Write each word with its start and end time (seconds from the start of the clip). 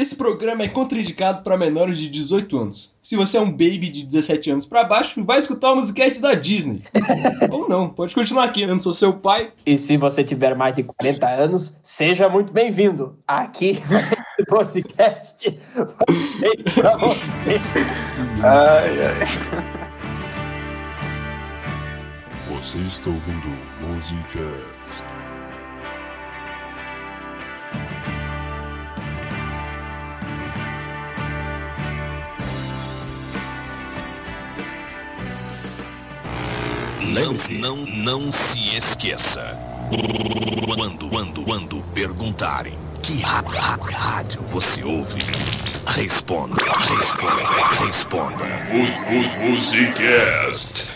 Esse 0.00 0.16
programa 0.16 0.62
é 0.62 0.68
contraindicado 0.68 1.42
para 1.42 1.58
menores 1.58 1.98
de 1.98 2.08
18 2.08 2.58
anos. 2.58 2.96
Se 3.02 3.16
você 3.16 3.36
é 3.36 3.40
um 3.42 3.50
baby 3.50 3.90
de 3.90 4.02
17 4.02 4.50
anos 4.50 4.64
para 4.64 4.82
baixo, 4.82 5.22
vai 5.22 5.36
escutar 5.38 5.72
o 5.72 5.76
musicast 5.76 6.22
da 6.22 6.32
Disney. 6.32 6.84
Ou 7.52 7.68
não, 7.68 7.90
pode 7.90 8.14
continuar 8.14 8.44
aqui, 8.44 8.62
eu 8.62 8.68
não 8.68 8.80
sou 8.80 8.94
seu 8.94 9.12
pai. 9.12 9.52
E 9.66 9.76
se 9.76 9.98
você 9.98 10.24
tiver 10.24 10.56
mais 10.56 10.74
de 10.74 10.84
40 10.84 11.28
anos, 11.28 11.76
seja 11.82 12.30
muito 12.30 12.50
bem-vindo. 12.50 13.18
Aqui 13.28 13.78
no 14.40 14.46
podcast 14.46 15.60
para 16.74 16.96
você. 16.96 17.60
Ai, 18.42 19.04
ai. 19.04 19.20
Você 22.48 22.78
está 22.78 23.10
ouvindo 23.10 23.48
Musicast. 23.82 25.19
Não, 37.10 37.34
não, 37.58 37.76
não 37.76 38.32
se 38.32 38.76
esqueça. 38.76 39.58
Quando, 40.76 41.08
quando, 41.08 41.42
quando 41.42 41.76
perguntarem 41.92 42.74
que 43.02 43.20
ra- 43.20 43.40
ra- 43.46 43.78
rádio 43.82 44.40
você 44.42 44.84
ouve, 44.84 45.18
responda, 45.88 46.56
responda, 46.64 47.84
responda. 47.84 48.44
Musicast. 49.40 50.88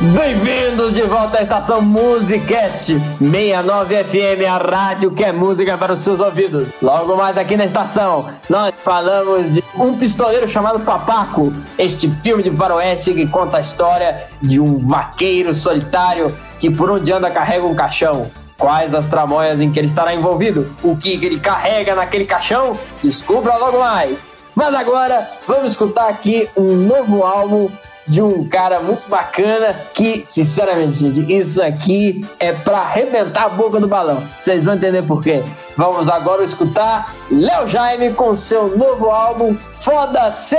Bem-vindos 0.00 0.92
de 0.92 1.02
volta 1.02 1.38
à 1.38 1.42
estação 1.42 1.80
Musicast 1.80 2.98
69 3.18 4.04
FM, 4.04 4.44
a 4.50 4.58
rádio 4.58 5.12
que 5.12 5.22
é 5.22 5.30
música 5.30 5.78
para 5.78 5.92
os 5.92 6.00
seus 6.00 6.18
ouvidos. 6.18 6.68
Logo 6.82 7.16
mais 7.16 7.38
aqui 7.38 7.56
na 7.56 7.64
estação, 7.64 8.28
nós 8.50 8.74
falamos 8.82 9.52
de 9.52 9.62
um 9.76 9.96
pistoleiro 9.96 10.48
chamado 10.48 10.80
Papaco, 10.80 11.52
este 11.78 12.10
filme 12.10 12.42
de 12.42 12.50
faroeste 12.50 13.14
que 13.14 13.26
conta 13.28 13.58
a 13.58 13.60
história 13.60 14.24
de 14.42 14.58
um 14.58 14.78
vaqueiro 14.78 15.54
solitário 15.54 16.26
que 16.58 16.68
por 16.68 16.90
onde 16.90 17.12
anda 17.12 17.30
carrega 17.30 17.64
um 17.64 17.74
caixão. 17.74 18.28
Quais 18.58 18.94
as 18.94 19.06
tramóias 19.06 19.60
em 19.60 19.70
que 19.70 19.78
ele 19.78 19.86
estará 19.86 20.12
envolvido? 20.12 20.74
O 20.82 20.96
que 20.96 21.12
ele 21.12 21.38
carrega 21.38 21.94
naquele 21.94 22.24
caixão? 22.24 22.76
Descubra 23.02 23.56
logo 23.56 23.78
mais. 23.78 24.34
Mas 24.56 24.74
agora, 24.74 25.28
vamos 25.46 25.72
escutar 25.72 26.08
aqui 26.08 26.48
um 26.56 26.74
novo 26.74 27.22
álbum 27.22 27.70
de 28.06 28.20
um 28.20 28.46
cara 28.48 28.80
muito 28.80 29.08
bacana 29.08 29.74
que, 29.94 30.24
sinceramente, 30.26 30.98
gente, 30.98 31.32
isso 31.32 31.62
aqui 31.62 32.24
é 32.38 32.52
pra 32.52 32.78
arrebentar 32.78 33.44
a 33.44 33.48
boca 33.48 33.80
do 33.80 33.88
balão. 33.88 34.22
Vocês 34.38 34.62
vão 34.62 34.74
entender 34.74 35.02
por 35.02 35.22
quê. 35.22 35.42
Vamos 35.76 36.08
agora 36.08 36.44
escutar 36.44 37.14
Léo 37.30 37.66
Jaime 37.66 38.12
com 38.12 38.36
seu 38.36 38.76
novo 38.76 39.10
álbum 39.10 39.56
Foda-se! 39.72 40.56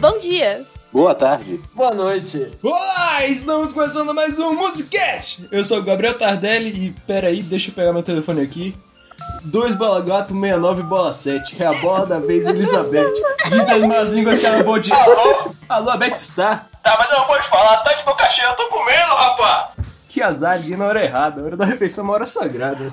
Bom 0.00 0.18
dia! 0.18 0.64
Boa 0.92 1.14
tarde. 1.14 1.58
Boa 1.72 1.94
noite. 1.94 2.50
Olá, 2.62 3.24
estamos 3.24 3.72
começando 3.72 4.12
mais 4.12 4.38
um 4.38 4.54
Musicast. 4.54 5.48
Eu 5.50 5.64
sou 5.64 5.78
o 5.78 5.82
Gabriel 5.82 6.18
Tardelli 6.18 6.68
e 6.68 6.90
peraí, 7.06 7.42
deixa 7.42 7.70
eu 7.70 7.74
pegar 7.74 7.94
meu 7.94 8.02
telefone 8.02 8.42
aqui. 8.42 8.74
2 9.44 9.74
bola 9.74 10.00
gato, 10.00 10.32
69 10.32 10.82
bola 10.84 11.12
7. 11.12 11.62
É 11.62 11.66
a 11.66 11.74
bola 11.74 12.06
da 12.06 12.18
vez, 12.20 12.46
Elizabeth. 12.46 13.12
Diz 13.50 13.68
as 13.68 13.84
más 13.84 14.10
línguas 14.10 14.38
que 14.38 14.46
ela 14.46 14.62
pode. 14.64 14.92
Alô? 14.92 15.50
Alô, 15.68 15.90
a 15.90 15.96
Beth 15.96 16.12
está. 16.14 16.66
Tá, 16.82 16.96
mas 16.98 17.10
eu 17.10 17.18
não 17.18 17.26
pode 17.26 17.48
falar, 17.48 17.78
tá 17.78 17.92
de 17.94 18.04
boca 18.04 18.28
cheia, 18.30 18.48
eu 18.48 18.56
tô 18.56 18.68
comendo, 18.68 19.14
rapaz! 19.14 19.66
Que 20.08 20.22
azar, 20.22 20.58
liguei 20.58 20.76
na 20.76 20.86
hora 20.86 21.04
errada. 21.04 21.40
A 21.40 21.44
hora 21.44 21.56
da 21.56 21.64
refeição 21.64 22.04
é 22.04 22.08
uma 22.08 22.14
hora 22.14 22.26
sagrada. 22.26 22.92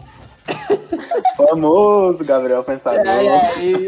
Famoso 1.35 2.23
Gabriel 2.23 2.63
Pensador. 2.63 3.01
Ai, 3.05 3.27
ai, 3.27 3.87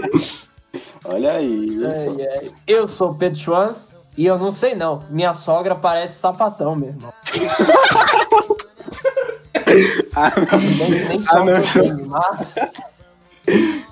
Olha 1.06 1.32
aí. 1.34 1.80
ai, 1.86 2.28
ai. 2.28 2.52
Eu 2.68 2.88
sou 2.88 3.12
o 3.12 3.16
Pedro 3.16 3.40
Schwanz 3.40 3.88
e 4.18 4.26
eu 4.26 4.38
não 4.38 4.52
sei 4.52 4.76
não. 4.76 5.04
Minha 5.10 5.34
sogra 5.34 5.76
parece 5.76 6.20
sapatão, 6.20 6.76
meu 6.76 6.90
irmão. 6.90 7.14
Ah, 10.16 10.32
Nem, 10.78 10.90
nem 11.08 11.24
Ah, 11.28 11.44
mas... 11.44 11.76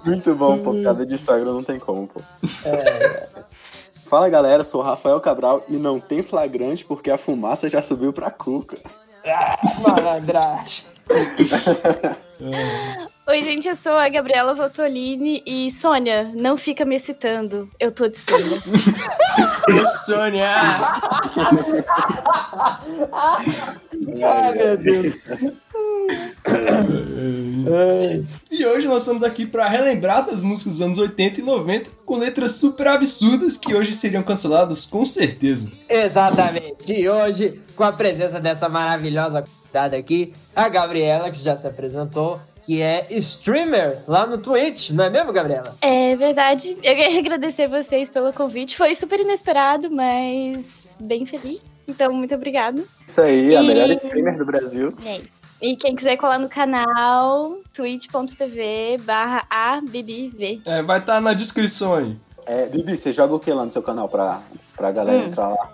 Muito 0.06 0.36
bom, 0.36 0.58
pô. 0.60 0.74
Cada 0.84 1.06
de 1.06 1.18
sogra 1.18 1.52
não 1.52 1.64
tem 1.64 1.80
como, 1.80 2.08
pô. 2.08 2.22
Fala 4.06 4.30
galera, 4.30 4.64
sou 4.64 4.82
o 4.82 4.84
Rafael 4.84 5.20
Cabral 5.20 5.64
e 5.68 5.74
não 5.74 6.00
tem 6.00 6.24
flagrante 6.24 6.84
porque 6.84 7.12
a 7.12 7.18
fumaça 7.18 7.70
já 7.70 7.82
subiu 7.82 8.12
pra 8.12 8.32
cuca. 8.32 8.78
Malandragem. 9.82 10.86
Oi, 13.30 13.44
gente, 13.44 13.68
eu 13.68 13.76
sou 13.76 13.94
a 13.94 14.10
Gabriela 14.10 14.56
Voltolini 14.56 15.44
e 15.46 15.70
Sônia, 15.70 16.32
não 16.34 16.58
fica 16.58 16.84
me 16.84 16.96
excitando. 16.96 17.70
Eu 17.80 17.92
tô 17.92 18.08
de 18.08 18.18
sono. 18.18 18.56
Ô, 19.70 19.86
Sônia! 20.04 20.50
Ai, 24.24 24.54
meu 24.56 24.78
Deus. 24.78 25.14
E 28.50 28.66
hoje 28.66 28.88
nós 28.88 29.04
estamos 29.04 29.22
aqui 29.22 29.46
para 29.46 29.70
relembrar 29.70 30.26
das 30.26 30.42
músicas 30.42 30.74
dos 30.74 30.82
anos 30.82 30.98
80 30.98 31.42
e 31.42 31.44
90 31.44 31.92
com 32.04 32.18
letras 32.18 32.56
super 32.56 32.88
absurdas 32.88 33.58
que 33.58 33.76
hoje 33.76 33.94
seriam 33.94 34.24
canceladas 34.24 34.88
com 34.88 35.06
certeza. 35.06 35.72
Exatamente. 35.88 36.92
E 36.92 37.08
hoje, 37.08 37.62
com 37.76 37.84
a 37.84 37.92
presença 37.92 38.40
dessa 38.40 38.68
maravilhosa 38.68 39.44
convidada 39.44 39.96
aqui, 39.96 40.34
a 40.56 40.68
Gabriela, 40.68 41.30
que 41.30 41.38
já 41.38 41.56
se 41.56 41.68
apresentou, 41.68 42.42
que 42.70 42.84
é 42.84 43.08
streamer 43.10 43.98
lá 44.08 44.28
no 44.28 44.38
Twitch, 44.38 44.92
não 44.92 45.06
é 45.06 45.10
mesmo, 45.10 45.34
Gabriela? 45.34 45.76
É 45.82 46.16
verdade. 46.16 46.78
Eu 46.84 46.96
queria 46.96 47.18
agradecer 47.18 47.66
vocês 47.68 48.10
pelo 48.10 48.32
convite. 48.32 48.78
Foi 48.78 48.94
super 48.94 49.20
inesperado, 49.20 49.90
mas 49.90 50.96
bem 51.00 51.26
feliz. 51.26 51.82
Então, 51.88 52.14
muito 52.14 52.36
obrigada. 52.36 52.84
Isso 53.08 53.22
aí, 53.22 53.56
a 53.56 53.64
E- 53.64 53.66
melhor 53.66 53.90
streamer 53.90 54.38
do 54.38 54.46
Brasil. 54.46 54.94
É 55.04 55.18
isso. 55.18 55.42
E 55.60 55.76
quem 55.76 55.96
quiser 55.96 56.16
colar 56.18 56.38
no 56.38 56.48
canal, 56.48 57.58
twitch.tv 57.74 59.00
barra. 59.04 59.48
É, 60.68 60.84
vai 60.84 61.00
estar 61.00 61.20
na 61.20 61.34
descrição 61.34 61.96
aí. 61.96 62.16
É, 62.46 62.68
Bibi, 62.68 62.96
você 62.96 63.12
joga 63.12 63.34
o 63.34 63.40
que 63.40 63.52
lá 63.52 63.66
no 63.66 63.72
seu 63.72 63.82
canal 63.82 64.08
pra, 64.08 64.44
pra 64.78 64.92
galera 64.92 65.18
Hum. 65.24 65.26
entrar 65.28 65.48
lá? 65.50 65.72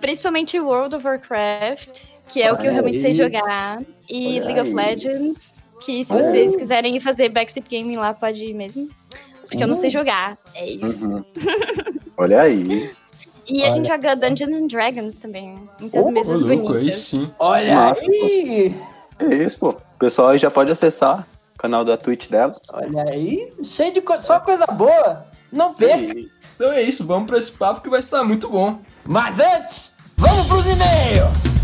Principalmente 0.00 0.58
World 0.58 0.96
of 0.96 1.06
Warcraft, 1.06 2.08
que 2.26 2.42
é 2.42 2.52
o 2.52 2.56
que 2.58 2.66
eu 2.66 2.72
realmente 2.72 2.98
sei 2.98 3.12
jogar. 3.12 3.80
E 4.10 4.40
Olha 4.40 4.44
League 4.46 4.60
of 4.60 4.70
aí. 4.70 4.74
Legends, 4.74 5.51
que 5.84 6.04
se 6.04 6.12
Olha 6.12 6.22
vocês 6.22 6.52
aí. 6.52 6.58
quiserem 6.58 7.00
fazer 7.00 7.28
backseat 7.28 7.66
gaming 7.70 7.96
lá, 7.96 8.12
pode 8.14 8.44
ir 8.44 8.54
mesmo. 8.54 8.88
Porque 9.42 9.62
eu 9.62 9.68
não 9.68 9.76
sei 9.76 9.90
jogar. 9.90 10.38
É 10.54 10.66
isso. 10.66 11.10
Uhum. 11.10 11.24
Olha 12.16 12.40
aí. 12.42 12.90
E 13.46 13.64
a 13.64 13.70
gente 13.70 13.88
joga 13.88 14.14
Dungeons 14.16 14.56
and 14.56 14.66
Dragons 14.68 15.18
também. 15.18 15.58
Muitas 15.80 16.06
Ô, 16.06 16.10
mesas 16.10 16.40
louco, 16.40 16.54
aí 16.54 16.62
bonitas. 16.78 16.96
sim. 16.96 17.30
Olha 17.38 17.74
Massa, 17.74 18.00
aí! 18.02 18.74
É 19.18 19.34
isso, 19.34 19.58
pô. 19.58 19.70
O 19.70 19.98
pessoal 19.98 20.28
aí 20.28 20.38
já 20.38 20.50
pode 20.50 20.70
acessar 20.70 21.26
o 21.54 21.58
canal 21.58 21.84
da 21.84 21.96
Twitch 21.96 22.28
dela. 22.28 22.56
Olha 22.72 23.02
aí! 23.02 23.52
Cheio 23.62 23.92
de 23.92 24.00
co 24.00 24.16
só 24.16 24.40
coisa 24.40 24.64
boa! 24.66 25.26
Não 25.52 25.74
perca! 25.74 26.18
E- 26.18 26.30
Então 26.54 26.72
é 26.72 26.82
isso, 26.82 27.06
vamos 27.06 27.26
para 27.26 27.36
esse 27.38 27.52
papo 27.52 27.80
que 27.80 27.90
vai 27.90 28.00
estar 28.00 28.22
muito 28.22 28.48
bom. 28.48 28.78
Mas 29.06 29.38
antes, 29.40 29.94
vamos 30.16 30.46
pros 30.46 30.64
e-mails! 30.66 31.61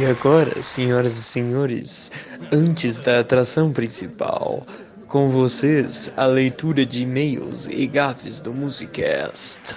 E 0.00 0.06
agora, 0.06 0.62
senhoras 0.62 1.14
e 1.14 1.22
senhores, 1.22 2.10
antes 2.50 2.98
da 3.00 3.20
atração 3.20 3.70
principal, 3.70 4.62
com 5.06 5.28
vocês 5.28 6.10
a 6.16 6.24
leitura 6.24 6.86
de 6.86 7.02
e-mails 7.02 7.66
e 7.66 7.86
gafes 7.86 8.40
do 8.40 8.54
Musicast. 8.54 9.76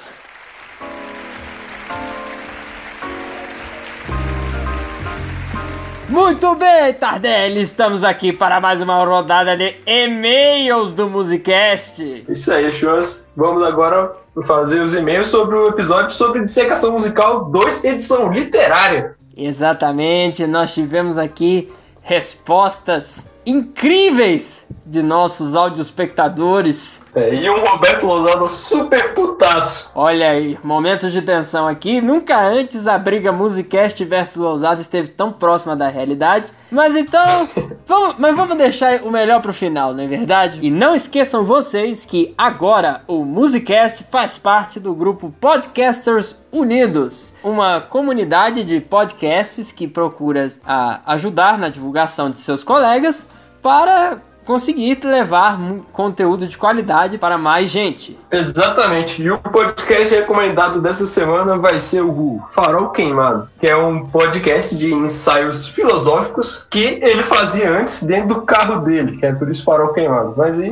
Muito 6.07 6.55
bem, 6.55 6.93
Tardelli! 6.93 7.59
Estamos 7.59 8.05
aqui 8.05 8.31
para 8.31 8.61
mais 8.61 8.81
uma 8.81 9.03
rodada 9.03 9.57
de 9.57 9.75
e-mails 9.85 10.93
do 10.93 11.09
Musicast. 11.09 12.23
Isso 12.29 12.53
aí, 12.53 12.71
Chus. 12.71 13.27
Vamos 13.35 13.61
agora 13.61 14.15
fazer 14.45 14.79
os 14.79 14.93
e-mails 14.93 15.27
sobre 15.27 15.57
o 15.57 15.67
episódio 15.67 16.15
sobre 16.15 16.45
dissecação 16.45 16.93
musical 16.93 17.43
2, 17.51 17.83
edição 17.83 18.31
literária. 18.31 19.17
Exatamente, 19.35 20.45
nós 20.45 20.73
tivemos 20.73 21.17
aqui 21.17 21.69
respostas 22.01 23.25
incríveis 23.45 24.65
de 24.85 25.01
nossos 25.01 25.55
audiospectadores. 25.55 27.01
É, 27.15 27.33
e 27.33 27.49
um 27.49 27.59
Roberto 27.65 28.05
Lousada 28.05 28.47
super 28.47 29.13
putaço. 29.13 29.91
Olha 29.95 30.29
aí, 30.29 30.57
momentos 30.63 31.11
de 31.11 31.21
tensão 31.21 31.67
aqui. 31.67 32.01
Nunca 32.01 32.39
antes 32.39 32.87
a 32.87 32.97
briga 32.97 33.31
Musicast 33.31 34.03
versus 34.05 34.37
Lousada 34.37 34.81
esteve 34.81 35.09
tão 35.09 35.31
próxima 35.31 35.75
da 35.75 35.87
realidade. 35.87 36.51
Mas 36.71 36.95
então, 36.95 37.25
vamos, 37.87 38.15
mas 38.17 38.35
vamos 38.35 38.57
deixar 38.57 39.01
o 39.03 39.11
melhor 39.11 39.41
pro 39.41 39.53
final, 39.53 39.93
não 39.93 40.03
é 40.03 40.07
verdade? 40.07 40.59
E 40.61 40.69
não 40.69 40.93
esqueçam 40.93 41.43
vocês 41.43 42.05
que 42.05 42.33
agora 42.37 43.01
o 43.07 43.23
Musicast 43.25 44.05
faz 44.05 44.37
parte 44.37 44.79
do 44.79 44.93
grupo 44.93 45.33
Podcasters 45.39 46.42
Unidos, 46.53 47.33
uma 47.43 47.81
comunidade 47.81 48.63
de 48.63 48.79
podcasts 48.79 49.71
que 49.71 49.87
procura 49.87 50.45
a, 50.63 51.13
ajudar 51.13 51.57
na 51.57 51.67
divulgação 51.67 52.29
de 52.29 52.37
seus 52.37 52.63
colegas 52.63 53.27
para 53.59 54.19
conseguir 54.45 54.99
levar 55.03 55.57
conteúdo 55.91 56.45
de 56.45 56.57
qualidade 56.57 57.17
para 57.17 57.37
mais 57.37 57.69
gente. 57.69 58.19
Exatamente. 58.29 59.21
E 59.21 59.31
o 59.31 59.39
podcast 59.39 60.13
recomendado 60.13 60.79
dessa 60.79 61.07
semana 61.07 61.57
vai 61.57 61.79
ser 61.79 62.01
o 62.01 62.39
Farol 62.51 62.89
Queimado, 62.89 63.49
que 63.59 63.67
é 63.67 63.75
um 63.75 64.05
podcast 64.05 64.75
de 64.75 64.93
ensaios 64.93 65.67
filosóficos 65.67 66.67
que 66.69 66.99
ele 67.01 67.23
fazia 67.23 67.71
antes 67.71 68.03
dentro 68.03 68.35
do 68.35 68.41
carro 68.41 68.81
dele, 68.81 69.17
que 69.17 69.25
é 69.25 69.33
por 69.33 69.49
isso 69.49 69.63
Farol 69.63 69.93
Queimado. 69.93 70.35
Mas 70.37 70.59
aí, 70.59 70.71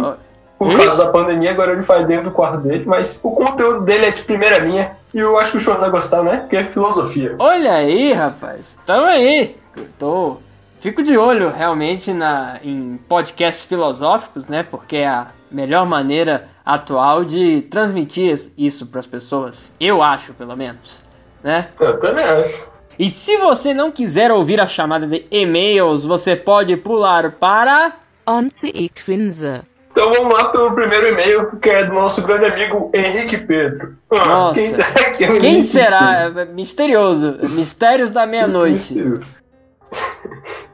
por 0.61 0.73
isso? 0.73 0.85
causa 0.85 1.05
da 1.05 1.11
pandemia, 1.11 1.49
agora 1.49 1.71
ele 1.71 1.81
faz 1.81 2.05
dentro 2.05 2.25
do 2.25 2.31
quarto 2.31 2.59
dele, 2.59 2.83
mas 2.85 3.19
o 3.23 3.31
conteúdo 3.31 3.81
dele 3.81 4.05
é 4.05 4.11
de 4.11 4.21
primeira 4.21 4.59
linha. 4.59 4.95
E 5.13 5.19
eu 5.19 5.37
acho 5.37 5.51
que 5.51 5.57
o 5.57 5.59
João 5.59 5.77
vai 5.77 5.89
gostar, 5.89 6.23
né? 6.23 6.37
Porque 6.37 6.57
é 6.57 6.63
filosofia. 6.63 7.35
Olha 7.39 7.73
aí, 7.73 8.13
rapaz. 8.13 8.77
Tamo 8.85 9.05
aí. 9.05 9.55
Eu 9.75 9.85
Tô... 9.99 10.37
Fico 10.79 11.03
de 11.03 11.15
olho 11.15 11.51
realmente 11.51 12.11
na, 12.11 12.59
em 12.63 12.97
podcasts 13.07 13.65
filosóficos, 13.65 14.47
né? 14.47 14.63
Porque 14.63 14.97
é 14.97 15.07
a 15.07 15.27
melhor 15.51 15.85
maneira 15.85 16.49
atual 16.65 17.23
de 17.23 17.61
transmitir 17.69 18.33
isso 18.57 18.87
para 18.87 18.99
as 18.99 19.05
pessoas. 19.05 19.71
Eu 19.79 20.01
acho, 20.01 20.33
pelo 20.33 20.55
menos. 20.55 20.99
Né? 21.43 21.67
Eu 21.79 21.99
também 21.99 22.25
acho. 22.25 22.71
E 22.97 23.09
se 23.09 23.37
você 23.37 23.73
não 23.73 23.91
quiser 23.91 24.31
ouvir 24.31 24.59
a 24.59 24.65
chamada 24.65 25.05
de 25.05 25.25
e-mails, 25.29 26.05
você 26.05 26.35
pode 26.35 26.75
pular 26.77 27.31
para. 27.33 27.93
Onze 28.27 28.67
ik 28.69 29.03
Quinze. 29.03 29.61
Então 29.91 30.13
vamos 30.13 30.33
lá 30.33 30.45
pelo 30.45 30.73
primeiro 30.73 31.09
e-mail, 31.09 31.57
que 31.59 31.69
é 31.69 31.83
do 31.83 31.93
nosso 31.93 32.21
grande 32.21 32.45
amigo 32.45 32.89
Henrique 32.93 33.37
Pedro. 33.37 33.95
Ah, 34.09 34.25
Nossa. 34.25 34.59
Quem 34.59 34.69
será 34.69 35.11
que 35.11 35.23
é 35.25 35.31
o 35.31 35.39
Quem 35.39 35.61
será? 35.61 36.31
É 36.35 36.45
Misterioso. 36.45 37.37
Mistérios 37.51 38.09
da 38.09 38.25
meia-noite. 38.25 38.95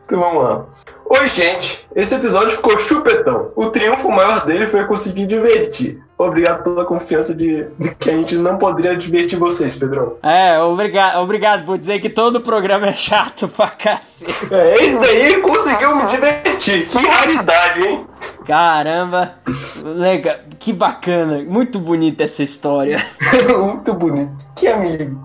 Então 0.06 0.22
vamos 0.22 0.42
lá. 0.42 0.66
Oi, 1.10 1.28
gente. 1.28 1.86
Esse 1.94 2.16
episódio 2.16 2.52
ficou 2.52 2.78
chupetão. 2.80 3.52
O 3.58 3.66
triunfo 3.72 4.10
maior 4.10 4.46
dele 4.46 4.66
foi 4.66 4.86
conseguir 4.86 5.26
divertir. 5.26 6.02
Obrigado 6.18 6.64
pela 6.64 6.84
confiança 6.84 7.36
de, 7.36 7.68
de 7.78 7.94
que 7.94 8.10
a 8.10 8.14
gente 8.14 8.36
não 8.36 8.58
poderia 8.58 8.98
divertir 8.98 9.38
vocês, 9.38 9.76
Pedrão. 9.76 10.16
É, 10.24 10.60
obrigado, 10.60 11.22
obrigado 11.22 11.64
por 11.64 11.78
dizer 11.78 12.00
que 12.00 12.10
todo 12.10 12.42
programa 12.42 12.88
é 12.88 12.94
chato 12.94 13.48
pra 13.56 13.68
cacete. 13.68 14.32
É, 14.52 14.74
esse 14.84 15.00
daí 15.00 15.40
conseguiu 15.42 15.96
me 15.96 16.08
divertir. 16.08 16.88
Que 16.88 16.98
raridade, 16.98 17.86
hein? 17.86 18.08
Caramba, 18.48 19.36
legal, 19.84 20.38
que 20.58 20.74
bacana, 20.74 21.44
muito 21.48 21.78
bonita 21.78 22.24
essa 22.24 22.42
história. 22.42 23.06
Muito 23.60 23.94
bonito. 23.94 24.34
Que 24.56 24.68
amigo. 24.68 25.24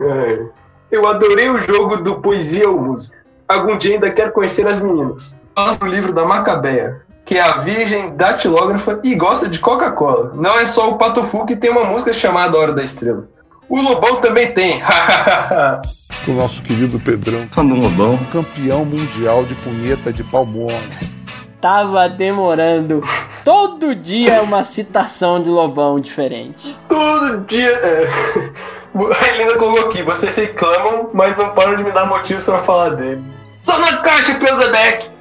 É. 0.00 0.46
Eu 0.90 1.06
adorei 1.06 1.50
o 1.50 1.58
jogo 1.58 1.98
do 1.98 2.20
Poesia 2.20 2.70
ou 2.70 2.80
Música. 2.80 3.18
Algum 3.46 3.76
dia 3.76 3.94
ainda 3.94 4.10
quero 4.10 4.32
conhecer 4.32 4.66
as 4.66 4.82
meninas. 4.82 5.38
Fala 5.54 5.74
do 5.74 5.86
livro 5.86 6.12
da 6.12 6.24
Macabeia, 6.24 7.02
que 7.28 7.36
é 7.36 7.42
a 7.42 7.58
virgem 7.58 8.16
datilógrafa 8.16 9.00
e 9.04 9.14
gosta 9.14 9.50
de 9.50 9.58
Coca-Cola. 9.58 10.32
Não 10.34 10.58
é 10.58 10.64
só 10.64 10.88
o 10.88 10.96
Patofu 10.96 11.44
que 11.44 11.54
tem 11.54 11.70
uma 11.70 11.84
música 11.84 12.10
chamada 12.10 12.56
Hora 12.56 12.72
da 12.72 12.82
Estrela. 12.82 13.28
O 13.68 13.78
Lobão 13.82 14.16
também 14.16 14.50
tem. 14.50 14.80
o 16.26 16.32
nosso 16.32 16.62
querido 16.62 16.98
Pedrão, 16.98 17.46
Fã 17.52 17.66
do 17.66 17.74
Lobão. 17.74 18.18
campeão 18.32 18.82
mundial 18.82 19.44
de 19.44 19.54
punheta 19.56 20.10
de 20.10 20.24
palmona. 20.24 20.80
Tava 21.60 22.08
demorando. 22.08 23.02
Todo 23.44 23.94
dia 23.94 24.36
é 24.36 24.40
uma 24.40 24.64
citação 24.64 25.42
de 25.42 25.50
Lobão 25.50 26.00
diferente. 26.00 26.74
Todo 26.88 27.44
dia. 27.46 27.68
É... 27.68 28.08
A 29.20 29.28
Helena 29.28 29.58
colocou 29.58 29.90
aqui: 29.90 30.02
vocês 30.02 30.34
reclamam, 30.34 31.10
mas 31.12 31.36
não 31.36 31.50
param 31.50 31.76
de 31.76 31.84
me 31.84 31.90
dar 31.90 32.06
motivos 32.06 32.44
pra 32.44 32.56
falar 32.56 32.90
dele. 32.94 33.22
Só 33.54 33.78
na 33.80 33.98
caixa, 33.98 34.34
Peuzebeck! 34.36 35.17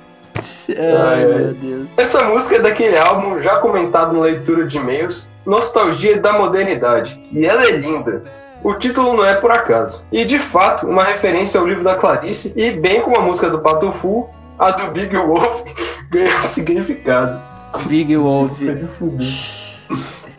Ai, 0.69 1.25
meu 1.25 1.54
Deus. 1.54 1.89
Essa 1.98 2.24
música 2.25 2.56
é 2.57 2.60
daquele 2.60 2.98
álbum 2.98 3.42
já 3.42 3.57
comentado 3.60 4.13
na 4.13 4.22
leitura 4.22 4.66
de 4.66 4.78
e-mails, 4.78 5.30
Nostalgia 5.45 6.19
da 6.19 6.34
Modernidade, 6.34 7.19
e 7.31 7.45
ela 7.45 7.63
é 7.66 7.72
linda. 7.72 8.24
O 8.63 8.74
título 8.74 9.13
não 9.13 9.25
é 9.25 9.36
por 9.36 9.51
acaso. 9.51 10.06
E 10.12 10.25
de 10.25 10.39
fato, 10.39 10.88
uma 10.88 11.04
referência 11.04 11.60
ao 11.60 11.68
livro 11.68 11.84
da 11.84 11.95
Clarice, 11.95 12.54
e 12.56 12.72
bem 12.72 13.01
como 13.01 13.18
a 13.18 13.22
música 13.22 13.50
do 13.50 13.60
Pato 13.60 13.92
Fu, 13.92 14.30
a 14.57 14.72
do 14.72 14.92
Big 14.92 15.16
Wolf 15.16 15.63
ganha 16.10 16.39
significado. 16.42 17.39
Big 17.86 18.16
Wolf. 18.18 18.60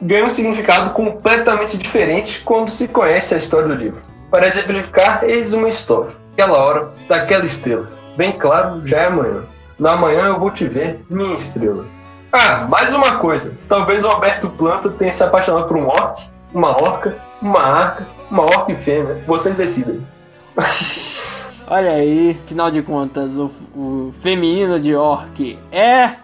Ganha 0.00 0.24
um 0.24 0.28
significado 0.28 0.90
completamente 0.90 1.76
diferente 1.76 2.40
quando 2.44 2.70
se 2.70 2.88
conhece 2.88 3.34
a 3.34 3.38
história 3.38 3.68
do 3.68 3.74
livro. 3.74 4.00
Para 4.30 4.46
exemplificar, 4.46 5.24
eis 5.24 5.52
uma 5.52 5.68
história. 5.68 6.10
Aquela 6.32 6.58
hora, 6.58 6.88
daquela 7.08 7.44
estrela. 7.44 7.88
Bem 8.16 8.32
claro, 8.32 8.86
já 8.86 8.98
é 8.98 9.06
amanhã. 9.06 9.44
Na 9.78 9.96
manhã 9.96 10.26
eu 10.26 10.38
vou 10.40 10.50
te 10.50 10.66
ver, 10.66 11.04
minha 11.08 11.34
estrela. 11.36 11.84
Ah, 12.32 12.66
mais 12.68 12.92
uma 12.92 13.16
coisa. 13.18 13.56
Talvez 13.68 14.04
o 14.04 14.08
Alberto 14.08 14.50
Planta 14.50 14.90
tenha 14.90 15.12
se 15.12 15.22
apaixonado 15.22 15.66
por 15.66 15.76
um 15.76 15.86
orc, 15.86 16.22
uma 16.52 16.70
orca, 16.82 17.16
uma 17.40 17.60
arca, 17.62 18.06
uma 18.30 18.42
orca 18.42 18.72
e 18.72 18.74
fêmea. 18.74 19.22
Vocês 19.26 19.56
decidem. 19.56 20.06
Olha 21.70 21.92
aí, 21.92 22.38
final 22.46 22.70
de 22.70 22.82
contas, 22.82 23.36
o, 23.36 23.50
o 23.74 24.12
feminino 24.20 24.80
de 24.80 24.94
orc 24.94 25.58
é. 25.70 26.14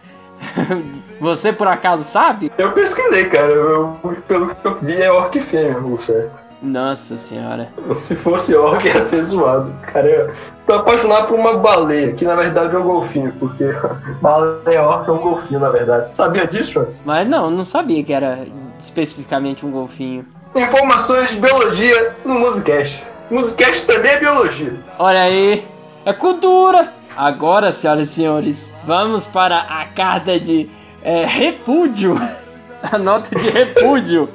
Você 1.20 1.52
por 1.52 1.68
acaso 1.68 2.02
sabe? 2.02 2.50
Eu 2.58 2.72
pesquisei, 2.72 3.26
cara. 3.30 3.46
Eu- 3.52 3.96
pelo 4.26 4.54
que 4.54 4.66
eu 4.66 4.74
vi, 4.80 5.00
é 5.00 5.10
orc 5.12 5.36
e 5.38 5.40
fêmea, 5.40 5.78
o 5.78 5.98
certo. 5.98 6.43
Nossa 6.64 7.18
senhora. 7.18 7.68
Se 7.94 8.16
fosse 8.16 8.54
orc, 8.54 8.86
ia 8.86 8.94
ser 8.94 9.22
zoado. 9.22 9.70
Cara, 9.92 10.08
eu 10.08 10.32
tô 10.66 10.72
apaixonado 10.72 11.28
por 11.28 11.38
uma 11.38 11.58
baleia, 11.58 12.14
que 12.14 12.24
na 12.24 12.34
verdade 12.34 12.74
é 12.74 12.78
um 12.78 12.84
golfinho, 12.84 13.32
porque 13.38 13.64
baleia 14.22 14.82
orc 14.82 15.06
é 15.06 15.12
um 15.12 15.18
golfinho, 15.18 15.60
na 15.60 15.68
verdade. 15.68 16.10
Sabia 16.10 16.46
disso, 16.46 16.72
Chance? 16.72 17.02
Mas 17.04 17.28
não, 17.28 17.50
não 17.50 17.66
sabia 17.66 18.02
que 18.02 18.12
era 18.12 18.46
especificamente 18.78 19.66
um 19.66 19.70
golfinho. 19.70 20.26
Informações 20.56 21.30
de 21.30 21.36
biologia 21.36 22.14
no 22.24 22.40
Musicast. 22.40 23.04
Musicast 23.30 23.86
também 23.86 24.12
é 24.12 24.20
biologia. 24.20 24.74
Olha 24.98 25.22
aí, 25.22 25.66
é 26.06 26.12
cultura! 26.12 26.92
Agora, 27.16 27.72
senhoras 27.72 28.08
e 28.08 28.12
senhores, 28.12 28.74
vamos 28.84 29.28
para 29.28 29.58
a 29.58 29.84
carta 29.84 30.40
de 30.40 30.68
é, 31.02 31.24
repúdio, 31.24 32.16
a 32.82 32.98
nota 32.98 33.38
de 33.38 33.50
repúdio 33.50 34.28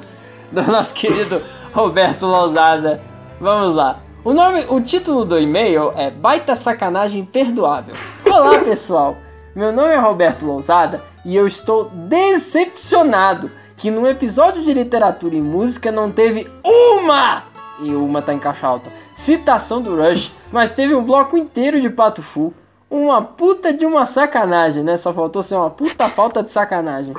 do 0.50 0.62
nosso 0.62 0.94
querido 0.94 1.42
Roberto 1.72 2.26
Lousada. 2.26 3.00
Vamos 3.40 3.74
lá. 3.74 4.00
O 4.24 4.32
nome, 4.32 4.66
o 4.68 4.80
título 4.80 5.24
do 5.24 5.38
e-mail 5.38 5.92
é 5.96 6.10
Baita 6.10 6.56
Sacanagem 6.56 7.24
Perdoável. 7.24 7.94
Olá, 8.26 8.58
pessoal. 8.58 9.16
Meu 9.54 9.72
nome 9.72 9.92
é 9.92 9.96
Roberto 9.96 10.44
Lousada 10.44 11.02
e 11.24 11.34
eu 11.34 11.46
estou 11.46 11.84
decepcionado 11.84 13.50
que 13.76 13.90
no 13.90 14.06
episódio 14.06 14.62
de 14.62 14.74
literatura 14.74 15.34
e 15.34 15.40
música 15.40 15.90
não 15.90 16.10
teve 16.10 16.50
uma 16.62 17.44
e 17.80 17.94
uma 17.94 18.20
tá 18.20 18.34
em 18.34 18.38
caixa 18.38 18.66
alta. 18.66 18.90
Citação 19.14 19.80
do 19.80 19.96
Rush, 19.96 20.32
mas 20.52 20.70
teve 20.70 20.94
um 20.94 21.04
bloco 21.04 21.36
inteiro 21.36 21.80
de 21.80 21.88
Pato 21.88 22.22
Fu. 22.22 22.52
Uma 22.90 23.22
puta 23.22 23.72
de 23.72 23.86
uma 23.86 24.04
sacanagem, 24.04 24.82
né? 24.82 24.96
Só 24.96 25.14
faltou 25.14 25.42
ser 25.42 25.54
uma 25.54 25.70
puta 25.70 26.08
falta 26.08 26.42
de 26.42 26.50
sacanagem. 26.50 27.14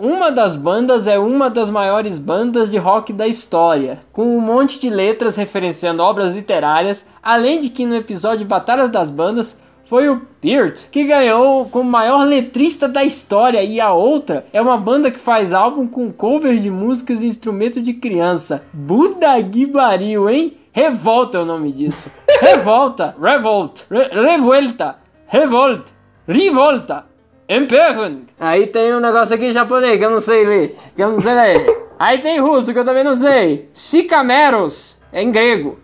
Uma 0.00 0.30
das 0.30 0.56
bandas 0.56 1.06
é 1.06 1.18
uma 1.18 1.48
das 1.48 1.70
maiores 1.70 2.18
bandas 2.18 2.70
de 2.70 2.78
rock 2.78 3.12
da 3.12 3.26
história, 3.26 4.00
com 4.12 4.36
um 4.36 4.40
monte 4.40 4.80
de 4.80 4.90
letras 4.90 5.36
referenciando 5.36 6.02
obras 6.02 6.32
literárias, 6.32 7.06
além 7.22 7.60
de 7.60 7.68
que 7.68 7.86
no 7.86 7.94
episódio 7.94 8.46
Batalhas 8.46 8.90
das 8.90 9.10
Bandas 9.10 9.58
foi 9.84 10.08
o 10.08 10.22
Peart 10.40 10.86
que 10.90 11.04
ganhou 11.04 11.66
como 11.66 11.90
maior 11.90 12.24
letrista 12.24 12.88
da 12.88 13.04
história 13.04 13.62
e 13.62 13.80
a 13.80 13.92
outra 13.92 14.46
é 14.52 14.60
uma 14.60 14.76
banda 14.76 15.10
que 15.10 15.18
faz 15.18 15.52
álbum 15.52 15.86
com 15.86 16.12
covers 16.12 16.62
de 16.62 16.70
músicas 16.70 17.22
e 17.22 17.26
instrumento 17.26 17.80
de 17.80 17.92
criança. 17.92 18.62
Buda 18.72 19.38
Guibaril, 19.40 20.30
hein? 20.30 20.56
Revolta 20.72 21.38
é 21.38 21.40
o 21.42 21.44
nome 21.44 21.72
disso. 21.72 22.10
Revolta, 22.40 23.14
revolt, 23.20 23.82
re 23.90 24.08
revolta, 24.08 24.96
revolt, 25.26 25.92
revolta. 26.26 27.11
Emperrung. 27.48 28.22
Aí 28.40 28.66
tem 28.66 28.94
um 28.94 29.00
negócio 29.00 29.34
aqui 29.34 29.46
em 29.46 29.52
japonês 29.52 29.98
que 29.98 30.04
eu 30.04 30.10
não 30.10 30.20
sei 30.20 30.46
ler. 30.46 30.78
Que 30.96 31.02
eu 31.02 31.10
não 31.10 31.20
sei 31.20 31.34
ler. 31.34 31.82
Aí 31.98 32.18
tem 32.18 32.40
russo 32.40 32.72
que 32.72 32.78
eu 32.78 32.84
também 32.84 33.04
não 33.04 33.14
sei. 33.14 33.68
Chicameros. 33.74 34.98
É 35.12 35.22
em 35.22 35.30
grego. 35.30 35.78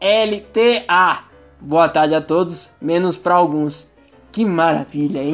R-E-V-O-L-T-A. 0.00 1.24
Boa 1.62 1.88
tarde 1.88 2.14
a 2.14 2.20
todos, 2.20 2.70
menos 2.80 3.16
pra 3.16 3.34
alguns. 3.34 3.88
Que 4.32 4.44
maravilha, 4.44 5.20
hein? 5.22 5.32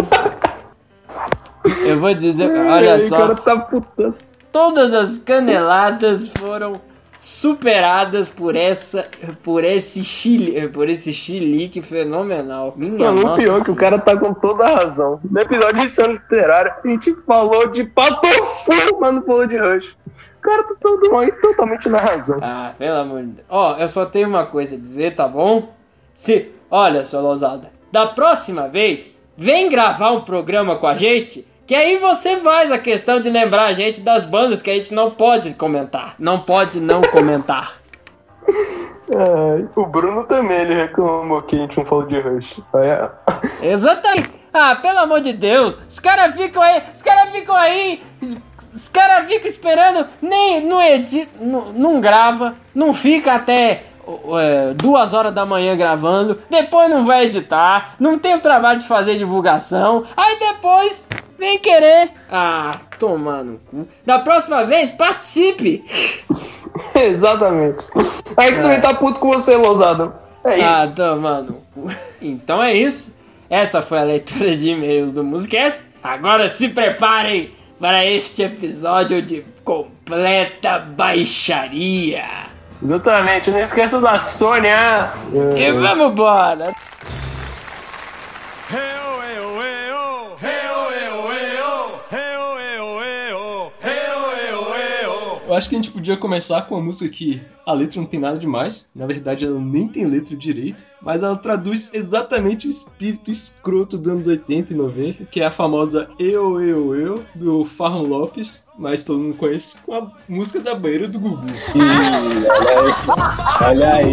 Eu 1.84 1.98
vou 1.98 2.14
dizer, 2.14 2.50
olha 2.50 2.96
O 2.96 3.00
só. 3.00 3.16
cara 3.18 3.34
tá. 3.34 3.68
Todas 4.52 4.94
as 4.94 5.18
caneladas 5.18 6.28
foram 6.38 6.80
superadas 7.20 8.28
por 8.28 8.54
essa 8.54 9.08
por 9.42 9.64
esse 9.64 10.04
chile, 10.04 10.68
por 10.68 10.88
esse 10.88 11.12
chilique 11.12 11.80
fenomenal. 11.80 12.74
Minha 12.76 13.12
Mano, 13.12 13.20
o 13.20 13.24
nossa. 13.24 13.42
pior 13.42 13.64
que 13.64 13.70
o 13.70 13.76
cara 13.76 13.98
tá 13.98 14.16
com 14.16 14.32
toda 14.34 14.64
a 14.64 14.74
razão. 14.76 15.20
No 15.28 15.40
episódio 15.40 15.80
de 15.80 15.86
história 15.86 16.12
literária, 16.12 16.76
a 16.84 16.88
gente 16.88 17.14
falou 17.26 17.68
de 17.68 17.84
patofu, 17.84 19.00
mas 19.00 19.14
não 19.14 19.22
falou 19.22 19.46
de 19.46 19.56
Rush. 19.56 19.96
O 20.38 20.40
cara 20.40 20.62
tá 20.62 20.74
todo 20.80 21.16
aí 21.18 21.32
totalmente 21.40 21.88
na 21.88 21.98
razão. 21.98 22.38
Ah, 22.40 22.72
pelo 22.78 22.96
amor 22.96 23.20
de 23.22 23.26
Deus. 23.32 23.46
Ó, 23.48 23.76
eu 23.76 23.88
só 23.88 24.06
tenho 24.06 24.28
uma 24.28 24.46
coisa 24.46 24.76
a 24.76 24.78
dizer, 24.78 25.14
tá 25.14 25.26
bom? 25.26 25.74
Se, 26.14 26.52
olha, 26.70 27.04
sua 27.04 27.20
lousada. 27.20 27.70
Da 27.90 28.06
próxima 28.06 28.68
vez, 28.68 29.20
vem 29.36 29.68
gravar 29.68 30.12
um 30.12 30.22
programa 30.22 30.76
com 30.76 30.86
a 30.86 30.96
gente, 30.96 31.46
que 31.66 31.74
aí 31.74 31.98
você 31.98 32.36
faz 32.40 32.70
a 32.70 32.78
questão 32.78 33.18
de 33.20 33.28
lembrar 33.28 33.64
a 33.66 33.72
gente 33.72 34.00
das 34.00 34.24
bandas 34.24 34.62
que 34.62 34.70
a 34.70 34.74
gente 34.74 34.94
não 34.94 35.10
pode 35.10 35.54
comentar. 35.54 36.14
Não 36.18 36.40
pode 36.40 36.78
não 36.80 37.00
comentar. 37.00 37.76
Ai, 39.14 39.68
o 39.76 39.86
Bruno 39.86 40.24
também, 40.24 40.58
ele 40.62 40.74
reclamou 40.74 41.40
que 41.42 41.56
a 41.56 41.60
gente 41.60 41.76
não 41.78 41.84
falou 41.84 42.06
de 42.06 42.18
Rush. 42.18 42.60
É- 42.74 43.08
Exatamente. 43.62 44.30
Ah, 44.52 44.74
pelo 44.76 44.98
amor 45.00 45.20
de 45.20 45.32
Deus. 45.32 45.76
Os 45.88 45.98
caras 45.98 46.34
ficam 46.34 46.62
aí, 46.62 46.82
os 46.94 47.02
caras 47.02 47.30
ficam 47.30 47.54
aí, 47.54 48.02
os- 48.22 48.36
os 48.74 48.88
caras 48.88 49.26
ficam 49.26 49.46
esperando, 49.46 50.06
nem 50.20 50.60
não 50.64 50.82
edita, 50.82 51.30
não, 51.40 51.72
não 51.72 52.00
grava, 52.00 52.54
não 52.74 52.92
fica 52.94 53.34
até 53.34 53.84
é, 54.38 54.74
duas 54.74 55.14
horas 55.14 55.34
da 55.34 55.44
manhã 55.44 55.76
gravando, 55.76 56.38
depois 56.48 56.88
não 56.88 57.04
vai 57.04 57.26
editar, 57.26 57.94
não 57.98 58.18
tem 58.18 58.34
o 58.34 58.40
trabalho 58.40 58.78
de 58.78 58.86
fazer 58.86 59.16
divulgação, 59.16 60.04
aí 60.16 60.38
depois 60.38 61.08
vem 61.38 61.58
querer. 61.58 62.10
Ah, 62.30 62.76
tomar 62.98 63.44
no 63.44 63.58
cu. 63.58 63.86
Da 64.04 64.18
próxima 64.18 64.64
vez, 64.64 64.90
participe. 64.90 65.84
Exatamente. 66.94 67.84
A 68.36 68.46
gente 68.46 68.60
também 68.60 68.80
tá 68.80 68.94
puto 68.94 69.18
com 69.18 69.28
você, 69.28 69.56
Lousada. 69.56 70.14
É 70.44 70.58
isso. 70.58 70.68
Ah, 70.68 70.86
toma 70.94 71.40
no 71.42 71.54
cu. 71.74 71.90
Então 72.20 72.62
é 72.62 72.74
isso. 72.74 73.16
Essa 73.48 73.80
foi 73.80 73.98
a 73.98 74.04
leitura 74.04 74.56
de 74.56 74.70
e-mails 74.70 75.12
do 75.12 75.22
Musicast. 75.22 75.88
Agora 76.02 76.48
se 76.48 76.68
preparem 76.68 77.52
para 77.78 78.04
este 78.04 78.42
episódio 78.42 79.22
de 79.22 79.44
completa 79.64 80.78
baixaria. 80.78 82.24
Exatamente, 82.82 83.50
não 83.50 83.58
esqueça 83.58 84.00
da 84.00 84.18
Sônia. 84.18 85.10
E 85.56 85.72
vamos 85.72 86.12
embora. 86.12 86.72
Acho 95.56 95.68
que 95.68 95.74
a 95.74 95.78
gente 95.78 95.90
podia 95.90 96.16
começar 96.16 96.62
com 96.62 96.74
uma 96.76 96.84
música 96.84 97.08
que 97.12 97.40
a 97.64 97.72
letra 97.72 98.00
não 98.00 98.06
tem 98.06 98.20
nada 98.20 98.38
demais. 98.38 98.90
Na 98.94 99.06
verdade, 99.06 99.44
ela 99.44 99.58
nem 99.58 99.88
tem 99.88 100.04
letra 100.04 100.36
direito. 100.36 100.84
Mas 101.02 101.22
ela 101.22 101.36
traduz 101.36 101.92
exatamente 101.94 102.66
o 102.66 102.70
espírito 102.70 103.30
escroto 103.30 103.98
dos 103.98 104.10
anos 104.12 104.26
80 104.26 104.72
e 104.72 104.76
90, 104.76 105.24
que 105.24 105.40
é 105.40 105.46
a 105.46 105.50
famosa 105.50 106.08
Eu, 106.18 106.60
Eu, 106.60 106.94
Eu, 106.94 107.24
do 107.34 107.64
Farron 107.64 108.02
Lopes. 108.02 108.64
Mas 108.78 109.04
todo 109.04 109.18
mundo 109.20 109.36
conhece 109.36 109.78
com 109.78 109.94
a 109.94 110.10
música 110.28 110.60
da 110.60 110.74
banheira 110.74 111.08
do 111.08 111.18
Gugu. 111.18 111.40
Olha 113.62 113.94
aí. 113.94 114.12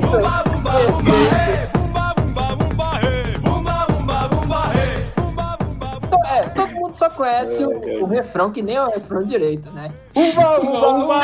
To- 0.00 1.69
mundo 6.90 6.96
só 6.96 7.08
conhece 7.08 7.64
o, 7.64 8.02
o 8.02 8.06
refrão, 8.06 8.50
que 8.50 8.60
nem 8.60 8.76
é 8.76 8.82
o 8.82 8.90
refrão 8.90 9.22
direito, 9.22 9.70
né? 9.70 9.92
Uba, 10.14 10.60
uba, 10.60 10.98
uba, 10.98 11.22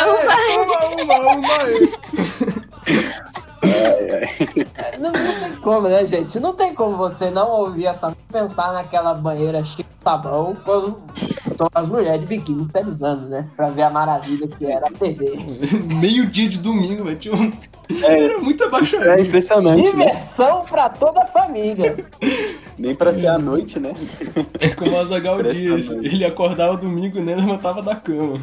É, 4.76 4.96
Não, 4.98 5.10
não 5.12 5.40
tem 5.40 5.56
como, 5.60 5.88
né, 5.88 6.04
gente? 6.04 6.38
Não 6.38 6.54
tem 6.54 6.74
como 6.74 6.96
você 6.96 7.30
não 7.30 7.50
ouvir 7.50 7.86
essa 7.86 8.16
pensar 8.30 8.72
naquela 8.72 9.14
banheira 9.14 9.64
cheia 9.64 9.84
de 9.84 10.04
sabão 10.04 10.56
com 10.64 10.72
as, 10.72 10.84
com 10.84 11.68
as 11.74 11.88
mulheres 11.88 12.20
de 12.20 12.26
biquíni 12.26 12.64
esterilizando, 12.64 13.28
né? 13.28 13.48
Pra 13.56 13.66
ver 13.66 13.82
a 13.82 13.90
maravilha 13.90 14.46
que 14.46 14.66
era 14.66 14.86
a 14.86 14.90
TV. 14.90 15.36
Meio 16.00 16.26
dia 16.26 16.48
de 16.48 16.58
domingo, 16.58 17.04
velho. 17.04 17.18
Tinha 17.18 17.34
um... 17.34 17.52
Era 18.02 18.38
muita 18.38 18.68
baixaria. 18.68 19.12
É 19.12 19.20
impressionante, 19.20 19.96
né? 19.96 20.06
Diversão 20.06 20.64
pra 20.64 20.88
toda 20.88 21.22
a 21.22 21.26
família. 21.26 21.96
Nem 22.78 22.94
pra 22.94 23.12
ser 23.12 23.28
à 23.28 23.38
noite, 23.38 23.80
né? 23.80 23.94
É 24.60 24.68
como 24.68 24.92
o 24.92 25.00
Azagal 25.00 25.42
Dias. 25.42 25.56
Impressionante. 25.56 26.14
Ele 26.14 26.24
acordava 26.24 26.76
domingo 26.76 27.18
e 27.18 27.22
nem 27.22 27.36
levantava 27.36 27.82
da 27.82 27.94
cama. 27.96 28.40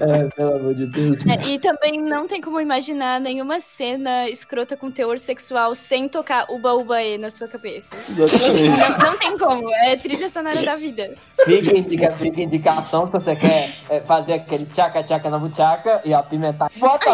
É, 0.00 0.28
pelo 0.34 0.56
amor 0.56 0.74
de 0.74 0.86
Deus. 0.86 1.18
É, 1.26 1.52
e 1.52 1.58
também 1.58 2.00
não 2.02 2.26
tem 2.26 2.40
como 2.40 2.60
imaginar 2.60 3.20
nenhuma 3.20 3.60
cena 3.60 4.28
escrota 4.28 4.76
com 4.76 4.90
teor 4.90 5.18
sexual 5.18 5.74
sem 5.74 6.08
tocar 6.08 6.46
Uba 6.50 6.74
Uba 6.74 7.02
E 7.02 7.16
na 7.16 7.30
sua 7.30 7.48
cabeça. 7.48 7.88
Exatamente. 8.10 8.68
Não, 8.68 8.98
não 8.98 9.18
tem 9.18 9.38
como, 9.38 9.72
é 9.72 9.96
trilha 9.96 10.28
sonora 10.28 10.62
da 10.62 10.76
vida. 10.76 11.14
Fica, 11.44 11.76
indica, 11.76 12.12
fica 12.12 12.42
indicação 12.42 13.06
se 13.06 13.12
você 13.12 13.36
quer 13.36 13.70
é, 13.88 14.00
fazer 14.00 14.34
aquele 14.34 14.66
tchaca 14.66 15.02
tchaca 15.02 15.30
na 15.30 15.38
buchaca 15.38 16.00
e 16.04 16.12
apimentar. 16.12 16.70
Bota 16.76 17.12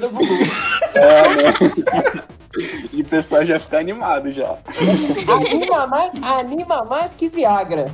do 0.00 0.10
Gugu. 0.10 0.34
É, 0.94 1.34
né? 1.34 2.22
E 2.92 3.00
o 3.00 3.04
pessoal 3.04 3.44
já 3.44 3.58
fica 3.58 3.78
animado 3.78 4.30
já. 4.30 4.58
Anima 5.28 5.86
mais, 5.86 6.10
anima 6.22 6.84
mais 6.84 7.14
que 7.14 7.28
Viagra. 7.28 7.86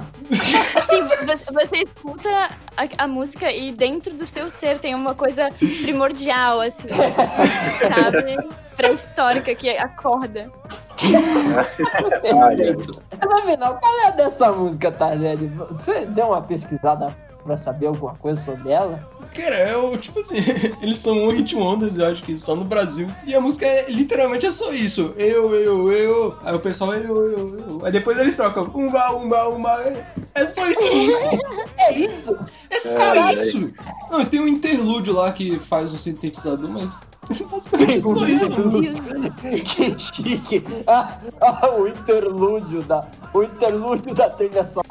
Assim, 0.75 1.03
você, 1.03 1.53
você 1.53 1.77
escuta 1.85 2.29
a, 2.77 3.05
a 3.05 3.07
música 3.07 3.53
e 3.53 3.71
dentro 3.73 4.15
do 4.15 4.27
seu 4.27 4.50
ser 4.50 4.79
tem 4.79 4.95
uma 4.95 5.15
coisa 5.15 5.49
primordial, 5.83 6.61
assim, 6.61 6.88
sabe? 6.88 8.37
Pré-histórica 8.77 9.55
que 9.55 9.71
acorda. 9.71 10.50
Perfeito. 12.21 13.00
Mas 13.25 13.41
afinal, 13.43 13.79
qual 13.79 14.00
é 14.00 14.12
dessa 14.12 14.50
música, 14.50 14.91
Tardelli? 14.91 15.47
Você 15.47 16.07
deu 16.07 16.29
uma 16.29 16.43
pesquisada 16.43 17.15
pra 17.49 17.57
saber 17.57 17.87
alguma 17.87 18.14
coisa 18.14 18.38
sobre 18.45 18.71
ela? 18.71 19.00
Cara, 19.35 19.55
é 19.57 19.76
o 19.76 19.97
tipo 19.97 20.21
assim, 20.21 20.37
eles 20.83 20.99
são 20.99 21.17
um 21.25 21.31
hit 21.31 21.57
wonders, 21.57 21.97
eu 21.97 22.07
acho 22.07 22.23
que 22.23 22.38
só 22.38 22.55
no 22.55 22.64
Brasil. 22.64 23.11
E 23.26 23.35
a 23.35 23.40
música 23.40 23.64
é 23.64 23.90
literalmente 23.90 24.45
é 24.45 24.50
só 24.50 24.71
isso. 24.73 25.14
Eu, 25.17 25.55
eu, 25.55 25.90
eu. 25.90 26.37
Aí 26.45 26.55
o 26.55 26.61
pessoal, 26.61 26.95
eu, 26.95 27.17
eu, 27.19 27.59
eu. 27.59 27.81
Aí 27.85 27.90
depois 27.90 28.19
eles 28.19 28.37
trocam. 28.37 28.71
Umba, 28.75 29.14
umba, 29.14 29.49
umba. 29.49 29.83
É 30.35 30.45
só 30.45 30.69
isso 30.69 30.87
a 30.87 30.95
música. 30.95 31.31
É 31.78 31.93
isso? 31.95 32.37
É 32.69 32.81
só 32.81 33.14
É, 33.14 33.33
isso. 33.33 33.73
Não, 34.11 34.25
tem 34.25 34.40
um 34.40 34.49
interlúdio 34.49 35.14
lá 35.14 35.33
que 35.33 35.59
faz 35.59 35.95
um 35.95 35.99
sintetizador, 35.99 36.69
mas 36.69 37.00
basicamente 37.50 37.99
é 37.99 38.02
só 38.02 38.26
isso. 38.26 38.50
Que 39.64 39.99
chique! 39.99 40.64
Ah, 40.87 41.19
ah, 41.40 41.71
o 41.71 41.88
interlúdio 41.88 42.83
da. 42.83 43.07
O 43.33 43.43
interlúdio 43.43 44.14
da 44.14 44.28
trilha 44.28 44.64
sonora. 44.64 44.88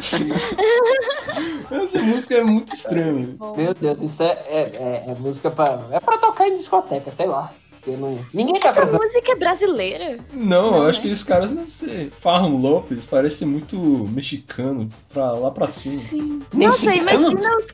Essa 1.70 2.00
música 2.02 2.34
é 2.36 2.42
muito 2.44 2.72
estranha. 2.74 3.36
Meu 3.56 3.74
Deus, 3.74 4.02
isso 4.02 4.22
é, 4.22 4.26
é, 4.48 4.60
é- 4.60 5.04
é 5.10 5.14
música 5.18 5.50
pra. 5.50 5.80
É 5.90 6.00
pra 6.00 6.18
tocar 6.18 6.48
em 6.48 6.56
discoteca, 6.56 7.10
sei 7.10 7.26
lá. 7.26 7.52
Não, 7.86 8.18
ninguém 8.34 8.60
tá 8.60 8.68
Essa 8.68 8.80
prestando. 8.82 9.02
música 9.02 9.32
é 9.32 9.34
brasileira. 9.36 10.18
Não, 10.34 10.66
eu 10.66 10.72
Não, 10.72 10.86
acho 10.86 10.98
né? 10.98 11.06
que 11.06 11.10
esses 11.12 11.24
caras 11.24 11.50
devem 11.52 11.70
ser. 11.70 12.10
Farron 12.10 12.58
Lopes 12.58 13.06
parece 13.06 13.46
muito 13.46 13.78
mexicano, 13.78 14.90
pra 15.12 15.32
lá 15.32 15.50
pra 15.50 15.66
cima. 15.66 15.96
Sim. 15.98 16.42
Mexicano? 16.52 16.68
Nossa, 16.68 16.94
imagina 16.94 17.56
os... 17.56 17.66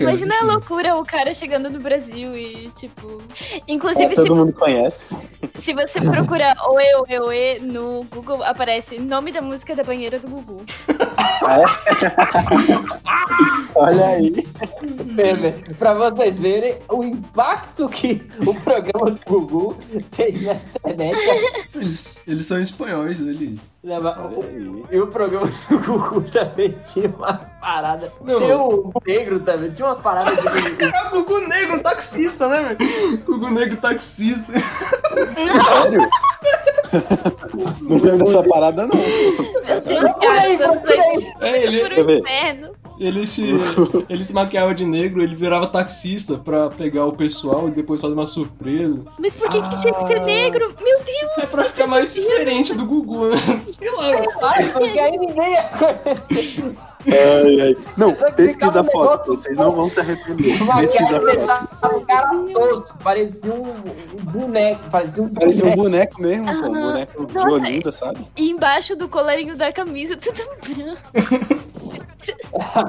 Imagina 0.00 0.34
a 0.40 0.44
loucura, 0.44 0.96
o 0.96 1.04
cara 1.04 1.34
chegando 1.34 1.70
no 1.70 1.80
Brasil 1.80 2.36
e, 2.36 2.70
tipo. 2.74 3.18
É, 3.52 3.60
Inclusive, 3.68 4.14
se, 4.14 4.22
todo 4.22 4.36
mundo 4.36 4.52
conhece. 4.52 5.06
se 5.58 5.74
você 5.74 6.00
procura 6.00 6.54
Oe 6.68 6.84
Oe 6.96 7.18
Oe 7.18 7.58
no 7.60 8.04
Google, 8.04 8.42
aparece 8.42 8.98
nome 8.98 9.32
da 9.32 9.40
música 9.40 9.74
da 9.74 9.82
banheira 9.82 10.18
do 10.18 10.28
Gugu. 10.28 10.62
Olha 13.74 14.06
aí. 14.06 14.30
Bem, 15.14 15.52
pra 15.78 15.94
vocês 15.94 16.34
verem 16.36 16.76
o 16.88 17.04
impacto 17.04 17.88
que 17.88 18.20
o 18.46 18.54
programa 18.60 19.12
do 19.12 19.20
Gugu 19.26 19.76
tem 20.16 20.32
na 20.42 20.54
internet. 20.54 21.18
Eles, 21.74 22.28
eles 22.28 22.46
são 22.46 22.60
espanhóis, 22.60 23.20
ele. 23.20 23.58
Leva- 23.88 24.30
o-. 24.30 24.84
E 24.90 25.00
o 25.00 25.06
programa 25.06 25.50
do 25.70 25.78
Gugu 25.78 26.20
também 26.30 26.72
tinha 26.72 27.08
umas 27.08 27.52
paradas. 27.54 28.10
Não. 28.20 28.38
Tem 28.38 28.52
o 28.54 28.68
Gugu 28.68 29.02
Negro 29.06 29.40
também, 29.40 29.70
tinha 29.70 29.86
umas 29.88 30.00
paradas 30.00 30.36
de. 30.36 30.70
Cara, 30.72 31.08
o 31.08 31.10
Gugu 31.24 31.40
Negro 31.48 31.80
taxista, 31.82 32.48
né, 32.48 32.76
velho? 32.76 33.24
Gugu 33.24 33.48
Negro 33.50 33.78
taxista. 33.78 34.52
Sério? 34.58 36.06
Não 37.80 37.96
lembro 37.98 38.24
dessa 38.26 38.42
parada, 38.42 38.82
não. 38.86 38.90
Meu 39.66 39.80
Deus, 39.80 40.00
Procura 40.00 40.32
aí, 40.40 40.58
cara, 40.58 40.72
procura 40.72 41.02
aí. 41.02 41.32
É, 41.40 41.64
ele, 41.64 41.80
Por 41.80 42.06
um 42.06 42.10
inferno. 42.18 42.68
Ele 42.98 43.26
se, 43.26 43.52
ele 44.08 44.24
se 44.24 44.32
maquiava 44.32 44.74
de 44.74 44.84
negro, 44.84 45.22
ele 45.22 45.34
virava 45.34 45.66
taxista 45.66 46.38
pra 46.38 46.68
pegar 46.68 47.06
o 47.06 47.12
pessoal 47.12 47.68
e 47.68 47.70
depois 47.70 48.00
fazer 48.00 48.14
uma 48.14 48.26
surpresa. 48.26 49.04
Mas 49.18 49.36
por 49.36 49.48
que, 49.48 49.60
que 49.62 49.76
tinha 49.80 49.94
que 49.94 50.06
ser 50.06 50.20
negro? 50.22 50.74
Meu 50.82 50.96
Deus! 50.98 51.32
É 51.38 51.46
pra 51.46 51.64
ficar 51.64 51.86
mais 51.86 52.14
diferente 52.14 52.74
do 52.74 52.84
Gugu, 52.84 53.28
né? 53.28 53.36
Sei 53.64 53.90
lá. 53.90 54.22
Ai, 54.42 54.72
porque 54.72 54.98
aí 54.98 55.16
ninguém 55.16 55.52
ia 55.52 55.62
conhecer. 55.64 56.76
Ai, 57.06 57.60
ai. 57.60 57.76
Não, 57.96 58.12
pesquisa 58.34 58.80
a 58.80 58.82
um 58.82 58.86
foto, 58.90 59.10
negócio 59.10 59.26
vocês 59.36 59.56
não 59.56 59.70
vão 59.70 59.88
se 59.88 60.00
arrepender. 60.00 60.62
Uma 60.62 60.80
Pesquisa 60.80 61.16
a 61.16 61.66
foto. 61.66 61.96
um 61.96 62.04
cara 62.04 62.30
tosco, 62.52 62.98
parecia 63.04 63.52
um, 63.52 63.62
um 63.62 64.24
boneco, 64.24 64.90
parecia 64.90 65.22
um 65.22 65.28
Parecia 65.28 65.66
um 65.66 65.76
boneco. 65.76 66.16
boneco 66.18 66.44
mesmo, 66.44 66.62
pô. 66.62 66.68
Um 66.68 66.72
boneco 66.72 67.26
de 67.26 67.34
Nossa, 67.34 67.48
Olinda, 67.48 67.92
sabe? 67.92 68.26
E 68.36 68.50
embaixo 68.50 68.96
do 68.96 69.08
colarinho 69.08 69.56
da 69.56 69.72
camisa, 69.72 70.16
tudo 70.18 70.42
branco. 70.66 71.68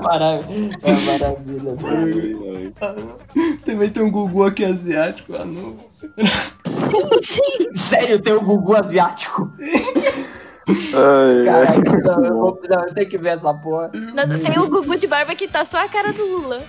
Maravilha. 0.01 0.77
É 0.83 0.93
maravilha. 1.11 1.77
Ai, 1.85 2.73
ai. 2.81 3.57
Também 3.65 3.89
tem 3.89 4.03
um 4.03 4.11
Gugu 4.11 4.43
aqui 4.43 4.65
asiático. 4.65 5.33
Ah, 5.35 5.45
não. 5.45 5.77
Sério, 7.73 8.21
tem 8.21 8.33
o 8.33 8.41
Gugu 8.41 8.75
asiático. 8.75 9.49
Ai, 10.93 11.47
eu, 12.05 12.21
bom. 12.21 12.33
vou, 12.33 12.61
não, 12.69 12.87
eu 12.87 12.93
tenho 12.93 13.09
que 13.09 13.17
ver 13.17 13.29
essa 13.29 13.53
porra. 13.53 13.91
Nossa, 14.15 14.37
tem 14.37 14.59
o 14.59 14.67
Gugu 14.67 14.97
de 14.97 15.07
barba 15.07 15.33
que 15.35 15.47
tá 15.47 15.65
só 15.65 15.83
a 15.83 15.89
cara 15.89 16.13
do 16.13 16.25
Lula. 16.25 16.61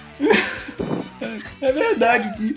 É 1.60 1.72
verdade 1.72 2.32
que. 2.36 2.56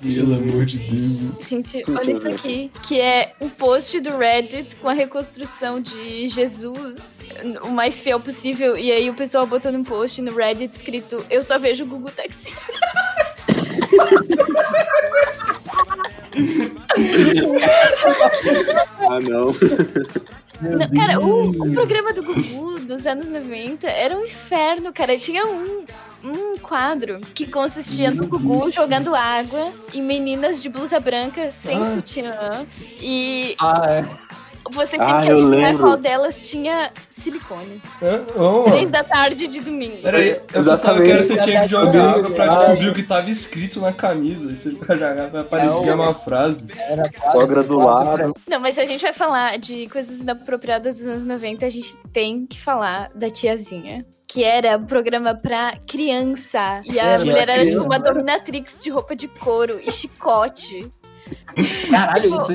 Pelo 0.00 0.34
amor 0.34 0.64
de 0.64 0.78
Deus. 0.78 1.46
Gente, 1.46 1.82
olha 1.88 2.12
isso 2.12 2.28
aqui, 2.28 2.72
que 2.82 2.98
é 2.98 3.34
um 3.40 3.50
post 3.50 4.00
do 4.00 4.16
Reddit 4.16 4.76
com 4.76 4.88
a 4.88 4.94
reconstrução 4.94 5.78
de 5.78 6.26
Jesus, 6.26 7.18
o 7.62 7.68
mais 7.68 8.00
fiel 8.00 8.18
possível, 8.18 8.78
e 8.78 8.90
aí 8.90 9.10
o 9.10 9.14
pessoal 9.14 9.46
botou 9.46 9.70
num 9.70 9.84
post 9.84 10.22
no 10.22 10.34
Reddit 10.34 10.74
escrito 10.74 11.22
Eu 11.28 11.44
só 11.44 11.58
vejo 11.58 11.84
o 11.84 11.86
Gugu 11.86 12.10
taxista. 12.10 12.72
Ah, 19.10 19.20
não. 19.20 19.46
Não, 20.60 20.90
cara, 20.94 21.18
o, 21.18 21.48
o 21.48 21.72
programa 21.72 22.12
do 22.12 22.22
Gugu 22.22 22.80
dos 22.80 23.06
anos 23.06 23.30
90 23.30 23.88
era 23.88 24.14
um 24.14 24.24
inferno, 24.24 24.92
cara. 24.92 25.16
Tinha 25.16 25.46
um, 25.46 25.86
um 26.22 26.58
quadro 26.58 27.16
que 27.34 27.46
consistia 27.46 28.10
no 28.10 28.26
Gugu 28.26 28.70
jogando 28.70 29.14
água 29.14 29.72
em 29.94 30.02
meninas 30.02 30.62
de 30.62 30.68
blusa 30.68 31.00
branca 31.00 31.48
sem 31.50 31.78
Ah. 31.78 31.84
sutiã. 31.86 32.66
E 33.00 33.56
Ah, 33.58 33.82
é. 33.88 34.04
Você 34.72 34.96
tinha 34.98 35.18
Ah, 35.18 35.22
que 35.22 35.30
adivinhar 35.30 35.76
qual 35.78 35.96
delas 35.96 36.40
tinha 36.40 36.92
silicone. 37.08 37.80
Hã? 38.02 38.22
Ô, 38.40 38.64
Três 38.64 38.90
da 38.90 39.02
tarde 39.04 39.46
de 39.46 39.60
domingo. 39.60 39.98
Peraí, 40.02 40.30
eu 40.30 40.40
pensava 40.40 40.60
Exatamente. 40.72 41.04
que 41.04 41.10
era 41.12 41.22
você 41.22 41.40
tinha 41.42 41.60
que 41.62 41.68
jogar 41.68 42.10
água 42.14 42.30
pra 42.30 42.46
descobrir 42.48 42.88
o 42.88 42.94
que 42.94 43.02
tava 43.02 43.30
escrito 43.30 43.80
na 43.80 43.92
camisa. 43.92 44.52
E 44.52 44.56
você 44.56 44.70
jogava, 44.70 45.40
aparecia 45.40 45.94
uma 45.94 46.14
frase. 46.14 46.68
Era 46.76 47.10
Sogra 47.32 47.62
do 47.62 47.78
lado. 47.78 48.34
Não, 48.48 48.60
mas 48.60 48.74
se 48.74 48.80
a 48.80 48.86
gente 48.86 49.02
vai 49.02 49.12
falar 49.12 49.58
de 49.58 49.88
coisas 49.88 50.20
inapropriadas 50.20 50.96
dos 50.98 51.06
anos 51.06 51.24
90, 51.24 51.66
a 51.66 51.70
gente 51.70 51.96
tem 52.12 52.46
que 52.46 52.60
falar 52.60 53.10
da 53.14 53.28
tiazinha. 53.30 54.04
Que 54.32 54.44
era 54.44 54.76
um 54.76 54.84
programa 54.86 55.34
pra 55.34 55.74
criança. 55.88 56.80
E 56.84 57.00
a 57.00 57.04
Era 57.04 57.24
mulher 57.24 57.48
era 57.48 57.64
tipo 57.64 57.82
uma 57.82 57.98
dominatrix 57.98 58.80
de 58.80 58.88
roupa 58.90 59.16
de 59.16 59.26
couro 59.26 59.80
e 59.84 59.90
chicote. 59.90 60.88
Caralho, 61.90 62.36
isso. 62.36 62.52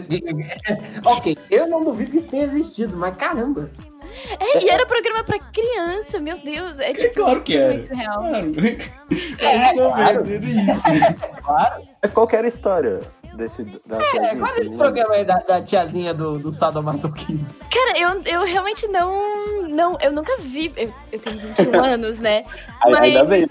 ok, 1.06 1.38
eu 1.52 1.68
não 1.68 1.84
duvido 1.84 2.12
que 2.12 2.18
isso 2.18 2.28
tenha 2.30 2.44
existido, 2.46 2.96
mas 2.98 3.16
caramba. 3.18 3.70
É, 4.40 4.64
e 4.64 4.70
era 4.70 4.86
programa 4.86 5.24
pra 5.24 5.38
criança, 5.40 6.20
meu 6.20 6.38
Deus. 6.38 6.80
É 6.80 6.92
É 6.92 6.94
tipo 6.94 7.16
claro 7.16 7.42
que 7.42 7.58
era. 7.58 7.74
muito 7.74 7.88
surreal. 7.88 8.20
Claro. 8.22 8.56
Eles 8.60 9.76
não 9.76 9.92
claro. 9.92 10.24
isso. 10.30 10.84
Claro. 11.46 11.84
Mas 12.02 12.12
qual 12.12 12.28
que 12.28 12.36
era 12.36 12.46
a 12.46 12.48
história 12.48 13.02
desse, 13.36 13.64
da 13.86 13.98
É, 13.98 14.12
tiazinha? 14.12 14.40
qual 14.42 14.56
é 14.56 14.60
esse 14.62 14.72
programa 14.72 15.14
aí 15.16 15.26
da, 15.26 15.36
da 15.36 15.62
tiazinha 15.62 16.14
do, 16.14 16.40
do 16.40 16.52
sadomasoquismo? 16.52 17.46
Cara, 17.72 18.00
eu, 18.00 18.22
eu 18.24 18.44
realmente 18.46 18.88
não, 18.88 19.64
não. 19.68 19.98
Eu 20.02 20.12
nunca 20.12 20.38
vi. 20.40 20.72
Eu, 20.78 20.92
eu 21.12 21.20
tenho 21.20 21.38
21 21.38 21.84
anos, 21.84 22.20
né? 22.20 22.46
Mas- 22.86 23.00
Ainda 23.02 23.24
bem. 23.26 23.48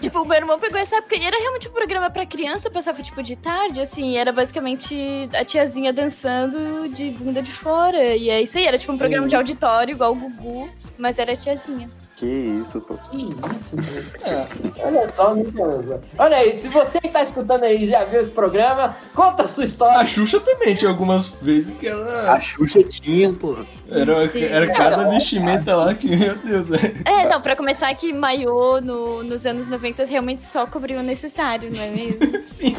Tipo, 0.00 0.22
o 0.22 0.24
meu 0.24 0.36
irmão 0.36 0.58
pegou 0.58 0.78
essa 0.78 0.96
época 0.96 1.16
e 1.16 1.24
era 1.24 1.38
realmente 1.38 1.68
um 1.68 1.72
programa 1.72 2.10
pra 2.10 2.26
criança, 2.26 2.70
passava 2.70 3.02
tipo 3.02 3.22
de 3.22 3.36
tarde, 3.36 3.80
assim, 3.80 4.16
era 4.16 4.32
basicamente 4.32 5.28
a 5.34 5.44
tiazinha 5.44 5.92
dançando 5.92 6.88
de 6.88 7.10
bunda 7.10 7.40
de 7.40 7.52
fora. 7.52 8.14
E 8.16 8.28
é 8.28 8.42
isso 8.42 8.58
aí, 8.58 8.66
era 8.66 8.78
tipo 8.78 8.92
um 8.92 8.98
programa 8.98 9.26
de 9.28 9.36
auditório, 9.36 9.92
igual 9.92 10.12
o 10.12 10.16
Gugu, 10.16 10.68
mas 10.98 11.18
era 11.18 11.32
a 11.32 11.36
tiazinha. 11.36 11.88
Que 12.16 12.24
isso, 12.24 12.80
pô. 12.80 12.96
Que 13.10 13.28
isso, 13.54 13.76
meu. 13.76 14.46
Olha 14.86 15.12
só, 15.14 15.34
Nicolas. 15.34 16.00
Olha 16.16 16.38
aí, 16.38 16.54
se 16.54 16.66
você 16.68 16.98
que 16.98 17.10
tá 17.10 17.22
escutando 17.22 17.64
aí 17.64 17.84
e 17.84 17.88
já 17.90 18.06
viu 18.06 18.18
esse 18.18 18.30
programa, 18.30 18.96
conta 19.14 19.42
a 19.42 19.48
sua 19.48 19.66
história. 19.66 19.98
A 19.98 20.06
Xuxa 20.06 20.40
também 20.40 20.74
tinha 20.74 20.90
algumas 20.90 21.26
vezes 21.26 21.76
que 21.76 21.86
ela. 21.86 22.32
A 22.32 22.40
Xuxa 22.40 22.82
tinha, 22.82 23.30
pô. 23.34 23.54
Era, 23.90 24.28
Sim. 24.30 24.44
era 24.44 24.72
cada 24.72 25.10
vestimenta 25.10 25.76
lá 25.76 25.94
que, 25.94 26.08
meu 26.08 26.34
Deus, 26.36 26.68
velho. 26.70 27.02
É, 27.04 27.28
não, 27.28 27.40
pra 27.40 27.54
começar 27.54 27.94
que 27.94 28.14
maiô 28.14 28.80
no, 28.80 29.22
nos 29.22 29.44
anos 29.44 29.66
90 29.66 30.06
realmente 30.06 30.42
só 30.42 30.66
cobriu 30.66 30.98
o 30.98 31.02
necessário, 31.02 31.70
não 31.70 31.82
é 31.82 31.90
mesmo? 31.90 32.18
Sim. 32.42 32.74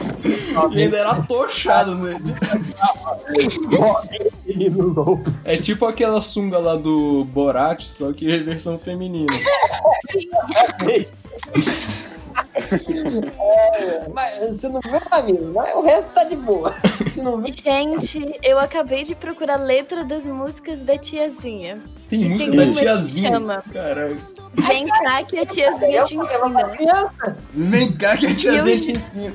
E 0.72 0.82
ainda 0.82 0.98
era 0.98 1.12
atochado, 1.12 1.94
né? 1.94 2.18
Menino 4.58 4.88
louco. 4.94 5.24
É 5.46 5.58
tipo 5.58 5.86
aquela 5.86 6.20
sunga 6.22 6.58
lá 6.58 6.76
do 6.76 7.24
Borat, 7.26 7.84
só 7.84 8.12
que 8.12 8.32
é 8.32 8.38
versão 8.40 8.78
feminina. 8.78 9.28
É, 10.88 11.06
mas 14.14 14.56
você 14.56 14.70
não 14.70 14.80
viu, 14.82 15.00
amigo, 15.12 15.52
mas 15.54 15.76
o 15.76 15.82
resto 15.82 16.12
tá 16.14 16.24
de 16.24 16.36
boa. 16.36 16.74
Gente, 17.64 18.40
eu 18.44 18.60
acabei 18.60 19.04
de 19.04 19.16
procurar 19.16 19.56
a 19.56 19.64
letra 19.64 20.04
das 20.04 20.28
músicas 20.28 20.84
da 20.84 20.98
tiazinha. 20.98 21.80
Tem 22.10 22.22
E 22.24 22.30
música 22.30 22.52
tem 22.52 22.72
da 22.72 22.80
tiazinha. 22.80 23.32
chama. 23.32 23.64
Caralho. 23.72 24.18
Vem 24.54 24.88
cá 24.88 25.24
que 25.24 25.40
a 25.40 25.46
tiazinha 25.46 26.04
te 26.04 26.16
ensina. 26.16 26.70
criança. 26.70 27.38
Vem 27.54 27.92
cá 27.92 28.18
que 28.18 28.28
a 28.28 28.36
tiazinha 28.36 28.80
te 28.80 28.92
ensina. 28.92 29.34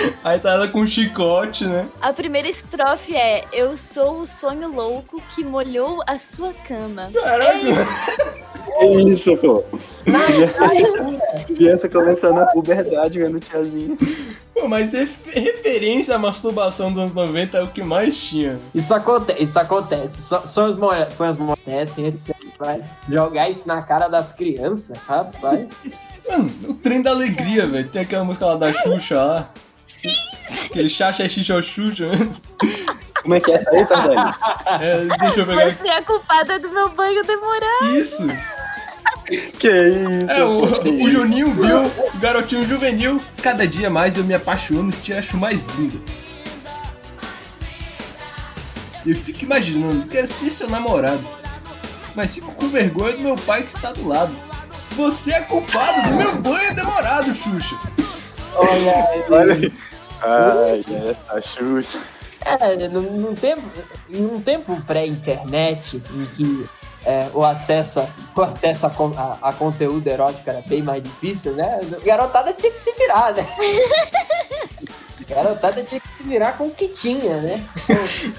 Aí 0.24 0.38
tá 0.38 0.52
ela 0.52 0.68
com 0.68 0.84
chicote, 0.86 1.64
né? 1.66 1.88
A 2.00 2.12
primeira 2.12 2.48
estrofe 2.48 3.14
é 3.16 3.44
Eu 3.52 3.76
sou 3.76 4.20
o 4.20 4.26
sonho 4.26 4.70
louco 4.72 5.20
que 5.34 5.42
molhou 5.44 6.02
a 6.06 6.18
sua 6.18 6.52
cama. 6.66 7.10
Caraca. 7.12 7.52
Que 8.78 8.86
isso, 9.10 9.36
pô. 9.38 9.64
Criança 11.46 11.88
começando 11.88 12.38
a 12.38 12.46
puberdade 12.46 13.18
vendo 13.18 13.40
tiazinha. 13.40 13.96
Pô, 14.54 14.68
mas 14.68 14.92
ref- 14.92 15.32
referência 15.34 16.14
à 16.14 16.18
masturbação 16.18 16.90
dos 16.92 17.00
anos 17.02 17.14
90 17.14 17.58
é 17.58 17.62
o 17.62 17.68
que 17.68 17.82
mais 17.82 18.22
tinha. 18.22 18.58
Isso 18.74 18.92
acontece, 18.92 19.42
isso 19.42 19.58
acontece. 19.58 20.22
So- 20.22 20.46
Sonhos, 20.46 20.76
mo- 20.76 20.90
sonhos 21.16 21.40
acontecem, 21.40 22.06
etc. 22.08 22.34
Vai 22.58 22.82
jogar 23.08 23.48
isso 23.48 23.66
na 23.66 23.80
cara 23.80 24.08
das 24.08 24.32
crianças, 24.32 24.98
rapaz. 24.98 25.66
Mano, 26.28 26.50
o 26.68 26.74
trem 26.74 27.00
da 27.00 27.10
alegria, 27.10 27.66
velho. 27.66 27.88
Tem 27.88 28.02
aquela 28.02 28.22
música 28.24 28.44
lá 28.44 28.56
da 28.56 28.70
Xuxa 28.72 29.16
lá. 29.22 29.50
Sim. 29.96 30.14
Aquele 30.70 30.88
chacha 30.88 31.28
xixa 31.28 31.60
Xuxa. 31.62 32.10
Como 33.22 33.34
é 33.34 33.40
que 33.40 33.50
é 33.50 33.54
essa 33.54 33.70
aí, 33.70 33.84
Tardelli? 33.84 34.34
É, 34.80 35.16
deixa 35.18 35.40
eu 35.40 35.46
pegar 35.46 35.62
aqui. 35.64 35.74
Você 35.74 35.88
é 35.88 35.96
a 35.96 36.02
culpada 36.02 36.58
do 36.58 36.70
meu 36.70 36.88
banho 36.90 37.22
demorar. 37.24 37.82
Isso. 37.92 38.26
Que 39.58 39.68
isso? 39.68 40.30
É, 40.30 40.44
o, 40.44 40.64
o? 40.64 41.10
Juninho 41.10 41.50
Bill, 41.54 41.84
o 41.86 42.18
garotinho 42.18 42.66
juvenil. 42.66 43.22
Cada 43.42 43.66
dia 43.66 43.90
mais 43.90 44.16
eu 44.16 44.24
me 44.24 44.34
apaixono 44.34 44.90
e 44.90 44.92
te 44.92 45.12
acho 45.12 45.36
mais 45.36 45.66
linda. 45.66 45.98
Eu 49.06 49.16
fico 49.16 49.44
imaginando, 49.44 50.06
quero 50.08 50.26
ser 50.26 50.50
seu 50.50 50.68
namorado. 50.68 51.24
Mas 52.14 52.34
fico 52.34 52.52
com 52.52 52.68
vergonha 52.68 53.16
do 53.16 53.22
meu 53.22 53.36
pai 53.36 53.62
que 53.62 53.70
está 53.70 53.92
do 53.92 54.06
lado. 54.06 54.34
Você 54.92 55.32
é 55.32 55.40
culpado 55.42 56.08
do 56.08 56.14
meu 56.16 56.36
banho 56.36 56.74
demorado, 56.74 57.32
Xuxa. 57.32 57.76
Olha 58.54 58.94
aí. 59.08 59.24
Olha 59.30 59.54
aí. 59.54 59.72
Ai, 60.22 60.84
essa 61.08 61.40
Xuxa. 61.40 61.98
É, 62.42 62.88
num, 62.88 63.02
num 63.02 63.34
tempo, 63.34 63.62
em 64.08 64.24
um 64.24 64.40
tempo 64.40 64.80
pré-internet, 64.86 66.02
em 66.14 66.24
que 66.36 66.66
é, 67.04 67.28
o 67.34 67.44
acesso, 67.44 68.00
a, 68.00 68.06
o 68.34 68.42
acesso 68.42 68.86
a, 68.86 68.90
a- 68.90 69.38
a 69.48 69.52
conteúdo 69.52 70.06
erótico 70.06 70.48
era 70.48 70.62
bem 70.62 70.82
mais 70.82 71.02
difícil, 71.02 71.52
né? 71.52 71.80
Garotada 72.04 72.52
tinha 72.52 72.72
que 72.72 72.78
se 72.78 72.92
virar, 72.92 73.34
né? 73.34 73.46
Garotada 75.28 75.82
tinha 75.84 76.00
que 76.00 76.08
se 76.08 76.22
virar 76.24 76.58
com 76.58 76.66
o 76.66 76.70
que 76.70 76.88
tinha, 76.88 77.40
né? 77.40 77.64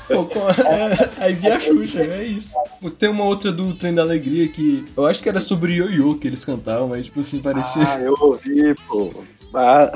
Pô, 0.08 0.26
com 0.26 0.40
a- 0.48 1.24
aí 1.24 1.34
via 1.36 1.56
a 1.56 1.60
Xuxa, 1.60 2.02
é 2.04 2.24
isso. 2.24 2.56
Tem 3.00 3.08
uma 3.10 3.24
outra 3.24 3.52
do 3.52 3.74
Trem 3.74 3.94
da 3.96 4.02
Alegria 4.02 4.48
que 4.50 4.86
eu 4.98 5.06
acho 5.06 5.22
que 5.22 5.30
era 5.30 5.40
sobre 5.40 5.76
ioiô 5.76 6.16
que 6.16 6.28
eles 6.28 6.44
cantavam, 6.44 6.90
mas 6.90 7.06
tipo 7.06 7.22
assim, 7.22 7.40
parecia. 7.40 7.84
Ah, 7.88 8.00
eu 8.02 8.14
ouvi, 8.20 8.76
pô. 8.88 9.10
A, 9.54 9.92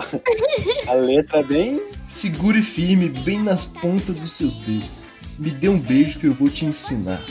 a 0.87 0.93
letra 0.93 1.39
é 1.39 1.43
bem. 1.43 1.83
Segure 2.05 2.61
firme 2.61 3.09
bem 3.09 3.41
nas 3.41 3.65
pontas 3.65 4.15
dos 4.15 4.33
seus 4.33 4.59
dedos. 4.59 5.05
Me 5.39 5.49
dê 5.49 5.69
um 5.69 5.79
beijo 5.79 6.19
que 6.19 6.27
eu 6.27 6.33
vou 6.33 6.49
te 6.49 6.65
ensinar. 6.65 7.21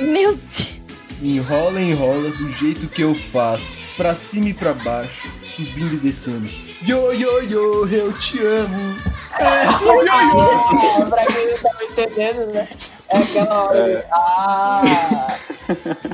Meu 0.00 0.34
Deus. 0.34 0.82
Enrola, 1.22 1.80
enrola 1.80 2.30
do 2.30 2.50
jeito 2.50 2.88
que 2.88 3.02
eu 3.02 3.14
faço. 3.14 3.78
Pra 3.96 4.12
cima 4.14 4.48
e 4.48 4.54
pra 4.54 4.74
baixo, 4.74 5.30
subindo 5.40 5.94
e 5.94 5.98
descendo. 5.98 6.48
Yo, 6.84 7.12
yo, 7.12 7.40
yo, 7.42 7.86
eu 7.86 8.12
te 8.18 8.40
amo. 8.40 8.96
É, 9.38 9.70
subiu, 9.70 10.04
yo. 10.04 11.06
pra 11.08 11.26
quem 11.26 11.50
não 11.50 11.58
tava 11.58 11.84
entendendo, 11.84 12.52
né? 12.52 12.68
É 13.08 13.18
aquela 13.18 13.64
hora. 13.64 14.06
Ah! 14.10 15.38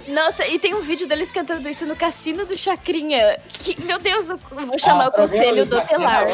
Nossa, 0.09 0.47
e 0.47 0.59
tem 0.59 0.75
um 0.75 0.81
vídeo 0.81 1.07
deles 1.07 1.31
cantando 1.31 1.69
isso 1.69 1.87
no 1.87 1.95
cassino 1.97 2.45
do 2.45 2.57
Chacrinha. 2.57 3.39
Que, 3.49 3.81
meu 3.85 3.99
Deus, 3.99 4.31
eu 4.31 4.39
vou 4.67 4.79
chamar 4.79 5.07
Ah, 5.07 5.09
o 5.09 5.13
conselho 5.13 5.67
do 5.67 5.81
Telar. 5.83 6.27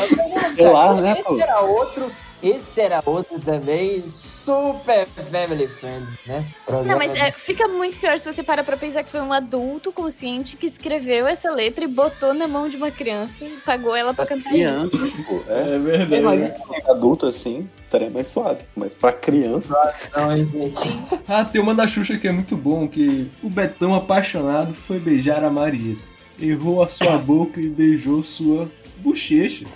Telar, 0.56 0.94
né, 1.00 1.14
pô? 1.22 1.34
Esse 1.34 1.42
era 1.42 1.60
outro. 1.60 2.10
Esse 2.44 2.82
era 2.82 3.02
outro 3.06 3.40
também, 3.40 4.06
super 4.06 5.06
family 5.30 5.66
friend, 5.66 6.06
né? 6.26 6.44
Não, 6.68 6.98
mas 6.98 7.18
é, 7.18 7.32
fica 7.32 7.66
muito 7.66 7.98
pior 7.98 8.18
se 8.18 8.30
você 8.30 8.42
para 8.42 8.62
pra 8.62 8.76
pensar 8.76 9.02
que 9.02 9.08
foi 9.08 9.20
um 9.20 9.32
adulto 9.32 9.90
consciente 9.90 10.54
que 10.56 10.66
escreveu 10.66 11.26
essa 11.26 11.50
letra 11.50 11.84
e 11.84 11.88
botou 11.88 12.34
na 12.34 12.46
mão 12.46 12.68
de 12.68 12.76
uma 12.76 12.90
criança 12.90 13.46
e 13.46 13.56
pagou 13.64 13.96
ela 13.96 14.12
pra 14.12 14.26
cantar 14.26 14.54
isso. 14.54 14.90
Criança, 14.90 14.98
pô. 15.26 15.40
É, 15.48 15.74
É 15.74 15.78
verdade. 15.78 16.22
mas 16.22 16.54
adulto 16.86 17.26
assim, 17.26 17.66
estaria 17.84 18.10
mais 18.10 18.26
suave. 18.26 18.60
Mas 18.76 18.92
pra 18.92 19.10
criança. 19.12 19.74
Não, 20.14 20.36
gente. 20.36 21.00
Ah, 21.26 21.44
tem 21.46 21.62
uma 21.62 21.74
da 21.74 21.86
Xuxa 21.86 22.18
que 22.18 22.28
é 22.28 22.32
muito 22.32 22.56
bom, 22.56 22.86
que 22.86 23.30
o 23.42 23.48
Betão 23.48 23.94
apaixonado 23.94 24.74
foi 24.74 24.98
beijar 24.98 25.42
a 25.42 25.48
Marieta. 25.50 26.02
Errou 26.38 26.82
a 26.82 26.88
sua 26.88 27.16
boca 27.16 27.58
e 27.60 27.68
beijou 27.68 28.22
sua 28.22 28.68
bochecha. 29.04 29.66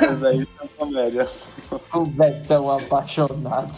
Mas 0.00 0.22
aí 0.24 0.38
isso 0.40 0.48
é 0.62 0.68
comédia. 0.76 1.28
O 1.94 2.04
Betão 2.04 2.68
apaixonado. 2.70 3.72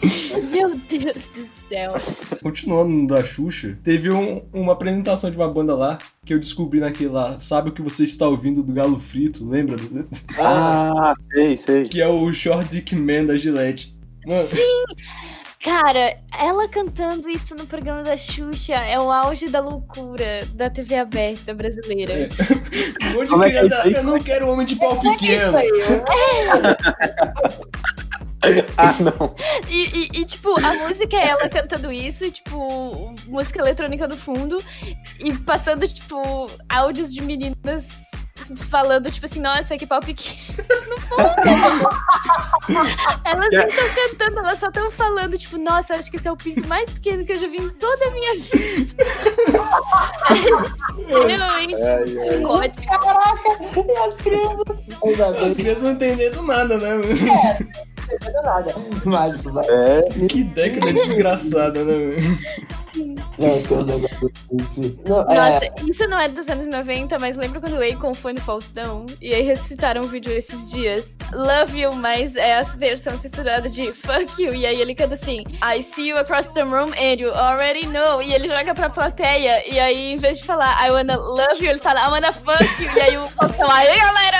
Meu 0.49 0.69
Deus 0.75 1.27
do 1.27 1.47
céu. 1.69 1.93
Continuando 2.41 2.89
no 2.91 3.05
da 3.07 3.23
Xuxa, 3.23 3.77
teve 3.83 4.09
um- 4.09 4.41
uma 4.51 4.73
apresentação 4.73 5.29
de 5.29 5.37
uma 5.37 5.47
banda 5.47 5.75
lá 5.75 5.99
que 6.25 6.33
eu 6.33 6.39
descobri 6.39 6.79
naquele 6.79 7.09
lá, 7.11 7.39
sabe 7.39 7.69
o 7.69 7.71
que 7.71 7.83
você 7.83 8.03
está 8.03 8.27
ouvindo 8.27 8.63
do 8.63 8.73
Galo 8.73 8.99
Frito, 8.99 9.47
lembra? 9.47 9.77
Ah, 10.39 11.13
sei, 11.33 11.55
sei. 11.55 11.87
Que 11.87 12.01
é 12.01 12.07
o 12.07 12.33
Short 12.33 12.67
Dick 12.67 12.95
Man 12.95 13.25
da 13.25 13.37
Gillette. 13.37 13.95
Mano, 14.25 14.47
Cara, 15.63 16.17
ela 16.37 16.67
cantando 16.67 17.29
isso 17.29 17.55
no 17.55 17.65
programa 17.65 18.03
da 18.03 18.17
Xuxa 18.17 18.73
é 18.75 18.99
o 18.99 19.09
auge 19.09 19.47
da 19.47 19.61
loucura 19.61 20.41
da 20.55 20.69
TV 20.69 20.95
aberta 20.95 21.53
brasileira. 21.53 22.27
um 23.01 23.13
monte 23.13 23.23
de 23.23 23.29
Como 23.29 23.43
é 23.43 23.47
é 23.47 23.51
criança, 23.51 23.81
aí? 23.83 23.93
eu 23.93 24.03
não 24.03 24.19
quero 24.19 24.49
homem 24.49 24.65
de 24.65 24.75
pau 24.75 24.99
pequeno. 24.99 25.53
Ah, 28.75 28.91
não. 28.99 29.33
E, 29.69 29.85
e- 29.85 30.19
e, 30.19 30.25
tipo, 30.25 30.49
a 30.59 30.73
música 30.85 31.15
é 31.15 31.29
ela 31.29 31.47
cantando 31.47 31.89
isso, 31.89 32.25
e, 32.25 32.31
tipo, 32.31 33.15
música 33.27 33.59
eletrônica 33.59 34.05
no 34.05 34.17
fundo, 34.17 34.61
e 35.17 35.31
passando, 35.31 35.87
tipo, 35.87 36.47
áudios 36.67 37.13
de 37.13 37.21
meninas 37.21 38.01
falando, 38.69 39.11
tipo 39.11 39.25
assim, 39.25 39.39
nossa, 39.39 39.77
que 39.77 39.85
pau 39.85 39.99
pequeno 40.05 40.37
no 40.89 40.99
fundo. 41.01 41.21
elas 43.23 43.49
não 43.51 43.63
estão 43.63 43.85
cantando, 43.95 44.39
elas 44.39 44.59
só 44.59 44.67
estão 44.67 44.91
falando, 44.91 45.37
tipo, 45.37 45.57
nossa, 45.57 45.95
acho 45.95 46.09
que 46.09 46.17
esse 46.17 46.27
é 46.27 46.31
o 46.31 46.37
pinto 46.37 46.67
mais 46.67 46.89
pequeno 46.89 47.23
que 47.25 47.31
eu 47.33 47.39
já 47.39 47.47
vi 47.47 47.57
em 47.57 47.69
toda 47.69 48.05
a 48.07 48.11
minha 48.11 48.33
vida. 48.35 48.95
é 50.99 51.01
extremamente 51.01 51.75
Ai, 51.75 51.83
ai. 51.83 52.03
psicótico. 52.03 52.87
Caraca, 52.87 53.49
e 53.61 53.99
as 53.99 54.15
crianças. 54.15 55.41
As 55.41 55.55
crianças 55.57 55.83
não 55.83 55.91
entendendo 55.91 56.41
nada, 56.43 56.77
né? 56.77 56.93
mano? 56.95 57.05
Não 58.07 58.15
entendeu 58.15 58.43
nada. 58.43 58.75
Mas. 59.05 59.43
É, 59.69 60.01
Que 60.27 60.43
década 60.43 60.91
desgraçada, 60.93 61.83
né? 61.83 62.15
Não, 62.95 63.07
é. 63.39 63.63
Não, 65.07 65.21
é, 65.21 65.35
Nossa, 65.35 65.71
isso 65.87 66.07
não 66.07 66.19
é 66.19 66.29
dos 66.29 66.47
anos 66.47 66.67
90, 66.67 67.17
mas 67.19 67.35
lembra 67.35 67.59
quando 67.59 67.77
o 67.77 67.83
Akon 67.83 68.13
foi 68.13 68.33
no 68.33 68.41
Faustão? 68.41 69.05
E 69.21 69.33
aí 69.33 69.41
ressuscitaram 69.41 70.01
um 70.01 70.07
vídeo 70.07 70.31
esses 70.31 70.69
dias. 70.71 71.15
Love 71.33 71.81
You, 71.81 71.93
mas 71.95 72.35
é 72.35 72.59
a 72.59 72.61
versão 72.61 73.17
censurada 73.17 73.69
de 73.69 73.91
Fuck 73.93 74.41
You. 74.41 74.53
E 74.53 74.65
aí 74.65 74.79
ele 74.79 74.93
canta 74.93 75.15
assim: 75.15 75.43
I 75.63 75.81
see 75.81 76.09
you 76.09 76.17
across 76.17 76.47
the 76.47 76.61
room 76.61 76.91
and 76.93 77.19
you 77.19 77.31
already 77.33 77.87
know. 77.87 78.21
E 78.21 78.33
ele 78.33 78.47
joga 78.47 78.75
pra 78.75 78.89
plateia. 78.89 79.67
E 79.67 79.79
aí, 79.79 80.13
em 80.13 80.17
vez 80.17 80.37
de 80.37 80.43
falar 80.45 80.85
I 80.85 80.91
wanna 80.91 81.15
love 81.15 81.63
you, 81.63 81.69
ele 81.71 81.79
fala 81.79 82.01
I 82.01 82.09
wanna 82.09 82.31
fuck 82.31 82.63
you. 82.83 82.91
E 82.95 83.01
aí 83.01 83.17
o 83.17 83.27
Faustão, 83.29 83.69
aí 83.71 83.97
galera! 83.97 84.39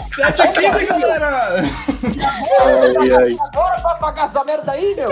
7 0.00 0.42
a 0.42 0.48
15, 0.48 0.86
galera! 0.86 1.56
Agora 3.52 3.80
pra 3.80 3.94
pagar 3.96 4.26
essa 4.26 4.44
merda 4.44 4.72
aí, 4.72 4.94
meu! 4.94 5.10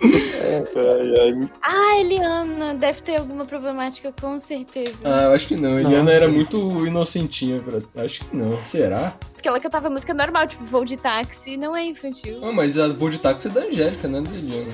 Ai, 0.00 1.20
ai. 1.20 1.50
Ah, 1.62 2.00
Eliana, 2.00 2.74
deve 2.74 3.02
ter 3.02 3.16
alguma 3.16 3.44
problemática, 3.44 4.12
com 4.20 4.38
certeza. 4.38 5.02
Ah, 5.04 5.24
eu 5.24 5.32
acho 5.32 5.48
que 5.48 5.56
não. 5.56 5.78
Eliana 5.78 6.12
era 6.12 6.28
muito 6.28 6.86
inocentinha. 6.86 7.60
Pra... 7.60 8.04
Acho 8.04 8.24
que 8.24 8.36
não. 8.36 8.62
Será? 8.62 9.14
Porque 9.32 9.48
ela 9.48 9.60
cantava 9.60 9.88
música 9.88 10.12
normal, 10.12 10.46
tipo 10.48 10.64
voo 10.64 10.84
de 10.84 10.96
táxi, 10.96 11.56
não 11.56 11.74
é 11.76 11.84
infantil. 11.84 12.40
Ah, 12.42 12.52
mas 12.52 12.78
a 12.78 12.88
voo 12.88 13.10
de 13.10 13.18
táxi 13.18 13.48
é 13.48 13.50
da 13.50 13.60
Angélica, 13.60 14.08
não 14.08 14.18
é 14.18 14.22
da 14.22 14.30
Eliana. 14.30 14.72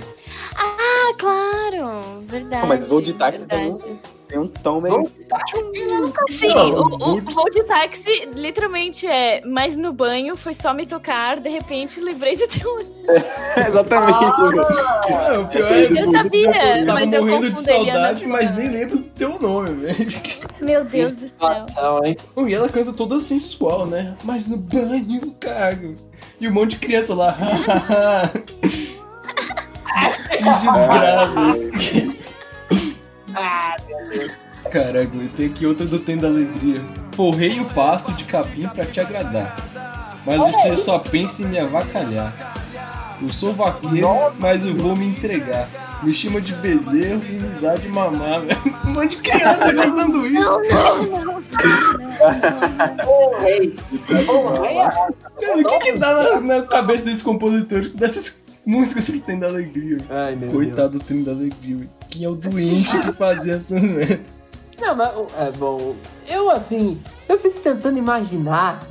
Ah, 0.57 1.15
claro! 1.19 2.23
Verdade. 2.27 2.67
mas 2.67 2.87
voo 2.87 3.03
de 3.03 3.13
táxi 3.13 3.47
verdade. 3.47 3.85
um, 3.85 3.97
tem 4.35 4.39
um 4.41 4.49
tom 4.49 4.81
meio. 4.81 5.05
Sim, 6.29 6.49
Não, 6.49 6.71
o, 6.71 7.17
o 7.17 7.51
de 7.51 7.63
táxi 7.65 8.29
literalmente 8.35 9.07
é, 9.07 9.41
mas 9.47 9.77
no 9.77 9.93
banho 9.93 10.37
foi 10.37 10.53
só 10.53 10.75
me 10.75 10.85
tocar, 10.87 11.39
de 11.39 11.49
repente 11.49 12.01
lembrei 12.01 12.37
do 12.37 12.49
teu 12.49 12.75
nome. 12.75 12.87
Exatamente. 13.57 14.19
Ah, 15.13 15.39
o 15.41 15.47
pior 15.47 15.73
é 15.73 15.85
Eu 15.85 16.11
sabia, 16.11 16.79
eu 16.79 16.87
tava 16.87 17.01
mas 17.01 17.13
eu 17.13 17.23
morrendo 17.23 17.51
de 17.51 17.61
saudade, 17.61 18.27
mas 18.27 18.57
nem 18.57 18.69
lembro 18.71 18.99
do 18.99 19.09
teu 19.11 19.39
nome, 19.39 19.87
velho. 19.87 20.07
Meu 20.61 20.85
Deus 20.85 21.15
do 21.15 21.29
céu. 21.29 22.05
Hein? 22.05 22.17
Oh, 22.35 22.47
E 22.47 22.55
ela 22.55 22.69
canta 22.69 22.93
toda 22.93 23.21
sensual, 23.21 23.87
né? 23.87 24.17
Mas 24.25 24.49
no 24.49 24.57
banho, 24.59 25.31
cago. 25.39 25.95
E 26.41 26.49
um 26.49 26.53
monte 26.53 26.71
de 26.73 26.79
criança 26.79 27.15
lá. 27.15 27.37
que 30.33 30.43
desgraça. 30.43 32.14
Ah, 33.35 33.77
meu 33.87 34.09
Deus. 34.09 34.33
Caraca, 34.71 35.11
tem 35.37 35.47
aqui 35.47 35.67
outra 35.67 35.87
do 35.87 35.99
Tem 35.99 36.17
da 36.17 36.29
Alegria. 36.29 36.85
Forrei 37.13 37.61
o 37.61 37.67
pasto 37.67 38.13
de 38.13 38.25
capim 38.25 38.67
pra 38.69 38.87
te 38.87 39.01
agradar. 39.01 39.57
Mas 40.25 40.41
você 40.41 40.77
só 40.77 40.99
pensa 40.99 41.43
em 41.43 41.47
me 41.47 41.59
avacalhar. 41.59 42.55
Eu 43.21 43.33
sou 43.33 43.53
vaqueiro, 43.53 44.35
mas 44.39 44.65
eu 44.67 44.75
vou 44.75 44.97
me 44.97 45.07
entregar. 45.07 45.69
Me 46.03 46.13
chama 46.13 46.41
de 46.41 46.53
bezerro 46.55 47.23
e 47.29 47.33
me 47.33 47.61
dá 47.61 47.77
de 47.77 47.89
mamar, 47.89 48.41
velho. 48.41 48.61
Um 48.85 48.91
monte 48.91 49.17
de 49.17 49.23
criança 49.23 49.73
cantando 49.73 50.27
isso. 50.27 50.61
Rei. 53.41 53.77
Ô, 54.29 54.61
rei. 54.61 54.79
Cara, 54.79 55.59
o 55.59 55.65
que 55.65 55.79
que 55.81 55.93
dá 55.99 56.15
na, 56.15 56.41
na 56.41 56.63
cabeça 56.63 57.05
desses 57.05 57.23
compositores 57.23 57.91
dessas 57.95 58.44
músicas 58.67 59.09
que 59.09 59.21
tem 59.21 59.39
da 59.39 59.49
alegria? 59.49 59.99
Ai, 60.09 60.37
meu 60.37 60.51
Coitado 60.51 60.99
do 60.99 61.05
Tem 61.05 61.23
da 61.23 61.33
Alegria. 61.33 61.89
Quem 62.11 62.25
é 62.25 62.29
o 62.29 62.37
doente 62.37 62.99
que 62.99 63.13
fazia 63.13 63.55
essas 63.55 63.83
merdas? 63.83 64.43
Não, 64.81 64.97
mas, 64.97 65.15
é 65.39 65.51
bom, 65.53 65.95
eu 66.29 66.51
assim, 66.51 67.01
eu 67.29 67.39
fico 67.39 67.61
tentando 67.61 67.99
imaginar, 67.99 68.87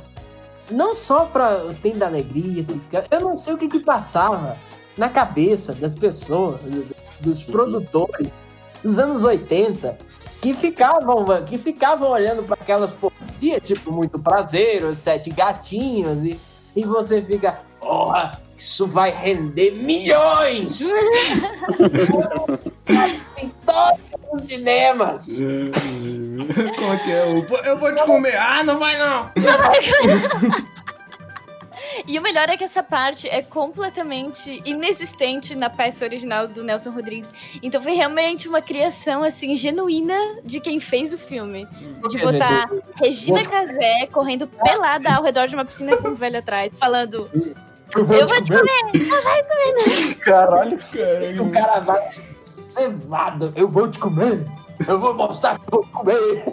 não 0.70 0.94
só 0.94 1.26
pra 1.26 1.62
Tem 1.82 1.92
da 1.92 2.06
Alegria, 2.06 2.60
esses 2.60 2.86
caras, 2.86 3.08
eu 3.10 3.20
não 3.20 3.36
sei 3.36 3.54
o 3.54 3.58
que 3.58 3.68
que 3.68 3.80
passava 3.80 4.56
na 4.96 5.08
cabeça 5.08 5.74
das 5.74 5.92
pessoas, 5.92 6.60
dos 7.20 7.42
produtores 7.42 8.28
dos 8.82 8.98
anos 8.98 9.24
80, 9.24 9.96
que 10.40 10.52
ficavam, 10.52 11.24
que 11.46 11.56
ficavam 11.56 12.10
olhando 12.10 12.42
para 12.42 12.54
aquelas 12.54 12.92
poesias, 12.92 13.62
tipo, 13.62 13.90
muito 13.90 14.18
prazer, 14.18 14.84
os 14.84 14.98
sete 14.98 15.30
gatinhos, 15.30 16.22
e, 16.22 16.38
e 16.76 16.84
você 16.84 17.22
fica, 17.22 17.60
porra, 17.80 18.38
isso 18.56 18.86
vai 18.86 19.10
render 19.10 19.72
milhões! 19.72 20.80
em 23.38 23.48
todos 23.64 24.00
os 24.32 24.48
cinemas! 24.48 25.38
Como 26.76 26.92
é 26.92 26.96
que 26.98 27.12
é? 27.12 27.30
Eu 27.30 27.42
vou, 27.42 27.58
eu 27.58 27.78
vou 27.78 27.94
te 27.94 28.04
comer. 28.04 28.36
Ah, 28.36 28.62
não 28.62 28.78
vai 28.78 28.98
não! 28.98 29.30
E 32.06 32.18
o 32.18 32.22
melhor 32.22 32.48
é 32.48 32.56
que 32.56 32.64
essa 32.64 32.82
parte 32.82 33.28
é 33.28 33.40
completamente 33.42 34.60
inexistente 34.64 35.54
na 35.54 35.70
peça 35.70 36.04
original 36.04 36.48
do 36.48 36.64
Nelson 36.64 36.90
Rodrigues. 36.90 37.32
Então 37.62 37.80
foi 37.80 37.92
realmente 37.92 38.48
uma 38.48 38.60
criação, 38.60 39.22
assim, 39.22 39.54
genuína 39.54 40.16
de 40.44 40.60
quem 40.60 40.80
fez 40.80 41.12
o 41.12 41.18
filme. 41.18 41.66
De 42.08 42.18
botar 42.18 42.68
Regina 42.96 43.44
Casé 43.44 44.06
correndo 44.10 44.46
pelada 44.46 45.14
ao 45.14 45.22
redor 45.22 45.46
de 45.46 45.54
uma 45.54 45.64
piscina 45.64 45.96
com 45.96 46.08
um 46.08 46.14
velho 46.14 46.38
atrás, 46.38 46.78
falando... 46.78 47.30
Eu 47.96 48.06
vou 48.06 48.42
te 48.42 48.52
comer! 48.52 49.08
Não 49.08 49.22
vai 49.22 49.42
comer, 49.44 50.14
Caralho. 50.16 50.78
O 51.40 51.50
cara 51.50 51.80
vai 51.80 52.10
cevado, 52.62 53.52
eu 53.54 53.68
vou 53.68 53.88
te 53.88 53.98
comer, 53.98 54.44
eu 54.86 54.98
vou 54.98 55.14
mostrar 55.14 55.58
que 55.58 55.66
eu 55.72 55.82
vou 55.82 55.84
te 55.84 55.90
comer. 55.90 56.44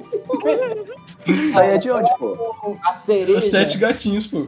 Isso 1.25 1.59
aí 1.59 1.71
é 1.71 1.77
de 1.77 1.89
onde, 1.89 2.09
pô? 2.17 2.77
A 2.83 2.93
cereja. 2.93 3.41
Sete 3.41 3.77
gatinhos, 3.77 4.27
pô. 4.27 4.47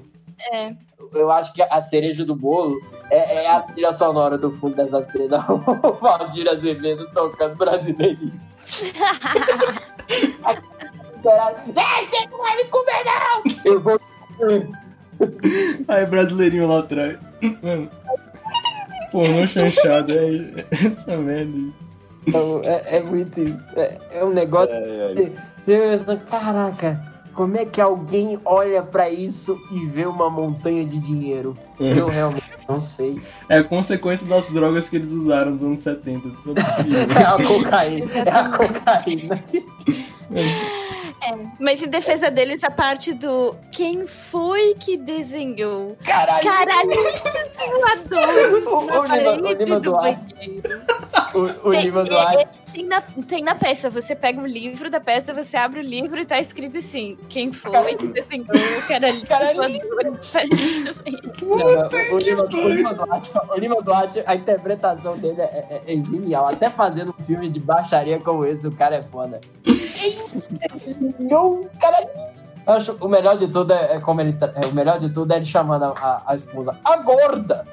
É. 0.51 0.75
Eu 1.13 1.31
acho 1.31 1.53
que 1.53 1.61
a 1.61 1.81
cereja 1.81 2.25
do 2.25 2.35
bolo 2.35 2.81
é, 3.09 3.43
é 3.43 3.49
a 3.49 3.61
trilha 3.61 3.93
sonora 3.93 4.37
do 4.37 4.51
fundo 4.51 4.75
dessa 4.75 5.03
cena. 5.11 5.45
O 5.49 5.91
Valdir 5.93 6.47
Azevedo 6.47 7.07
tocando 7.13 7.55
brasileirinho. 7.55 8.33
Deixa, 8.65 8.93
não 12.31 12.37
vai 12.37 12.57
me 12.57 12.65
comer, 12.65 13.03
não! 13.05 13.43
Eu 13.65 13.79
vou. 13.79 13.99
Aí, 15.87 16.05
brasileirinho 16.05 16.67
lá 16.67 16.79
atrás. 16.79 17.19
Mano. 17.61 17.89
Pornô 19.11 19.45
chanchado, 19.47 20.11
é 20.11 20.65
essa 20.71 21.15
merda 21.17 21.51
aí. 21.53 21.71
Então, 22.27 22.61
é, 22.63 22.97
é 22.97 23.03
muito. 23.03 23.39
É, 23.75 23.97
é 24.13 24.25
um 24.25 24.33
negócio. 24.33 24.73
É, 24.73 25.29
Caraca, 26.29 26.99
como 27.33 27.57
é 27.57 27.65
que 27.65 27.81
alguém 27.81 28.39
olha 28.45 28.81
pra 28.81 29.09
isso 29.09 29.59
e 29.71 29.85
vê 29.85 30.05
uma 30.05 30.29
montanha 30.29 30.85
de 30.85 30.99
dinheiro? 30.99 31.55
Eu 31.79 32.07
realmente 32.07 32.51
não 32.67 32.81
sei. 32.81 33.19
É 33.49 33.61
consequência 33.63 34.27
das 34.27 34.51
drogas 34.51 34.89
que 34.89 34.95
eles 34.95 35.11
usaram 35.11 35.51
nos 35.51 35.63
anos 35.63 35.81
70. 35.81 36.27
Isso 36.29 36.51
é 36.51 36.61
possível. 36.61 36.99
É 37.15 37.23
a 37.23 37.37
cocaína. 37.37 38.11
É 38.13 38.29
a 38.29 38.49
cocaína. 38.49 39.43
Mas 41.59 41.81
em 41.83 41.87
defesa 41.87 42.29
deles, 42.31 42.63
a 42.63 42.71
parte 42.71 43.13
do 43.13 43.55
quem 43.71 44.05
foi 44.07 44.75
que 44.75 44.97
desenhou 44.97 45.95
Caralho. 46.03 46.41
voadores 47.79 48.65
O- 48.65 48.77
o 48.77 49.03
Lima- 49.03 49.31
o 49.31 49.51
Lima 49.53 49.79
do 49.79 49.91
Duarte. 49.91 50.33
banheiro. 50.35 50.81
O, 51.33 51.69
o 51.69 51.71
Lima 51.73 52.01
é- 52.01 52.03
Duarte. 52.05 52.47
Tem, 52.73 52.85
na, 52.87 53.01
tem 53.01 53.43
na 53.43 53.55
peça, 53.55 53.89
você 53.89 54.15
pega 54.15 54.41
o 54.41 54.45
livro 54.47 54.89
da 54.89 54.99
peça, 54.99 55.33
você 55.33 55.55
abre 55.55 55.79
o 55.79 55.83
livro 55.83 56.19
e 56.19 56.25
tá 56.25 56.39
escrito 56.39 56.77
assim: 56.77 57.17
quem 57.29 57.53
foi 57.53 57.95
que 57.95 58.07
desenhou 58.07 58.47
o 58.47 58.87
caralhinho 58.87 59.25
voadores 59.27 60.33
na 60.33 60.41
parede 60.41 60.83
do 60.83 61.03
banheiro. 61.03 61.33
Não, 61.41 61.57
não, 61.57 61.89
o, 62.13 62.17
Lima, 62.17 62.43
o, 62.43 62.69
Lima 62.69 62.93
Duarte, 62.93 63.31
o 63.49 63.59
Lima 63.59 63.81
Duarte, 63.81 64.23
a 64.25 64.35
interpretação 64.35 65.17
dele 65.17 65.41
é, 65.41 65.81
é- 65.85 65.93
é 65.93 66.03
genial. 66.03 66.47
Até 66.47 66.69
fazendo 66.69 67.13
um 67.17 67.23
filme 67.23 67.49
de 67.49 67.59
baixaria 67.59 68.19
como 68.19 68.45
esse, 68.45 68.67
o 68.67 68.71
cara 68.71 68.95
é 68.95 69.03
foda. 69.03 69.39
Não, 71.19 71.67
cara. 71.79 72.07
Eu 72.65 72.73
acho 72.75 72.93
o 73.01 73.09
melhor 73.09 73.37
de 73.37 73.47
tudo 73.49 73.73
é, 73.73 73.95
é 73.95 73.99
como 73.99 74.21
ele. 74.21 74.33
tá- 74.33 74.53
é, 74.55 74.65
o 74.65 74.71
melhor 74.73 74.97
de 74.99 75.09
tudo 75.09 75.31
é 75.33 75.35
ele 75.35 75.45
chamando 75.45 75.83
a, 75.83 75.87
a, 75.89 76.31
a 76.31 76.35
esposa 76.35 76.77
a 76.83 76.95
gorda! 76.97 77.65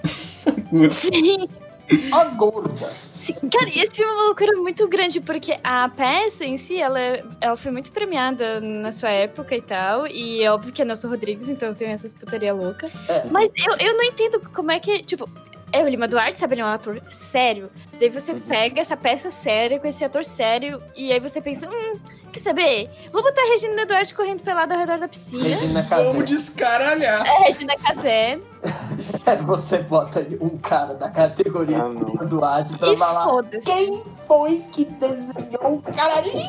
Sim. 0.90 1.48
A 2.12 2.24
gorda! 2.24 2.92
Sim, 3.14 3.34
cara, 3.34 3.68
e 3.68 3.80
esse 3.80 3.96
filme 3.96 4.10
é 4.10 4.14
uma 4.14 4.24
loucura 4.24 4.56
muito 4.56 4.88
grande, 4.88 5.20
porque 5.20 5.56
a 5.62 5.88
peça 5.88 6.44
em 6.44 6.56
si, 6.56 6.80
ela, 6.80 6.98
ela 7.40 7.56
foi 7.56 7.70
muito 7.70 7.90
premiada 7.92 8.60
na 8.60 8.92
sua 8.92 9.10
época 9.10 9.54
e 9.54 9.62
tal, 9.62 10.06
e 10.06 10.42
é 10.42 10.50
óbvio 10.50 10.72
que 10.72 10.80
é 10.80 10.84
Nelson 10.84 11.08
Rodrigues, 11.08 11.48
então 11.48 11.74
tem 11.74 11.88
essas 11.88 12.12
putaria 12.12 12.54
louca. 12.54 12.90
É. 13.08 13.26
Mas 13.30 13.50
eu, 13.56 13.76
eu 13.86 13.96
não 13.96 14.04
entendo 14.04 14.40
como 14.54 14.70
é 14.70 14.80
que, 14.80 15.02
tipo, 15.02 15.28
é 15.72 15.82
o 15.82 15.88
Lima 15.88 16.06
Duarte, 16.08 16.38
sabe? 16.38 16.54
Ele 16.54 16.62
é 16.62 16.64
um 16.64 16.68
ator 16.68 17.00
sério. 17.08 17.70
Daí 17.98 18.08
você 18.10 18.34
pega 18.34 18.80
essa 18.80 18.96
peça 18.96 19.30
séria 19.30 19.78
com 19.78 19.86
esse 19.86 20.04
ator 20.04 20.24
sério, 20.24 20.82
e 20.96 21.12
aí 21.12 21.20
você 21.20 21.40
pensa, 21.40 21.68
hum, 21.68 21.98
quer 22.32 22.40
saber? 22.40 22.86
Vou 23.12 23.22
botar 23.22 23.40
a 23.42 23.50
Regina 23.52 23.84
Duarte 23.86 24.14
correndo 24.14 24.40
pelada 24.42 24.74
ao 24.74 24.80
redor 24.80 24.98
da 24.98 25.08
piscina. 25.08 25.56
Regina 25.56 25.82
Casé. 25.84 26.04
Vamos 26.04 26.24
descaralhar. 26.30 27.26
É, 27.26 27.38
Regina 27.44 27.74
Casé. 27.76 28.38
Você 29.46 29.78
bota 29.78 30.18
ali 30.20 30.36
um 30.40 30.58
cara 30.58 30.94
da 30.94 31.08
categoria 31.08 31.82
Ah. 31.84 31.88
Lima 31.88 32.24
Duarte 32.24 32.76
pra 32.76 32.88
E 32.92 32.96
falar. 32.96 33.24
foda-se. 33.24 33.64
Quem 33.66 34.02
foi 34.26 34.58
que 34.72 34.84
desenhou 34.84 35.74
o 35.74 35.82
caralhinho 35.82 36.48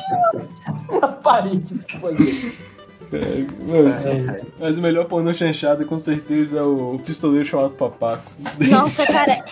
na 1.00 1.08
parede 1.08 1.74
banheiro? 2.00 2.52
É, 3.14 4.40
Mas 4.58 4.78
o 4.78 4.80
melhor 4.80 5.04
pornô 5.06 5.32
chanchado 5.34 5.84
com 5.86 5.98
certeza 5.98 6.58
é 6.58 6.62
o, 6.62 6.98
pistoleiro 7.04 7.46
chamado 7.46 7.70
Papaco. 7.70 8.22
Nossa, 8.70 9.06
cara. 9.06 9.44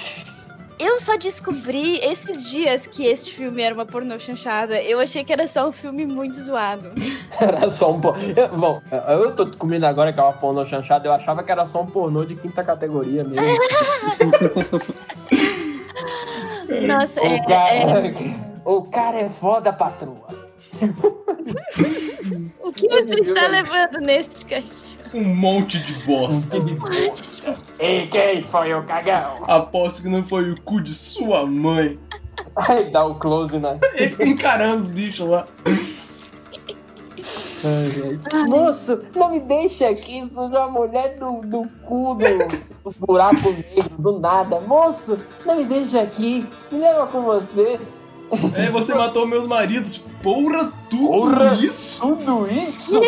Eu 0.78 0.98
só 0.98 1.14
descobri 1.18 1.98
esses 1.98 2.48
dias 2.48 2.86
que 2.86 3.04
esse 3.04 3.30
filme 3.30 3.60
era 3.60 3.74
uma 3.74 3.84
pornô 3.84 4.18
chanchada. 4.18 4.80
Eu 4.80 4.98
achei 4.98 5.22
que 5.22 5.30
era 5.30 5.46
só 5.46 5.68
um 5.68 5.72
filme 5.72 6.06
muito 6.06 6.40
zoado. 6.40 6.90
Era 7.38 7.68
só 7.68 7.92
um 7.92 8.00
pornô. 8.00 8.22
Bom, 8.56 8.80
eu 9.08 9.30
tô 9.32 9.44
descobrindo 9.44 9.84
agora 9.84 10.10
que 10.10 10.18
é 10.18 10.22
uma 10.22 10.32
pornô 10.32 10.64
chanchada. 10.64 11.06
Eu 11.06 11.12
achava 11.12 11.42
que 11.42 11.52
era 11.52 11.66
só 11.66 11.82
um 11.82 11.86
pornô 11.86 12.24
de 12.24 12.34
quinta 12.34 12.64
categoria 12.64 13.22
mesmo. 13.24 13.46
Nossa, 16.86 17.20
o, 17.20 17.26
é, 17.26 17.44
cara, 17.46 17.74
é- 17.74 18.34
o 18.64 18.82
cara 18.84 19.16
é 19.18 19.28
foda, 19.28 19.72
patroa. 19.74 20.28
O 22.70 22.72
que 22.72 22.88
você 22.88 23.14
está 23.18 23.48
levando 23.48 23.98
neste 23.98 24.46
cachorro? 24.46 25.00
Um 25.12 25.24
monte 25.24 25.80
de 25.80 25.92
bosta. 26.04 26.56
E 27.80 28.06
quem 28.06 28.40
foi 28.42 28.72
o 28.72 28.84
cagão? 28.84 29.40
Aposto 29.42 30.02
que 30.02 30.08
não 30.08 30.22
foi 30.22 30.52
o 30.52 30.60
cu 30.62 30.80
de 30.80 30.94
sua 30.94 31.44
mãe. 31.44 31.98
Aí 32.54 32.88
dá 32.88 33.04
o 33.04 33.16
close 33.16 33.58
na. 33.58 33.72
Ele 33.98 34.10
fica 34.10 34.24
encarando 34.24 34.82
os 34.82 34.86
bichos 34.86 35.28
lá. 35.28 35.48
Moço, 38.48 39.02
não 39.16 39.30
me 39.32 39.40
deixa 39.40 39.88
aqui, 39.88 40.24
sou 40.32 40.46
uma 40.46 40.68
mulher 40.68 41.18
do, 41.18 41.40
do 41.40 41.68
cu 41.84 42.14
do, 42.14 42.88
do 42.88 42.96
buraco 43.00 43.50
negro, 43.50 43.98
do 43.98 44.20
nada. 44.20 44.60
Moço, 44.60 45.18
não 45.44 45.56
me 45.56 45.64
deixa 45.64 46.02
aqui, 46.02 46.48
me 46.70 46.78
leva 46.78 47.08
com 47.08 47.22
você. 47.22 47.80
É, 48.54 48.70
você 48.70 48.94
matou 48.94 49.26
meus 49.26 49.46
maridos. 49.46 49.98
Porra, 50.22 50.72
tudo 50.88 51.08
Porra. 51.08 51.54
isso? 51.54 52.00
Tudo 52.00 52.48
isso? 52.48 53.00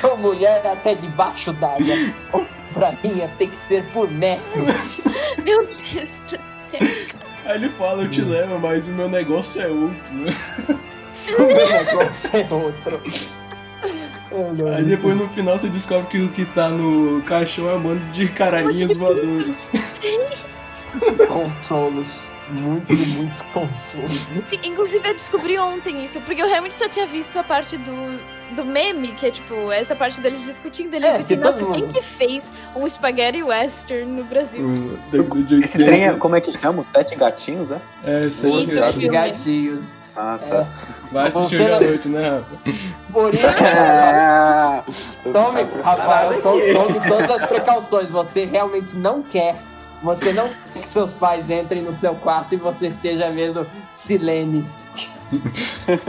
Sou 0.00 0.16
mulher 0.16 0.64
até 0.66 0.94
debaixo 0.94 1.52
d'água. 1.52 2.46
Pra 2.72 2.92
mim 2.92 3.16
ia 3.16 3.28
ter 3.38 3.48
que 3.48 3.56
ser 3.56 3.84
por 3.92 4.10
metro. 4.10 4.64
Meu 5.42 5.64
Deus 5.64 6.10
do 6.20 6.30
céu. 6.30 7.18
Aí 7.44 7.56
ele 7.56 7.68
fala, 7.70 8.02
eu 8.02 8.10
te 8.10 8.20
levo, 8.22 8.58
mas 8.58 8.88
o 8.88 8.92
meu 8.92 9.08
negócio 9.08 9.62
é 9.62 9.68
outro. 9.68 10.12
O 11.28 11.42
meu 11.42 11.48
negócio 11.48 12.30
é 12.34 12.48
outro. 12.50 13.00
Aí 14.76 14.84
depois 14.84 15.16
no 15.16 15.28
final 15.28 15.56
você 15.58 15.68
descobre 15.68 16.08
que 16.08 16.20
o 16.20 16.32
que 16.32 16.44
tá 16.44 16.68
no 16.68 17.22
caixão 17.22 17.68
é 17.68 17.74
um 17.76 17.80
bando 17.80 18.04
de 18.12 18.28
caralhinhos 18.28 18.96
voadores. 18.96 19.70
Consolos. 21.28 22.33
Muitos 22.50 23.06
muitos 23.08 23.42
consolos. 23.42 24.26
Sim, 24.44 24.58
inclusive 24.64 25.08
eu 25.08 25.14
descobri 25.14 25.58
ontem 25.58 26.04
isso, 26.04 26.20
porque 26.22 26.42
eu 26.42 26.46
realmente 26.48 26.74
só 26.74 26.88
tinha 26.88 27.06
visto 27.06 27.38
a 27.38 27.42
parte 27.42 27.76
do, 27.78 28.20
do 28.54 28.64
meme, 28.64 29.08
que 29.12 29.26
é 29.26 29.30
tipo, 29.30 29.72
essa 29.72 29.94
parte 29.96 30.20
deles 30.20 30.44
discutindo 30.44 30.94
ali. 30.94 31.06
É, 31.06 31.10
eu 31.12 31.14
pensei, 31.16 31.36
todo 31.36 31.44
nossa, 31.46 31.58
quem 31.72 31.82
mundo- 31.84 31.94
que 31.94 32.02
fez 32.02 32.52
um 32.76 32.86
spaghetti 32.88 33.42
western 33.42 34.04
no 34.12 34.24
Brasil? 34.24 34.62
Esse 35.62 35.78
trem, 35.78 36.06
é- 36.08 36.12
como 36.14 36.36
é 36.36 36.40
que 36.40 36.52
chama? 36.58 36.82
Os 36.82 36.88
Sete 36.94 37.16
Gatinhos, 37.16 37.70
é? 37.70 37.80
É, 38.04 38.26
Isso, 38.26 38.46
filme. 38.46 39.08
Gatinhos. 39.08 39.84
Ah, 40.16 40.38
tá. 40.38 40.68
Vai 41.10 41.26
assistir 41.26 41.56
hoje 41.60 41.72
à 41.72 41.80
noite, 41.80 42.08
né, 42.08 42.30
Rafa? 42.30 42.46
Por 43.12 43.34
isso. 43.34 43.44
É. 43.64 44.82
Tome, 45.32 45.62
Rafael, 45.82 46.40
tome, 46.42 46.72
tome 46.72 47.08
todas 47.08 47.30
as 47.30 47.46
precauções. 47.48 48.08
Você 48.10 48.44
realmente 48.44 48.94
não 48.96 49.22
quer. 49.22 49.56
Você 50.04 50.34
não 50.34 50.48
quer 50.48 50.80
que 50.82 50.86
seus 50.86 51.12
pais 51.12 51.50
entrem 51.50 51.82
no 51.82 51.94
seu 51.94 52.14
quarto 52.14 52.54
e 52.54 52.58
você 52.58 52.88
esteja 52.88 53.30
vendo 53.30 53.66
Silene. 53.90 54.64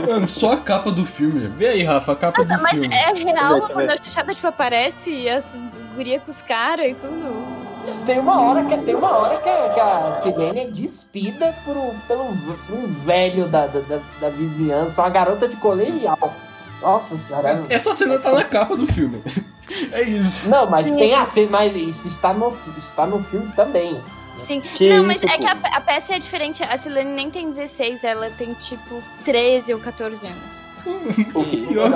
Mano, 0.06 0.26
só 0.26 0.52
a 0.52 0.56
capa 0.58 0.90
do 0.90 1.04
filme. 1.04 1.48
Vê 1.48 1.68
aí, 1.68 1.82
Rafa, 1.82 2.12
a 2.12 2.16
capa 2.16 2.42
Nossa, 2.42 2.56
do 2.56 2.62
mas 2.62 2.78
filme. 2.78 2.94
é 2.94 3.12
real 3.12 3.56
eu 3.56 3.62
quando 3.62 3.90
a 3.90 3.96
Xuxada 3.96 4.34
tipo, 4.34 4.46
aparece 4.46 5.28
as 5.28 5.58
gurias 5.94 6.22
com 6.22 6.30
os 6.30 6.42
caras 6.42 6.86
e 6.86 6.94
tudo. 6.94 7.66
Tem 8.04 8.18
uma 8.18 8.40
hora 8.42 8.64
que, 8.64 8.76
tem 8.78 8.94
uma 8.94 9.16
hora 9.16 9.40
que, 9.40 9.48
a, 9.48 9.68
que 9.70 9.80
a 9.80 10.18
Silene 10.18 10.60
é 10.60 10.66
despida 10.66 11.54
por 11.64 11.76
um, 11.76 11.98
pelo, 12.06 12.26
por 12.66 12.76
um 12.76 12.92
velho 13.04 13.48
da, 13.48 13.66
da, 13.66 13.80
da, 13.80 14.00
da 14.20 14.28
vizinhança, 14.28 15.02
uma 15.02 15.08
garota 15.08 15.48
de 15.48 15.56
colegial. 15.56 16.34
Nossa 16.80 17.16
senhora. 17.16 17.64
Essa 17.68 17.94
cena 17.94 18.18
tá 18.18 18.32
na 18.32 18.44
capa 18.44 18.76
do 18.76 18.86
filme. 18.86 19.22
É 19.92 20.02
isso. 20.02 20.48
Não, 20.48 20.68
mas 20.68 20.90
tem 20.90 21.14
a 21.14 21.24
cena, 21.26 21.48
mas 21.50 21.74
isso 21.74 22.08
está 22.08 22.32
no, 22.32 22.56
está 22.76 23.06
no 23.06 23.22
filme 23.22 23.52
também. 23.56 24.02
Sim. 24.36 24.60
Que 24.60 24.90
não, 24.90 25.04
mas 25.04 25.16
isso, 25.16 25.26
é 25.26 25.36
pô? 25.36 25.42
que 25.42 25.46
a, 25.46 25.76
a 25.76 25.80
peça 25.80 26.14
é 26.14 26.18
diferente. 26.18 26.62
A 26.62 26.76
Silene 26.76 27.10
nem 27.10 27.30
tem 27.30 27.48
16, 27.48 28.04
ela 28.04 28.30
tem 28.30 28.52
tipo 28.54 29.02
13 29.24 29.74
ou 29.74 29.80
14 29.80 30.26
anos. 30.26 30.66
Pior. 31.68 31.90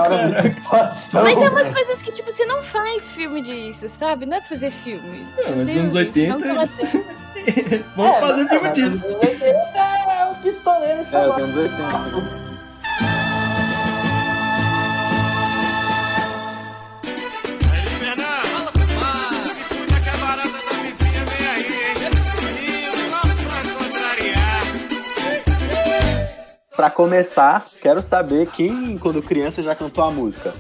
Mas 1.23 1.41
é 1.41 1.49
umas 1.49 1.71
coisas 1.71 2.03
que, 2.03 2.11
tipo, 2.11 2.33
você 2.33 2.45
não 2.45 2.61
faz 2.61 3.13
filme 3.13 3.41
disso, 3.41 3.89
sabe? 3.89 4.27
Não 4.27 4.39
é 4.39 4.41
pra 4.41 4.49
fazer 4.49 4.71
filme. 4.73 5.25
É, 5.39 5.51
mas 5.51 5.69
nos 5.69 5.77
anos 5.77 5.93
Deus, 5.93 6.07
gente, 6.07 6.33
80 6.33 6.33
não 6.33 6.41
toma 6.41 6.61
eles... 6.63 6.77
tempo. 6.79 7.85
Vamos 7.97 8.17
É, 8.17 8.21
fazer 8.21 8.49
filme 8.49 8.69
disso. 8.71 9.07
80 9.15 9.45
É 9.55 10.27
o 10.31 10.35
pistoleiro 10.43 11.07
É, 11.13 11.29
os 11.29 11.37
anos 11.37 11.57
80. 11.57 12.50
Pra 26.81 26.89
começar, 26.89 27.67
quero 27.83 28.03
saber 28.03 28.47
quem, 28.47 28.97
quando 28.97 29.21
criança, 29.21 29.63
já 29.63 29.75
cantou 29.75 30.03
a 30.03 30.11
música. 30.11 30.55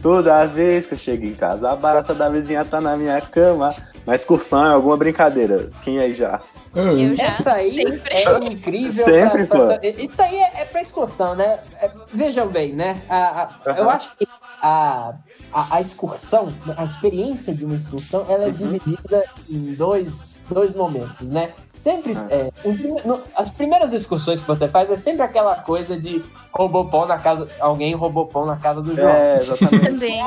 Toda 0.00 0.46
vez 0.46 0.86
que 0.86 0.94
eu 0.94 0.98
chego 0.98 1.26
em 1.26 1.34
casa, 1.34 1.70
a 1.70 1.76
barata 1.76 2.14
da 2.14 2.26
vizinha 2.30 2.64
tá 2.64 2.80
na 2.80 2.96
minha 2.96 3.20
cama. 3.20 3.74
Na 4.06 4.14
excursão 4.14 4.64
é 4.64 4.70
alguma 4.70 4.96
brincadeira. 4.96 5.68
Quem 5.82 5.98
aí 5.98 6.14
já? 6.14 6.40
Eu 6.74 7.14
já. 7.14 7.22
Essa 7.22 7.52
aí 7.52 7.76
Sempre. 7.86 8.14
é 8.14 8.44
incrível. 8.46 9.04
Sempre, 9.04 9.44
pra- 9.46 9.66
pra-. 9.76 9.78
Isso 9.86 10.22
aí 10.22 10.36
é, 10.36 10.62
é 10.62 10.64
pra 10.64 10.80
excursão, 10.80 11.34
né? 11.34 11.58
É, 11.82 11.90
vejam 12.14 12.48
bem, 12.48 12.72
né? 12.72 13.02
A- 13.06 13.42
a- 13.66 13.70
Eu 13.76 13.82
Aham. 13.84 13.90
acho 13.90 14.16
que 14.16 14.26
a, 14.62 15.12
a, 15.52 15.76
a 15.76 15.80
excursão, 15.82 16.48
a 16.78 16.84
experiência 16.84 17.54
de 17.54 17.66
uma 17.66 17.76
excursão, 17.76 18.24
ela 18.26 18.44
Uhum. 18.44 18.48
é 18.48 18.50
dividida 18.52 19.24
em 19.50 19.74
dois, 19.74 20.34
dois 20.48 20.72
momentos, 20.74 21.28
né? 21.28 21.52
Sempre, 21.78 22.14
Ah. 22.16 22.26
é, 22.28 22.52
o 22.64 23.20
as 23.34 23.50
primeiras 23.50 23.92
excursões 23.92 24.40
que 24.40 24.46
você 24.48 24.66
faz 24.68 24.90
é 24.90 24.96
sempre 24.96 25.22
aquela 25.22 25.54
coisa 25.54 25.98
de 25.98 26.22
roubou 26.52 26.86
pão 26.86 27.06
na 27.06 27.18
casa, 27.18 27.48
alguém 27.60 27.94
roubou 27.94 28.26
pão 28.26 28.44
na 28.44 28.56
casa 28.56 28.82
do 28.82 28.94
João. 28.94 29.08
É, 29.08 29.36
exatamente. 29.38 29.84
Também. 29.86 30.24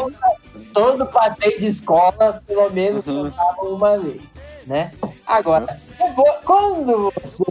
Todo 0.74 1.06
passeio 1.08 1.60
de 1.60 1.68
escola, 1.68 2.42
pelo 2.48 2.70
menos, 2.72 3.06
Uhum. 3.06 3.32
uma 3.62 3.98
vez, 4.00 4.22
né? 4.66 4.92
Agora, 5.28 5.78
depois, 5.98 6.34
quando 6.46 7.12
você... 7.22 7.44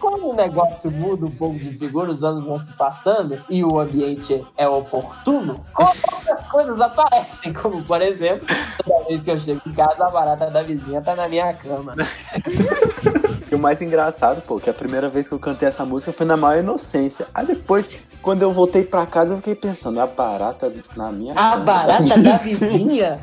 Quando 0.00 0.28
o 0.30 0.34
negócio 0.34 0.90
muda 0.90 1.26
um 1.26 1.30
pouco 1.30 1.58
de 1.58 1.76
figura, 1.76 2.10
os 2.10 2.24
anos 2.24 2.46
vão 2.46 2.58
se 2.64 2.72
passando 2.72 3.38
e 3.50 3.62
o 3.62 3.78
ambiente 3.78 4.42
é 4.56 4.66
oportuno, 4.66 5.62
outras 5.76 6.48
coisas 6.48 6.80
aparecem, 6.80 7.52
como 7.52 7.82
por 7.82 8.00
exemplo, 8.00 8.46
toda 8.82 9.04
vez 9.04 9.22
que 9.22 9.30
eu 9.30 9.38
chego 9.38 9.60
em 9.66 9.72
casa, 9.72 10.06
a 10.06 10.10
barata 10.10 10.46
da 10.50 10.62
vizinha 10.62 11.02
tá 11.02 11.14
na 11.14 11.28
minha 11.28 11.52
cama. 11.52 11.94
E 13.50 13.54
o 13.54 13.58
mais 13.58 13.82
engraçado, 13.82 14.40
pô, 14.42 14.60
que 14.60 14.70
a 14.70 14.74
primeira 14.74 15.08
vez 15.08 15.26
que 15.26 15.34
eu 15.34 15.38
cantei 15.38 15.68
essa 15.68 15.84
música 15.84 16.12
foi 16.12 16.24
na 16.24 16.36
maior 16.36 16.60
inocência. 16.60 17.26
Aí 17.34 17.44
depois, 17.44 18.04
quando 18.22 18.42
eu 18.42 18.52
voltei 18.52 18.84
pra 18.84 19.04
casa, 19.06 19.32
eu 19.32 19.38
fiquei 19.38 19.56
pensando, 19.56 20.00
a 20.00 20.06
barata 20.06 20.72
na 20.96 21.10
minha 21.10 21.34
A 21.34 21.56
barata 21.56 22.16
da 22.18 22.36
vizinha? 22.38 23.18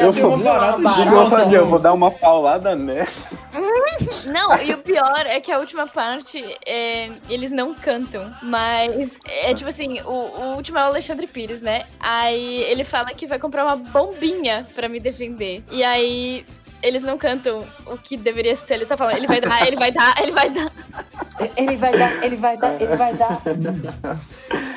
Eu 0.00 0.12
vou, 0.12 0.38
barata? 0.38 0.80
eu 0.80 1.10
vou 1.10 1.30
fazer? 1.30 1.56
Eu 1.56 1.68
vou 1.68 1.78
dar 1.78 1.92
uma 1.92 2.10
paulada 2.10 2.74
nela. 2.74 3.06
Não, 4.26 4.56
e 4.62 4.72
o 4.72 4.78
pior 4.78 5.24
é 5.26 5.40
que 5.40 5.52
a 5.52 5.58
última 5.58 5.86
parte, 5.86 6.42
é, 6.66 7.10
eles 7.28 7.52
não 7.52 7.74
cantam, 7.74 8.32
mas 8.42 9.18
é 9.26 9.52
tipo 9.52 9.68
assim, 9.68 10.00
o, 10.00 10.10
o 10.10 10.56
último 10.56 10.78
é 10.78 10.82
o 10.82 10.86
Alexandre 10.86 11.26
Pires, 11.26 11.60
né? 11.60 11.84
Aí 11.98 12.62
ele 12.62 12.84
fala 12.84 13.08
que 13.08 13.26
vai 13.26 13.38
comprar 13.38 13.64
uma 13.64 13.76
bombinha 13.76 14.66
pra 14.74 14.88
me 14.88 14.98
defender. 15.00 15.62
E 15.70 15.84
aí 15.84 16.46
eles 16.82 17.02
não 17.02 17.18
cantam 17.18 17.64
o 17.86 17.96
que 17.96 18.16
deveria 18.16 18.54
ser, 18.56 18.74
eles 18.74 18.88
só 18.88 18.96
falam, 18.96 19.16
ele 19.16 19.26
vai 19.26 19.40
dar, 19.40 19.66
ele 19.66 19.76
vai 19.76 19.92
dar, 19.92 20.14
ele 20.20 20.32
vai 20.32 20.50
dar. 20.50 20.72
Ele 21.56 21.76
vai 21.76 21.92
dar, 21.98 22.24
ele 22.24 22.36
vai 22.36 22.56
dar, 22.56 22.80
ele 22.80 22.96
vai 22.96 23.14
dar. 23.14 23.42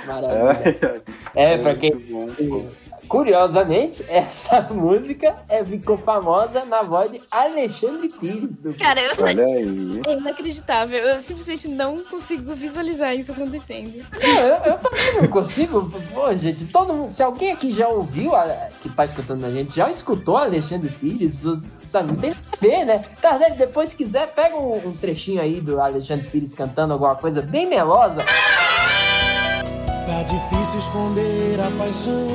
Maravilha. 0.08 1.04
É, 1.36 1.58
pra 1.58 1.76
quem. 1.76 1.92
Bom. 1.96 2.70
Curiosamente, 3.08 4.04
essa 4.10 4.62
música 4.62 5.36
é, 5.50 5.64
ficou 5.64 5.98
famosa 5.98 6.66
na 6.66 6.82
voz 6.82 7.12
de 7.12 7.22
Alexandre 7.32 8.10
Pires. 8.10 8.58
Do... 8.58 8.74
Cara, 8.74 9.02
eu, 9.02 9.12
Olha 9.24 9.46
aí. 9.46 10.02
é 10.08 10.14
inacreditável. 10.18 10.98
Eu 10.98 11.22
simplesmente 11.22 11.68
não 11.68 12.00
consigo 12.04 12.54
visualizar 12.56 13.16
isso 13.16 13.32
acontecendo. 13.32 14.04
Não, 14.22 14.40
eu, 14.42 14.56
eu 14.56 14.78
também 14.78 15.22
não 15.22 15.28
consigo. 15.28 15.92
Pô, 16.14 16.34
gente, 16.36 16.66
todo 16.66 16.94
mundo. 16.94 17.12
Se 17.12 17.22
alguém 17.24 17.52
aqui 17.52 17.72
já 17.72 17.88
ouviu, 17.88 18.36
a- 18.36 18.70
que 18.82 18.90
tá 18.90 19.06
escutando 19.06 19.46
a 19.46 19.52
gente, 19.52 19.76
já 19.76 19.90
escutou 19.90 20.38
Alexandre 20.38 20.90
Pires, 20.90 21.38
você 21.38 21.68
sabe, 21.84 22.14
não 22.14 22.20
tem 22.20 22.30
nada 22.32 22.42
a 22.52 22.56
ver, 22.60 22.86
né? 22.86 23.04
Tardelli, 23.22 23.56
depois 23.58 23.90
se 23.90 23.96
quiser, 23.96 24.28
pega 24.34 24.56
um, 24.56 24.88
um 24.88 24.94
trechinho 24.96 25.42
aí 25.42 25.62
do 25.62 25.80
Alexandre 25.80 26.28
Pires 26.28 26.54
cantando 26.54 26.94
alguma 26.94 27.16
coisa 27.16 27.42
bem 27.42 27.68
melosa. 27.68 28.24
Tá 28.24 30.24
difícil 30.24 30.80
esconder 30.80 31.60
a 31.60 31.70
paixão 31.78 32.28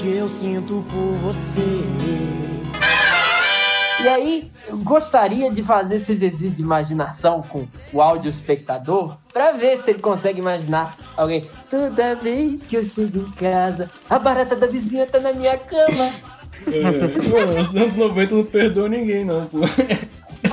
que 0.00 0.16
eu 0.16 0.26
sinto 0.28 0.82
por 0.90 1.12
você. 1.18 1.60
E 4.02 4.08
aí, 4.08 4.50
eu 4.66 4.78
gostaria 4.78 5.50
de 5.50 5.62
fazer 5.62 5.96
esse 5.96 6.12
exercício 6.12 6.50
de 6.52 6.62
imaginação 6.62 7.42
com 7.42 7.66
o 7.92 8.00
áudio 8.00 8.30
espectador 8.30 9.16
pra 9.30 9.52
ver 9.52 9.78
se 9.78 9.90
ele 9.90 9.98
consegue 10.00 10.40
imaginar 10.40 10.96
alguém. 11.16 11.46
Toda 11.70 12.14
vez 12.14 12.62
que 12.66 12.76
eu 12.76 12.84
chego 12.86 13.18
em 13.18 13.30
casa, 13.32 13.90
a 14.08 14.18
barata 14.18 14.56
da 14.56 14.66
vizinha 14.66 15.06
tá 15.06 15.20
na 15.20 15.34
minha 15.34 15.58
cama. 15.58 16.10
É, 16.66 16.80
não, 16.82 17.60
os 17.60 17.76
anos 17.76 17.96
90 17.96 18.34
não 18.34 18.44
perdoa 18.44 18.88
ninguém, 18.88 19.24
não, 19.24 19.46
pô. 19.46 19.58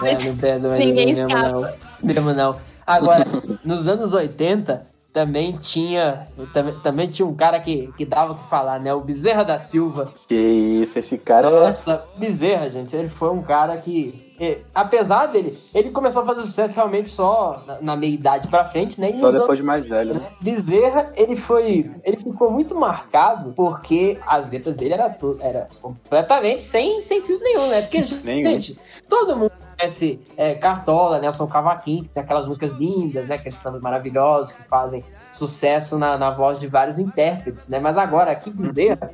É, 0.05 0.25
não 0.25 0.36
perdoa 0.38 0.73
Ninguém 0.73 0.88
ninguém 0.88 1.05
mesmo 1.07 1.27
escapa. 1.27 1.49
não. 1.49 1.73
Mesmo 2.03 2.33
não. 2.33 2.57
Agora, 2.86 3.25
nos 3.63 3.88
anos 3.88 4.13
80, 4.13 4.83
também 5.17 5.53
tinha, 5.53 6.27
também, 6.53 6.75
também 6.82 7.08
tinha 7.08 7.27
um 7.27 7.34
cara 7.34 7.60
que, 7.60 7.91
que 7.97 8.06
dava 8.06 8.34
o 8.34 8.36
que 8.36 8.43
falar, 8.43 8.80
né? 8.80 8.93
O 8.93 9.01
Bezerra 9.01 9.43
da 9.43 9.58
Silva. 9.58 10.13
Que 10.27 10.36
isso, 10.36 10.99
esse 10.99 11.17
cara 11.17 11.47
é. 11.47 11.51
Nossa, 11.51 12.03
Bezerra, 12.17 12.69
gente, 12.69 12.95
ele 12.95 13.10
foi 13.10 13.32
um 13.32 13.41
cara 13.41 13.75
que, 13.77 14.32
apesar 14.75 15.25
dele, 15.25 15.58
ele 15.73 15.89
começou 15.89 16.21
a 16.21 16.25
fazer 16.27 16.43
sucesso 16.43 16.75
realmente 16.75 17.10
só 17.10 17.63
na, 17.65 17.82
na 17.82 17.95
meia 17.95 18.13
idade 18.13 18.47
pra 18.47 18.63
frente, 18.65 19.01
né? 19.01 19.10
E 19.10 19.17
Só 19.17 19.32
depois 19.32 19.47
anos- 19.47 19.58
de 19.58 19.63
mais 19.63 19.88
velho, 19.88 20.13
né? 20.13 20.21
Bezerra, 20.39 21.12
ele 21.15 21.36
foi, 21.36 21.89
ele 22.03 22.17
ficou 22.17 22.51
muito 22.51 22.75
marcado 22.75 23.53
porque 23.56 24.19
as 24.27 24.47
letras 24.51 24.75
dele 24.75 24.93
era, 24.93 25.17
era 25.39 25.67
completamente 25.82 26.63
sem, 26.63 27.01
sem 27.01 27.23
fio 27.23 27.39
nenhum, 27.39 27.67
né? 27.69 27.82
Porque, 27.82 28.03
Nenhum. 28.23 28.51
gente, 28.51 28.77
todo 29.10 29.36
mundo 29.36 29.51
conhece 29.78 30.20
é, 30.36 30.56
Cartola, 30.56 31.20
Nelson 31.20 31.48
Cavaquinho, 31.48 32.04
que 32.04 32.10
tem 32.10 32.24
aquelas 32.24 32.48
músicas 32.48 32.72
lindas, 32.74 33.28
né? 33.28 33.36
Aqueles 33.36 33.56
sambas 33.56 33.82
maravilhosos 33.82 34.52
que 34.52 34.63
fazem 34.63 35.04
sucesso 35.38 35.97
na, 35.97 36.17
na 36.17 36.32
voz 36.32 36.60
de 36.60 36.67
vários 36.67 36.97
intérpretes, 37.00 37.67
né? 37.67 37.80
Mas 37.80 37.97
agora, 37.97 38.32
aqui 38.32 38.50
Bezerra 38.50 39.12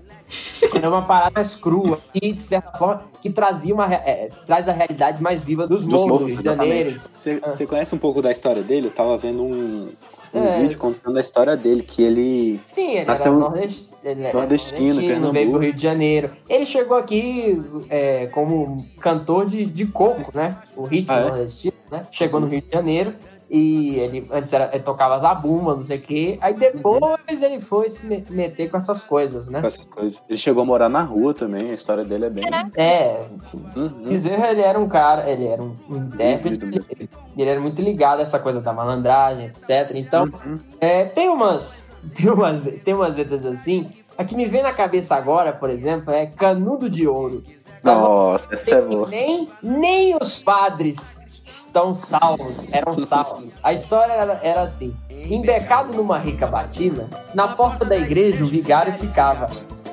é 0.82 0.88
uma 0.88 1.04
parada 1.04 1.32
mais 1.36 1.56
crua 1.56 2.00
e, 2.14 2.32
de 2.32 2.40
certa 2.40 2.72
forma, 2.78 3.04
que 3.22 3.30
trazia 3.30 3.74
uma, 3.74 3.86
re- 3.86 3.96
é, 4.06 4.30
traz 4.46 4.68
a 4.70 4.72
realidade 4.72 5.22
mais 5.22 5.40
viva 5.42 5.68
dos, 5.68 5.84
Dos 5.84 5.94
morros 5.94 6.20
do 6.22 6.26
Rio 6.28 6.38
de 6.38 6.44
Janeiro. 6.44 7.02
Você 7.12 7.40
você 7.40 7.66
conhece 7.68 7.94
um 7.94 7.98
pouco 7.98 8.22
da 8.22 8.32
história 8.32 8.64
dele? 8.64 8.88
Eu 8.88 8.92
tava 8.92 9.18
vendo 9.18 9.44
um, 9.44 9.92
um 10.34 10.44
É. 10.44 10.60
vídeo 10.62 10.78
contando 10.80 11.18
a 11.18 11.22
história 11.22 11.56
dele, 11.58 11.84
que 11.84 12.02
ele. 12.02 12.62
Sim, 12.66 12.92
ele 12.92 13.06
Nasceu 13.06 13.32
era 13.34 13.38
em- 13.38 13.44
nordest... 13.44 13.92
ele 14.04 14.24
era 14.24 14.38
nordestino, 14.40 14.80
nordestino, 14.80 15.08
Pernambuco. 15.08 15.34
veio 15.34 15.50
pro 15.52 15.60
Rio 15.60 15.74
de 15.74 15.82
Janeiro. 15.82 16.30
Ele 16.50 16.66
chegou 16.66 16.98
aqui 16.98 17.62
é, 17.90 18.28
como 18.28 18.86
cantor 19.00 19.46
de, 19.46 19.66
de 19.66 19.86
coco, 19.86 20.32
né? 20.34 20.58
O 20.76 20.84
ritmo 20.86 21.14
Ah, 21.14 21.20
é? 21.20 21.24
nordestino, 21.26 21.74
né? 21.92 22.02
Chegou 22.12 22.40
no 22.40 22.48
Rio 22.48 22.62
de 22.62 22.72
Janeiro 22.74 23.14
e 23.54 24.00
ele 24.00 24.28
antes 24.32 24.52
era, 24.52 24.70
ele 24.74 24.84
tocava 24.84 25.20
zabumba, 25.20 25.76
não 25.76 25.84
sei 25.84 25.98
o 26.00 26.02
quê. 26.02 26.38
Aí 26.42 26.56
depois 26.56 27.42
ele 27.42 27.62
foi 27.62 27.88
se 27.88 28.06
me- 28.08 28.26
meter 28.32 28.72
com 28.72 28.78
essas 28.78 29.04
coisas, 29.04 29.48
né? 29.48 29.62
com 29.62 29.68
essas 29.68 29.86
coisas. 29.86 30.24
Ele 30.28 30.40
chegou 30.40 30.64
a 30.64 30.66
morar 30.66 30.90
na 30.90 31.04
rua 31.04 31.36
também, 31.36 31.70
a 31.70 31.74
história 31.74 32.04
dele 32.04 32.26
é 32.26 32.30
bem. 32.32 32.44
É, 32.76 33.22
enfim. 33.32 33.64
Uhum. 33.76 33.90
Bezerra, 34.10 34.48
ele 34.50 34.62
era 34.62 34.80
um 34.80 34.88
cara, 34.88 35.30
ele 35.30 35.46
era 35.46 35.62
um, 35.62 35.76
intérprete, 35.90 36.56
Híbrido 36.56 36.86
ele, 36.90 37.10
ele 37.38 37.50
era 37.50 37.60
muito 37.62 37.80
ligado 37.80 38.20
a 38.20 38.24
essa 38.24 38.40
coisa 38.40 38.60
da 38.60 38.74
malandragem, 38.74 39.46
etc. 39.46 39.92
Então, 39.94 40.24
Uhum. 40.24 40.58
é, 40.82 41.06
tem 41.06 41.30
umas 41.30 41.84
tem 42.18 42.32
umas 42.32 42.64
tem 42.84 42.94
umas 42.96 43.16
letras 43.16 43.46
assim. 43.46 43.90
A 44.18 44.24
que 44.24 44.36
me 44.36 44.46
vem 44.46 44.64
na 44.64 44.74
cabeça 44.74 45.16
agora, 45.16 45.54
por 45.54 45.70
exemplo, 45.70 46.12
é 46.12 46.26
Canudo 46.26 46.90
de 46.90 47.08
Ouro. 47.08 47.44
Nossa, 47.84 48.54
essa 48.54 48.76
é 48.76 48.82
boa. 48.82 49.08
Nem, 49.10 49.50
nem 49.62 50.16
os 50.16 50.42
padres 50.42 51.20
estão 51.44 51.94
salvos, 51.94 52.56
eram 52.72 52.94
salvos. 53.06 53.50
A 53.62 53.74
história 53.74 54.14
era, 54.14 54.40
era 54.42 54.62
assim: 54.62 54.96
embecado 55.10 55.94
numa 55.94 56.18
rica 56.18 56.48
batina, 56.48 57.08
na 57.36 57.50
porta 57.50 57.84
da 57.84 57.98
igreja 57.98 58.44
o 58.44 58.48
vigário 58.48 58.94
ficava 58.94 59.50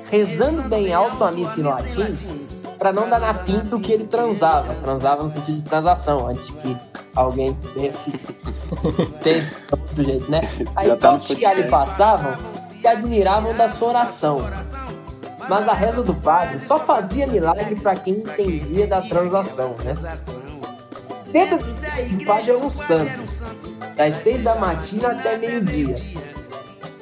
rezando 0.08 0.62
bem 0.62 0.92
alto 0.92 1.22
a 1.24 1.30
missa 1.30 1.60
em 1.60 1.62
latim 1.64 2.16
para 2.78 2.92
não 2.92 3.08
dar 3.08 3.20
na 3.20 3.34
pinta 3.34 3.76
o 3.76 3.80
que 3.80 3.92
ele 3.92 4.06
transava. 4.06 4.74
Transava 4.76 5.22
no 5.22 5.28
sentido 5.28 5.58
de 5.58 5.68
transação, 5.68 6.28
antes 6.28 6.50
que 6.50 6.76
alguém 7.14 7.52
desse, 7.74 8.12
desse 9.22 9.54
do 9.94 10.02
jeito, 10.02 10.30
né? 10.30 10.40
Aí 10.74 10.88
Já 10.88 10.96
tá 10.96 11.10
todos 11.10 11.28
que 11.28 11.44
ali 11.44 11.64
passavam 11.64 12.36
se 12.80 12.86
admiravam 12.86 13.54
da 13.54 13.68
sua 13.68 13.88
oração. 13.88 14.38
Mas 15.48 15.68
a 15.68 15.72
reza 15.74 16.02
do 16.02 16.14
padre 16.14 16.58
só 16.58 16.78
fazia 16.78 17.26
milagre 17.26 17.74
para 17.74 17.96
quem 17.96 18.14
entendia 18.14 18.86
da 18.86 19.02
transação, 19.02 19.74
né? 19.84 19.94
Dentro 21.32 21.58
do 21.58 22.24
padre 22.24 22.50
é 22.50 22.56
um 22.56 22.68
santo, 22.68 23.22
das 23.96 24.16
seis 24.16 24.42
da 24.42 24.56
matina 24.56 25.08
até 25.08 25.36
meio-dia. 25.36 25.96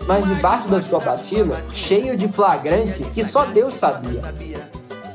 Mas 0.07 0.27
debaixo 0.27 0.69
da 0.69 0.81
sua 0.81 1.01
batina, 1.01 1.63
cheio 1.73 2.17
de 2.17 2.29
flagrante 2.29 3.05
que 3.05 3.25
só 3.25 3.45
Deus 3.47 3.75
sabia. 3.75 4.23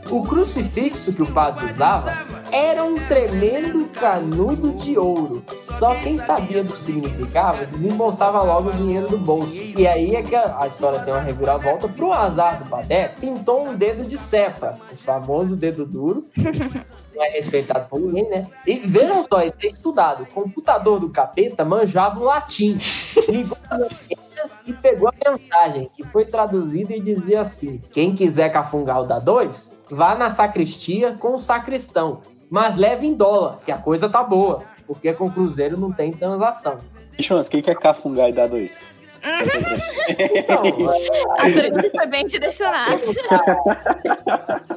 O 0.10 0.24
crucifixo 0.24 1.14
que 1.14 1.22
o 1.22 1.32
padre 1.32 1.72
usava 1.72 2.33
era 2.54 2.84
um 2.84 2.94
tremendo 3.08 3.90
canudo 3.90 4.74
de 4.74 4.96
ouro. 4.98 5.44
Só 5.80 5.96
quem 5.96 6.20
sabia 6.20 6.64
do 6.64 6.72
que 6.72 6.80
significava 6.80 7.66
desembolsava 7.66 8.44
logo 8.44 8.70
o 8.70 8.74
dinheiro 8.74 9.08
do 9.08 9.18
bolso. 9.18 9.56
E 9.56 9.88
aí 9.88 10.16
é 10.16 10.22
que 10.22 10.36
a, 10.36 10.60
a 10.60 10.68
história 10.68 11.00
tem 11.00 11.12
uma 11.12 11.22
reviravolta. 11.22 11.90
Pro 11.90 12.14
azar 12.14 12.64
do 12.64 12.70
Padé, 12.70 13.08
pintou 13.20 13.68
um 13.68 13.76
dedo 13.76 14.04
de 14.04 14.20
cepa, 14.20 14.80
o 14.92 14.96
famoso 14.96 15.56
dedo 15.56 15.84
duro. 15.84 16.28
Não 17.16 17.24
é 17.24 17.30
respeitado 17.30 17.88
por 17.90 18.00
ninguém, 18.00 18.28
né? 18.30 18.48
E 18.66 18.80
vejam 18.80 19.24
só, 19.24 19.42
isso 19.44 19.56
é 19.62 19.68
estudado. 19.68 20.24
O 20.24 20.26
computador 20.28 21.00
do 21.00 21.10
capeta 21.10 21.64
manjava 21.64 22.20
o 22.20 22.24
latim. 22.24 22.76
Ligou 23.30 23.58
notícias 24.44 24.60
e 24.66 24.74
pegou 24.74 25.10
a 25.10 25.32
mensagem, 25.32 25.90
que 25.96 26.04
foi 26.04 26.26
traduzida 26.26 26.94
e 26.94 27.00
dizia 27.00 27.42
assim: 27.42 27.82
Quem 27.92 28.14
quiser 28.14 28.50
cafungar 28.50 29.02
o 29.02 29.06
da 29.06 29.20
2, 29.20 29.78
vá 29.90 30.16
na 30.16 30.30
sacristia 30.30 31.14
com 31.14 31.36
o 31.36 31.40
sacristão, 31.40 32.22
mas 32.50 32.76
leve 32.76 33.08
em 33.08 33.14
dólar, 33.14 33.60
que 33.66 33.72
a 33.72 33.78
coisa 33.78 34.10
tá 34.10 34.24
boa, 34.24 34.64
porque 34.86 35.14
com 35.14 35.26
o 35.26 35.32
Cruzeiro 35.32 35.80
não 35.80 35.92
tem 35.92 36.12
transação. 36.12 36.78
Chance, 37.20 37.50
quem 37.50 37.62
quer 37.62 37.76
cafungar 37.76 38.30
e 38.30 38.34
dar 38.34 38.48
dois? 38.48 38.92
A 41.40 41.44
pergunta 41.44 41.90
foi 41.96 42.08
bem 42.08 42.28
direcionada. 42.28 43.00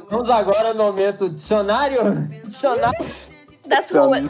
Vamos 0.09 0.29
agora 0.29 0.73
no 0.73 0.85
momento 0.85 1.29
dicionário. 1.29 2.13
Dicionário 2.45 3.05
Das 3.65 3.91
ruas. 3.91 4.27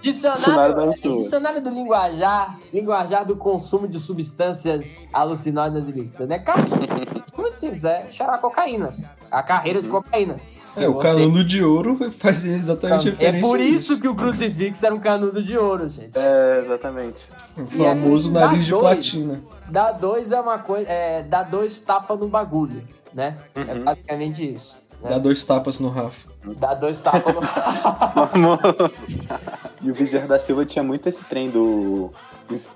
Dicionário, 0.00 0.38
Dicionário 0.44 0.74
das 0.76 1.00
ruas. 1.00 1.22
dicionário 1.24 1.62
do 1.62 1.70
linguajar, 1.70 2.58
linguajar 2.72 3.24
do 3.26 3.36
consumo 3.36 3.88
de 3.88 3.98
substâncias 3.98 4.96
alucinógenas 5.12 5.88
ilícitas, 5.88 6.28
né? 6.28 6.38
Cara, 6.38 6.62
muito 7.36 7.54
simples, 7.54 7.84
é 7.84 8.06
cheirar 8.10 8.40
cocaína. 8.40 8.90
A 9.30 9.42
carreira 9.42 9.82
de 9.82 9.88
cocaína. 9.88 10.36
É, 10.76 10.88
o 10.88 10.92
Você- 10.94 11.02
canudo 11.02 11.42
de 11.42 11.64
ouro 11.64 11.98
fazia 12.12 12.54
exatamente 12.56 13.08
É 13.08 13.10
referência 13.10 13.50
por 13.50 13.60
isso 13.60 14.00
que 14.00 14.06
o 14.06 14.14
crucifixo 14.14 14.86
era 14.86 14.94
um 14.94 15.00
canudo 15.00 15.42
de 15.42 15.58
ouro, 15.58 15.88
gente. 15.88 16.16
É, 16.16 16.60
exatamente. 16.62 17.28
O 17.56 17.66
famoso 17.66 18.32
E 18.32 18.36
aí, 18.38 18.44
nariz 18.44 18.64
de 18.66 18.70
dois. 18.70 18.82
platina. 18.82 19.42
Dá 19.68 19.90
dois 19.90 20.30
é 20.30 20.40
uma 20.40 20.58
coisa. 20.58 20.88
É, 20.88 21.22
dá 21.24 21.42
dois 21.42 21.80
tapas 21.80 22.20
no 22.20 22.28
bagulho, 22.28 22.82
né? 23.12 23.36
É 23.56 23.60
Uhum. 23.74 23.84
basicamente 23.84 24.52
isso. 24.54 24.76
Né? 25.02 25.10
Dá 25.10 25.18
dois 25.18 25.44
tapas 25.44 25.80
no 25.80 25.88
Rafa. 25.88 26.28
Dá 26.44 26.74
dois 26.74 26.98
tapas 26.98 27.34
no. 27.34 27.42
Famoso. 27.42 28.58
E 29.80 29.92
o 29.92 29.94
Bezerra 29.94 30.26
da 30.26 30.40
Silva 30.40 30.66
tinha 30.66 30.82
muito 30.82 31.08
esse 31.08 31.22
trem 31.24 31.50
do. 31.50 32.10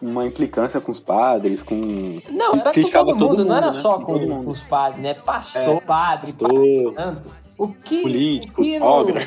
Uma 0.01 0.25
implicância 0.25 0.81
com 0.81 0.93
os 0.93 1.01
padres, 1.01 1.61
com. 1.63 2.21
Não, 2.31 2.53
era 2.55 2.73
com 2.73 3.17
todo 3.17 3.31
mundo, 3.31 3.45
não 3.45 3.57
era 3.57 3.73
né? 3.73 3.81
só 3.81 3.99
Com 3.99 4.05
com, 4.05 4.19
mundo. 4.21 4.51
os 4.51 4.63
padres, 4.63 5.03
né? 5.03 5.15
Pastor, 5.15 5.63
É, 5.63 5.81
padre, 5.81 6.27
pastor. 6.33 6.49
padre, 6.49 6.95
santo. 6.95 7.21
O 7.59 7.69
que. 7.69 8.03
Político, 8.03 8.61
o 8.61 8.65
que 8.65 8.79
sogra. 8.79 9.21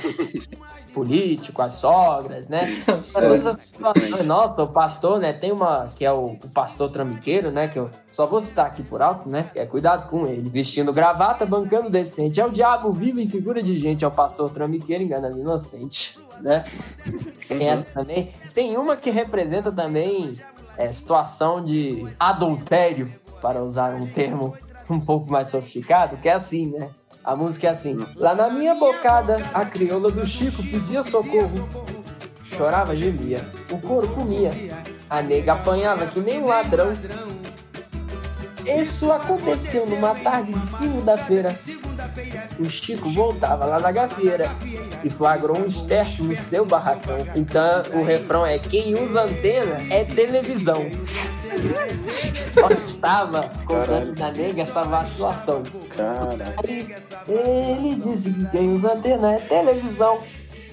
Político, 0.96 1.62
as 1.62 1.74
sogras, 1.74 2.48
né? 2.48 2.62
Nossa, 4.24 4.64
o 4.64 4.68
pastor, 4.68 5.20
né? 5.20 5.34
Tem 5.34 5.52
uma. 5.52 5.90
Que 5.96 6.06
é 6.06 6.12
o, 6.12 6.28
o 6.28 6.50
pastor 6.50 6.90
trambiqueiro, 6.90 7.52
né? 7.52 7.68
Que 7.68 7.78
eu 7.78 7.92
só 8.14 8.26
vou 8.26 8.40
citar 8.40 8.68
aqui 8.68 8.82
por 8.82 9.02
alto, 9.02 9.30
né? 9.30 9.52
É 9.54 9.66
cuidado 9.66 10.10
com 10.10 10.26
ele. 10.26 10.50
Vestindo 10.50 10.94
gravata, 10.94 11.46
bancando 11.46 11.90
decente. 11.90 12.40
É 12.40 12.46
o 12.46 12.50
diabo 12.50 12.92
vivo 12.94 13.20
em 13.20 13.28
figura 13.28 13.62
de 13.62 13.78
gente. 13.78 14.06
É 14.06 14.08
o 14.08 14.12
pastor 14.12 14.50
trambiqueiro 14.50 15.04
enganando 15.04 15.38
inocente, 15.38 16.18
né? 16.40 16.64
Tem 17.46 17.68
essa 17.68 17.86
também. 17.88 18.34
Tem 18.54 18.78
uma 18.78 18.96
que 18.96 19.10
representa 19.12 19.72
também 19.72 20.40
é, 20.78 20.90
situação 20.94 21.64
de 21.64 22.08
adultério, 22.18 23.12
para 23.42 23.62
usar 23.62 23.94
um 23.94 24.08
termo 24.08 24.56
um 24.90 25.00
pouco 25.00 25.32
mais 25.32 25.50
sofisticado, 25.50 26.18
que 26.18 26.30
é 26.30 26.34
assim, 26.34 26.72
né? 26.72 26.90
A 27.26 27.36
música 27.36 27.68
é 27.68 27.70
assim. 27.72 27.98
Lá 28.16 28.36
na 28.36 28.50
minha 28.52 28.76
bocada, 28.76 29.38
a 29.52 29.66
crioula 29.66 30.12
do 30.12 30.28
Chico 30.28 30.62
pedia 30.62 31.02
socorro. 31.02 31.68
Chorava, 32.44 32.96
gemia. 32.96 33.44
O 33.72 33.80
couro 33.80 34.08
comia. 34.10 34.52
A 35.10 35.24
nega 35.24 35.54
apanhava 35.54 36.06
que 36.06 36.20
nem 36.20 36.40
um 36.40 36.46
ladrão. 36.46 36.94
Isso 38.64 39.12
aconteceu 39.12 39.88
numa 39.88 40.14
tarde 40.14 40.52
de 40.52 40.68
segunda-feira. 40.68 41.56
O 42.60 42.66
Chico 42.70 43.10
voltava 43.10 43.66
lá 43.66 43.80
na 43.80 43.92
gafeira 43.92 44.48
e 45.04 45.10
flagrou 45.10 45.58
um 45.58 45.66
esterco 45.66 46.24
no 46.24 46.38
seu 46.38 46.64
barracão. 46.64 47.18
Então 47.36 47.82
o 48.00 48.04
refrão 48.04 48.46
é: 48.46 48.60
quem 48.60 48.94
usa 48.94 49.24
antena 49.24 49.82
é 49.90 50.04
televisão. 50.04 50.92
Só 52.54 52.70
estava 52.70 53.50
contando 53.66 54.14
da 54.16 54.32
nega 54.32 54.62
essa 54.62 54.84
vacilação. 54.84 55.64
Aí 56.64 56.88
ele 57.28 57.96
disse 57.96 58.32
que 58.32 58.46
quem 58.52 58.74
usa 58.74 58.94
antena 58.94 59.34
é 59.34 59.40
televisão 59.40 60.20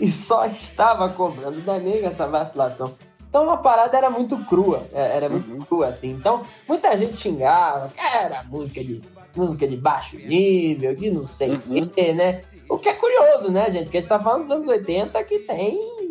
e 0.01 0.11
só 0.11 0.47
estava 0.47 1.09
cobrando 1.09 1.61
da 1.61 1.79
nega 1.79 2.09
essa 2.09 2.27
vacilação. 2.27 2.95
Então 3.29 3.49
a 3.49 3.57
parada 3.57 3.97
era 3.97 4.11
muito 4.11 4.37
crua, 4.45 4.83
é, 4.93 5.17
era 5.17 5.29
muito 5.29 5.65
crua 5.67 5.89
assim. 5.89 6.11
Então 6.11 6.43
muita 6.69 6.97
gente 6.99 7.17
xingava, 7.17 7.89
que 7.89 8.01
era 8.01 8.43
música 8.45 8.85
de 8.85 9.01
música 9.35 9.67
de 9.67 9.77
baixo 9.77 10.17
nível, 10.17 10.95
que 10.95 11.11
não 11.11 11.25
sei 11.25 11.55
o 11.55 11.89
quê, 11.89 12.13
né? 12.13 12.43
O 12.69 12.79
que 12.79 12.89
é 12.89 12.95
curioso, 12.95 13.51
né, 13.51 13.71
gente? 13.71 13.91
Que 13.91 13.99
a 13.99 14.01
gente 14.01 14.09
tá 14.09 14.21
falando 14.21 14.43
dos 14.43 14.51
anos 14.51 14.69
80 14.69 15.25
que 15.25 15.39
tem 15.41 16.02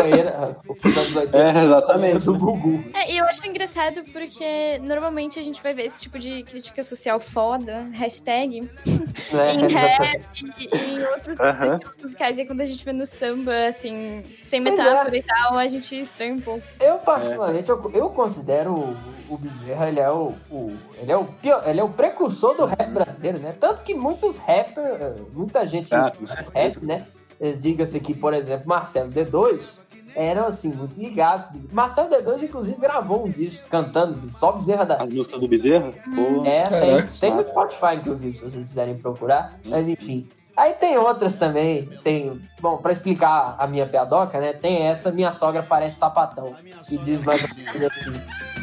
anos 0.00 1.16
80 1.16 1.38
É, 1.38 1.64
exatamente, 1.64 2.24
do? 2.24 2.38
Gugu. 2.38 2.84
É, 2.94 3.12
e 3.12 3.18
eu 3.18 3.24
acho 3.24 3.46
engraçado 3.46 4.02
porque 4.12 4.78
normalmente 4.82 5.38
a 5.38 5.42
gente 5.42 5.62
vai 5.62 5.74
ver 5.74 5.84
esse 5.84 6.00
tipo 6.00 6.18
de 6.18 6.42
crítica 6.42 6.82
social 6.82 7.18
foda, 7.20 7.88
hashtag, 7.92 8.68
É, 9.32 9.52
em 9.54 9.66
rap 9.66 10.24
e, 10.58 10.68
e 10.76 10.94
em 10.94 11.02
outros 11.04 11.38
estilos 11.40 11.80
musicais. 12.02 12.36
E 12.38 12.40
aí 12.42 12.46
quando 12.46 12.60
a 12.60 12.64
gente 12.64 12.84
vê 12.84 12.92
no 12.92 13.04
samba, 13.04 13.66
assim, 13.68 14.22
sem 14.42 14.60
é. 14.60 14.62
metáfora 14.62 15.16
e 15.16 15.22
tal, 15.22 15.58
a 15.58 15.66
gente 15.66 15.98
estranha 15.98 16.34
um 16.34 16.38
pouco. 16.38 16.62
Eu, 16.80 16.98
particularmente, 16.98 17.68
eu, 17.70 17.90
eu 17.92 18.08
considero 18.10 18.72
o, 18.72 18.96
o 19.28 19.38
Bezerra, 19.38 19.88
ele 19.88 20.00
é 20.00 20.10
o, 20.10 20.32
o- 20.50 20.76
ele, 20.98 21.10
é 21.10 21.16
o 21.16 21.24
pio- 21.24 21.60
ele 21.64 21.80
é 21.80 21.84
o 21.84 21.88
precursor 21.88 22.54
do 22.54 22.66
rap 22.66 22.86
brasileiro, 22.90 23.40
né? 23.40 23.52
Tanto 23.58 23.82
que 23.82 23.94
muitos 23.94 24.38
rappers, 24.38 25.16
muita 25.32 25.66
gente 25.66 25.92
Ah, 25.94 26.12
rap, 26.54 26.84
né? 26.84 27.04
Eh, 27.40 27.52
Diga-se 27.52 27.98
que, 28.00 28.14
por 28.14 28.32
exemplo, 28.32 28.66
Marcelo 28.68 29.10
D2 29.10 29.80
eram, 30.16 30.46
assim, 30.46 30.72
muito 30.72 30.98
ligados. 30.98 31.68
Marcelo 31.70 32.08
D2, 32.08 32.42
inclusive, 32.42 32.80
gravou 32.80 33.26
um 33.26 33.30
disco 33.30 33.68
cantando 33.68 34.26
só 34.28 34.52
Bezerra 34.52 34.84
da 34.86 34.96
As 34.96 35.10
músicas 35.10 35.38
do 35.38 35.46
Bezerra? 35.46 35.92
Pô, 35.92 36.44
É, 36.44 36.62
tem, 36.62 36.80
Caraca, 36.80 37.08
tem 37.20 37.34
no. 37.34 37.44
Spotify, 37.44 37.94
inclusive, 37.96 38.36
se 38.36 38.42
vocês 38.42 38.66
quiserem 38.66 38.96
procurar. 38.96 39.60
Mas 39.66 39.88
enfim. 39.88 40.26
Aí 40.56 40.72
tem 40.72 40.96
outras 40.96 41.36
também. 41.36 41.86
Tem. 42.02 42.40
Bom, 42.60 42.78
pra 42.78 42.90
explicar 42.90 43.56
a 43.58 43.66
minha 43.66 43.86
piadoca, 43.86 44.40
né? 44.40 44.54
Tem 44.54 44.86
essa, 44.86 45.12
minha 45.12 45.30
sogra 45.30 45.62
parece 45.62 45.98
sapatão. 45.98 46.54
Que 46.88 46.96
diz 46.96 47.22
mais 47.22 47.44
assim. 47.44 47.62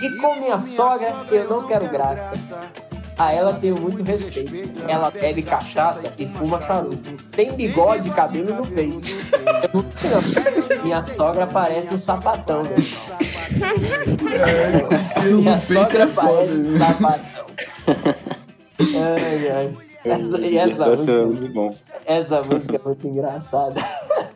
E 0.02 0.10
com 0.18 0.36
minha 0.38 0.60
sogra, 0.60 1.14
eu 1.32 1.48
não 1.48 1.68
quero 1.68 1.88
graça. 1.88 2.60
A 3.18 3.32
ela 3.32 3.54
tenho 3.54 3.80
muito 3.80 4.04
respeito. 4.04 4.74
Ela 4.88 5.10
bebe 5.12 5.42
cachaça 5.44 6.12
e 6.18 6.28
fuma 6.28 6.60
charuto. 6.62 7.14
Tem 7.32 7.54
bigode 7.54 8.10
e 8.10 8.12
cabelo 8.12 8.56
no 8.56 8.66
peito. 8.68 9.12
Eu 9.74 9.84
não. 9.84 10.84
Minha 10.84 11.02
sogra 11.02 11.46
parece 11.48 11.94
um 11.94 12.00
sapatão, 12.00 12.64
né? 12.64 12.74
Pelo 15.22 15.42
Minha 15.42 15.62
sogra 15.62 16.04
é 16.04 16.08
foda. 16.08 16.28
parece 16.30 16.54
um 16.54 16.78
sapatão. 16.80 17.26
Ai, 18.80 19.50
ai. 19.50 19.74
Essa, 20.06 20.20
essa, 20.20 20.38
Silva 20.68 20.84
é 20.84 20.90
música, 20.90 21.26
muito 21.26 21.54
bom. 21.54 21.74
essa 22.06 22.42
música 22.42 22.76
é 22.76 22.80
muito 22.84 23.08
engraçada. 23.08 23.82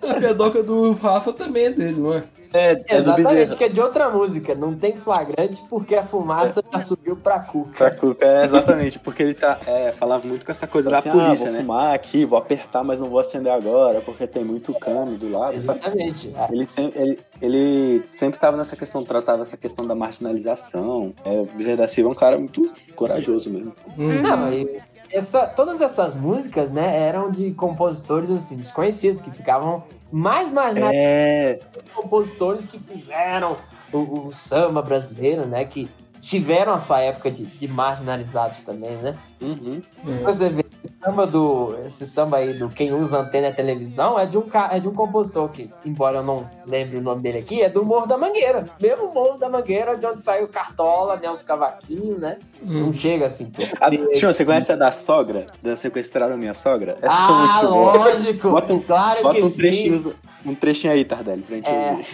A 0.02 0.14
pedoca 0.20 0.64
do 0.64 0.94
Rafa 0.94 1.34
também 1.34 1.66
é 1.66 1.70
dele, 1.72 2.00
não 2.00 2.14
é? 2.14 2.24
É, 2.54 2.78
é 2.88 2.98
Exatamente, 2.98 3.56
que 3.56 3.64
é 3.64 3.70
de 3.70 3.82
outra 3.82 4.10
música. 4.10 4.56
Não 4.56 4.74
tem 4.74 4.96
flagrante 4.96 5.62
porque 5.70 5.96
a 5.96 6.04
fumaça 6.04 6.64
já 6.72 6.80
subiu 6.80 7.16
pra 7.16 7.40
cuca. 7.40 7.72
Pra 7.78 7.92
Cuca, 7.92 8.26
é, 8.26 8.44
exatamente, 8.44 9.00
porque 9.00 9.24
ele 9.24 9.34
tá, 9.34 9.60
é, 9.66 9.92
falava 9.92 10.28
muito 10.28 10.46
com 10.46 10.52
essa 10.52 10.68
coisa 10.68 10.90
da 10.90 11.00
Assim, 11.00 11.10
polícia, 11.10 11.50
ah, 11.50 11.52
né? 11.52 11.58
vou 11.60 11.68
Vou 11.68 11.78
fumar 11.78 11.96
aqui, 11.96 12.26
vou 12.26 12.38
apertar, 12.38 12.84
mas 12.84 13.00
não 13.00 13.10
vou 13.10 13.20
acender 13.20 13.52
agora, 13.52 14.02
porque 14.02 14.28
tem 14.28 14.44
muito 14.44 14.74
cano 14.74 15.18
do 15.18 15.30
lado, 15.30 15.60
sabe? 15.60 15.80
Exatamente. 15.80 16.34
Ele 16.50 16.66
sempre, 16.66 17.02
ele, 17.02 17.20
ele 17.42 18.04
sempre 18.10 18.40
tava 18.40 18.58
nessa 18.58 18.76
questão, 18.76 19.04
tratava 19.04 19.44
essa 19.44 19.58
questão 19.58 19.86
da 19.86 19.96
marginalização. 19.96 21.14
É, 21.26 21.42
o 21.42 21.46
Bezerra 21.46 21.78
da 21.78 21.88
Silva 21.88 22.10
é 22.10 22.14
um 22.14 22.16
cara 22.16 22.38
muito 22.38 22.72
corajoso 22.96 23.50
mesmo. 23.50 23.74
Não, 23.98 24.54
e 24.54 24.80
essa, 25.12 25.48
todas 25.48 25.82
essas 25.82 26.16
músicas, 26.16 26.72
né, 26.72 27.08
eram 27.08 27.32
de 27.32 27.52
compositores 27.52 28.30
assim, 28.32 28.58
desconhecidos, 28.58 29.22
que 29.22 29.32
ficavam 29.32 29.84
mais 30.12 30.52
marginalizados 30.52 30.96
É, 30.96 31.60
compositores 31.94 32.66
que 32.66 32.80
fizeram 32.80 33.58
o, 33.92 34.28
o 34.28 34.34
samba 34.34 34.82
brasileiro, 34.82 35.46
né? 35.46 35.66
Que 35.66 35.90
tiveram 36.20 36.74
a 36.74 36.80
sua 36.80 37.02
época 37.02 37.32
de, 37.32 37.46
de 37.46 37.68
marginalizados 37.68 38.60
também, 38.62 38.96
né? 38.98 39.14
uhum. 39.42 39.82
Você 40.24 40.50
vê 40.50 40.66
samba 41.04 41.26
do. 41.28 41.76
Esse 41.86 42.06
samba 42.08 42.38
aí 42.38 42.54
do 42.54 42.70
Quem 42.70 42.94
Usa 42.94 43.20
Antena 43.20 43.48
é 43.48 43.52
Televisão 43.52 44.20
é 44.20 44.26
de 44.26 44.38
um, 44.38 44.44
é 44.72 44.80
de 44.80 44.88
um 44.88 44.94
compositor 44.94 45.50
que, 45.50 45.72
embora 45.86 46.18
eu 46.18 46.24
não 46.24 46.50
lembre 46.66 46.98
o 46.98 47.02
nome 47.02 47.22
dele 47.22 47.40
aqui, 47.40 47.62
é 47.62 47.70
do 47.70 47.84
Morro 47.86 48.08
da 48.08 48.18
Mangueira. 48.18 48.66
Mesmo 48.82 49.14
Morro 49.14 49.38
da 49.38 49.48
Mangueira, 49.50 49.96
de 49.96 50.06
onde 50.06 50.22
saiu 50.22 50.48
Cartola, 50.48 51.16
Nelson 51.18 51.44
Cavaquinho, 51.46 52.18
né? 52.18 52.38
Não 52.62 52.92
chega 52.92 53.26
assim. 53.28 53.46
pô. 53.46 53.62
A, 53.80 53.90
Chama, 54.18 54.34
você 54.34 54.46
conhece 54.46 54.72
a 54.72 54.76
da 54.76 54.92
sogra? 54.92 55.46
Da 55.62 55.76
Sequestraram 55.76 56.38
Minha 56.38 56.54
Sogra? 56.54 56.98
Essa 57.02 57.14
é 57.14 57.18
Ah, 57.20 57.60
muito 57.62 57.74
boa. 57.74 57.98
lógico! 57.98 58.50
Bota 58.50 58.74
um, 58.74 58.80
claro 58.80 59.22
bota 59.24 59.36
que 59.36 59.44
um 59.44 59.50
sim. 59.50 59.58
trechinho, 59.58 60.16
um 60.46 60.56
trechinho 60.56 60.94
aí, 60.94 61.06
Tardelli, 61.06 61.42
pra 61.44 61.56
gente 61.56 61.70
É. 61.70 61.92
ouvir. 61.92 62.06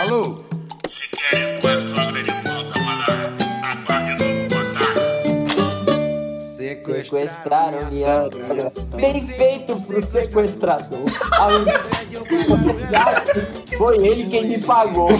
Alô? 0.00 0.53
Sequestraram 7.04 7.90
minha 7.90 8.22
sogra. 8.22 8.68
Bem 8.96 9.26
feito 9.26 9.76
pro 9.82 10.02
sequestrador. 10.02 11.00
Foi 13.76 13.96
ele 14.06 14.26
quem 14.28 14.46
me 14.48 14.58
pagou. 14.62 15.08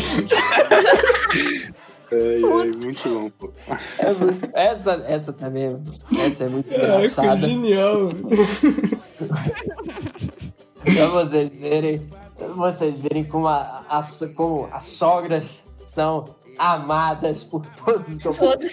É, 2.12 2.36
é, 2.36 2.38
muito 2.76 3.08
bom, 3.08 3.30
pô. 3.30 3.50
É 3.98 4.12
muito- 4.12 4.48
essa, 4.52 5.04
essa 5.08 5.32
também, 5.32 5.82
essa 6.24 6.44
é 6.44 6.48
muito 6.48 6.68
Ai, 6.72 6.78
que 6.78 6.84
engraçada. 6.86 7.48
genial. 7.48 8.10
Pra 10.84 11.06
vocês 11.06 11.50
verem, 11.58 12.08
pra 12.38 12.46
vocês 12.48 12.94
verem 12.98 13.24
como, 13.24 13.48
a, 13.48 13.84
as, 13.88 14.22
como 14.36 14.68
as 14.70 14.82
sogras 14.84 15.64
são 15.88 16.36
amadas 16.58 17.42
por 17.42 17.64
todos 17.84 18.06
os 18.08 18.22
companheiros. 18.22 18.72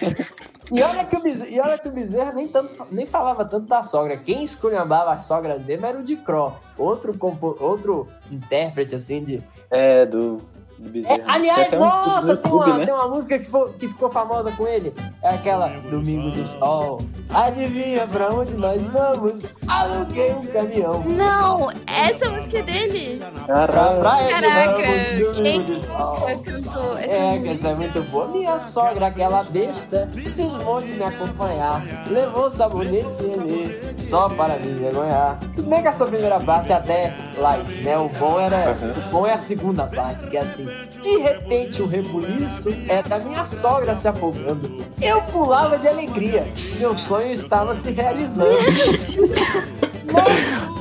E 0.72 0.82
olha 0.82 1.04
que 1.04 1.14
o 1.14 1.20
Bezerra, 1.20 1.50
e 1.50 1.60
olha 1.60 1.78
que 1.78 1.88
o 1.88 1.92
Bezerra 1.92 2.32
nem, 2.32 2.48
tanto, 2.48 2.86
nem 2.90 3.04
falava 3.04 3.44
tanto 3.44 3.66
da 3.66 3.82
sogra. 3.82 4.16
Quem 4.16 4.42
esculhambava 4.42 5.12
a 5.12 5.20
sogra 5.20 5.58
dele 5.58 5.84
era 5.84 5.98
o 5.98 6.02
de 6.02 6.16
Cro, 6.16 6.54
outro, 6.78 7.14
outro 7.60 8.08
intérprete 8.30 8.94
assim 8.94 9.22
de. 9.22 9.42
É, 9.70 10.06
do, 10.06 10.42
do 10.82 10.88
É, 10.88 10.92
Bezerra. 10.92 11.18
Tem 11.18 11.24
aliás, 11.34 11.70
no 11.72 11.78
nossa, 11.80 12.20
tem 12.36 12.52
YouTube, 12.52 12.70
uma, 12.70 12.78
né? 12.78 12.84
tem 12.84 12.94
uma 12.94 13.08
música 13.08 13.38
que, 13.38 13.46
que 13.78 13.88
ficou 13.88 14.10
famosa 14.10 14.52
com 14.52 14.66
ele. 14.66 14.92
É 15.22 15.28
aquela 15.30 15.68
Domingo 15.68 16.30
do 16.30 16.44
Sol. 16.44 17.00
Adivinha 17.32 18.06
pra 18.06 18.28
onde 18.30 18.54
nós 18.54 18.82
vamos? 18.82 19.54
Aluguei 19.66 20.32
um 20.32 20.46
caminhão. 20.46 21.02
Não, 21.06 21.68
essa 21.86 22.28
música 22.30 22.58
é 22.58 22.62
dele. 22.62 23.22
Caraca, 23.46 24.02
Ramos, 24.48 25.32
quem 25.38 25.60
Domingo 25.60 25.72
do 25.74 25.80
Sol. 25.80 26.16
cantou 26.16 26.98
essa 26.98 27.14
É, 27.14 27.32
que 27.32 27.38
música? 27.38 27.50
essa 27.52 27.68
é 27.68 27.74
muito 27.74 28.02
boa. 28.10 28.28
Minha 28.28 28.58
sogra, 28.58 29.06
aquela 29.06 29.42
besta, 29.44 30.08
cismou 30.12 30.80
de 30.82 30.92
me 30.92 31.04
acompanhar. 31.04 31.82
Levou 32.08 32.50
sabonete 32.50 33.22
Renê, 33.22 33.94
só 33.98 34.28
para 34.28 34.56
me 34.56 34.70
envergonhar. 34.72 35.38
Tudo 35.54 35.70
bem 35.70 35.82
que 35.82 35.88
essa 35.88 36.06
primeira 36.06 36.40
parte 36.40 36.72
é 36.72 36.74
até 36.76 37.14
light, 37.38 37.82
né? 37.82 37.96
O 37.98 38.08
bom, 38.08 38.38
era, 38.40 38.76
o 39.06 39.10
bom 39.10 39.26
é 39.26 39.34
a 39.34 39.38
segunda 39.38 39.86
parte, 39.86 40.26
que 40.26 40.36
é 40.36 40.40
assim. 40.40 40.68
De 41.00 41.16
repente, 41.18 41.82
o 41.82 41.86
rebuliço 41.86 42.70
era 42.88 43.18
minha 43.18 43.44
sogra 43.44 43.94
se 43.94 44.06
afogando. 44.06 44.84
Eu 45.00 45.20
pulava 45.22 45.78
de 45.78 45.88
alegria. 45.88 46.46
Meu 46.78 46.96
sonho 46.96 47.32
estava 47.32 47.74
se 47.76 47.90
realizando. 47.90 48.50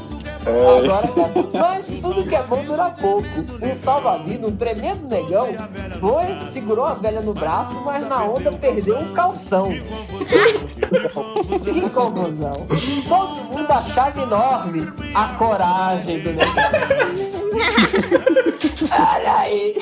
Agora, 0.42 1.08
cara, 1.08 1.32
mas 1.54 1.86
tudo 1.86 2.24
que 2.24 2.36
é 2.36 2.42
bom 2.44 2.64
dura 2.64 2.90
pouco. 2.90 3.28
Um 3.62 3.76
salva-vida, 3.76 4.48
um 4.48 4.56
tremendo 4.56 5.08
negão, 5.08 5.50
foi, 6.00 6.52
segurou 6.52 6.86
a 6.86 6.96
velha 6.96 7.22
no 7.22 7.34
braço, 7.34 7.80
mas 7.86 8.08
na 8.08 8.24
onda 8.24 8.52
perdeu 8.52 8.98
um 8.98 9.14
calção. 9.14 9.66
que 11.64 11.90
confusão. 11.90 12.54
Todo 13.08 13.36
mundo 13.44 13.72
achava 13.72 14.22
enorme 14.22 14.92
a 15.14 15.28
coragem 15.34 16.20
do 16.20 16.34
negão. 16.34 17.41
Olha 18.92 19.36
aí. 19.38 19.76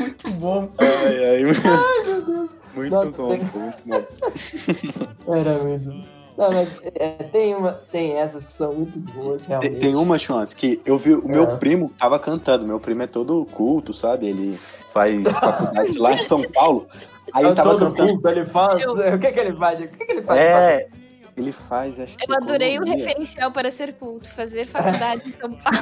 Muito 0.00 0.30
bom. 0.34 0.68
Ai, 0.78 1.24
ai, 1.24 1.36
Ai, 1.36 1.42
meu 1.42 2.22
Deus. 2.22 2.50
muito 2.74 2.92
Nossa, 2.94 3.10
bom, 3.10 3.28
tem- 3.30 3.46
pô, 3.46 3.58
muito 3.58 3.82
bom. 3.86 5.34
Era 5.34 5.64
mesmo. 5.64 6.04
Não, 6.36 6.48
mas 6.52 6.80
é, 6.94 7.08
tem, 7.32 7.54
uma, 7.56 7.72
tem 7.90 8.12
essas 8.14 8.44
que 8.44 8.52
são 8.52 8.72
muito 8.72 8.96
boas, 9.00 9.42
Tem, 9.42 9.48
realmente. 9.58 9.80
tem 9.80 9.94
uma 9.96 10.16
chance 10.18 10.54
que 10.54 10.80
eu 10.86 10.96
vi, 10.96 11.14
o 11.14 11.26
meu 11.28 11.42
É. 11.42 11.56
primo 11.56 11.90
tava 11.98 12.16
cantando. 12.20 12.64
Meu 12.64 12.78
primo 12.78 13.02
é 13.02 13.08
todo 13.08 13.44
culto, 13.46 13.92
sabe? 13.92 14.28
Ele 14.28 14.56
faz 14.92 15.24
faculdade 15.32 15.98
lá 15.98 16.12
em 16.12 16.22
São 16.22 16.40
Paulo. 16.52 16.86
Aí 17.32 17.44
É 17.44 17.52
tava 17.54 17.70
todo 17.70 17.86
cantando. 17.86 18.12
culto, 18.12 18.28
ele 18.28 18.46
faz. 18.46 18.86
O 18.86 19.18
que 19.18 19.32
que 19.32 19.40
ele 19.40 19.52
faz? 19.56 19.80
O 19.80 19.88
que 19.88 20.04
que 20.06 20.12
ele 20.12 20.22
faz? 20.22 20.40
É, 20.40 20.86
ele 21.40 21.52
faz, 21.52 22.00
acho 22.00 22.16
que. 22.16 22.30
Eu 22.30 22.36
adorei 22.36 22.78
o 22.78 22.82
economia. 22.82 23.04
referencial 23.06 23.50
para 23.52 23.70
ser 23.70 23.94
culto, 23.94 24.28
fazer 24.28 24.66
faculdade 24.66 25.22
em 25.28 25.32
São 25.32 25.52
Paulo. 25.52 25.78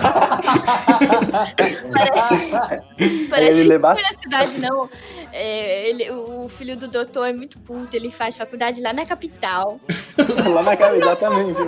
parece 1.93 3.27
parece 3.31 3.61
Ele 3.61 3.69
leva- 3.69 3.95
que 3.95 4.03
na 4.03 4.13
cidade, 4.13 4.59
não. 4.61 4.89
É, 5.33 5.89
ele, 5.91 6.11
o 6.11 6.49
filho 6.49 6.77
do 6.77 6.89
doutor 6.89 7.27
é 7.29 7.33
muito 7.33 7.59
culto, 7.61 7.95
ele 7.97 8.11
faz 8.11 8.37
faculdade 8.37 8.81
lá 8.81 8.93
na 8.93 9.05
capital. 9.05 9.79
Lá 10.53 10.63
na 10.63 10.77
cara, 10.77 10.97
exatamente. 10.97 11.61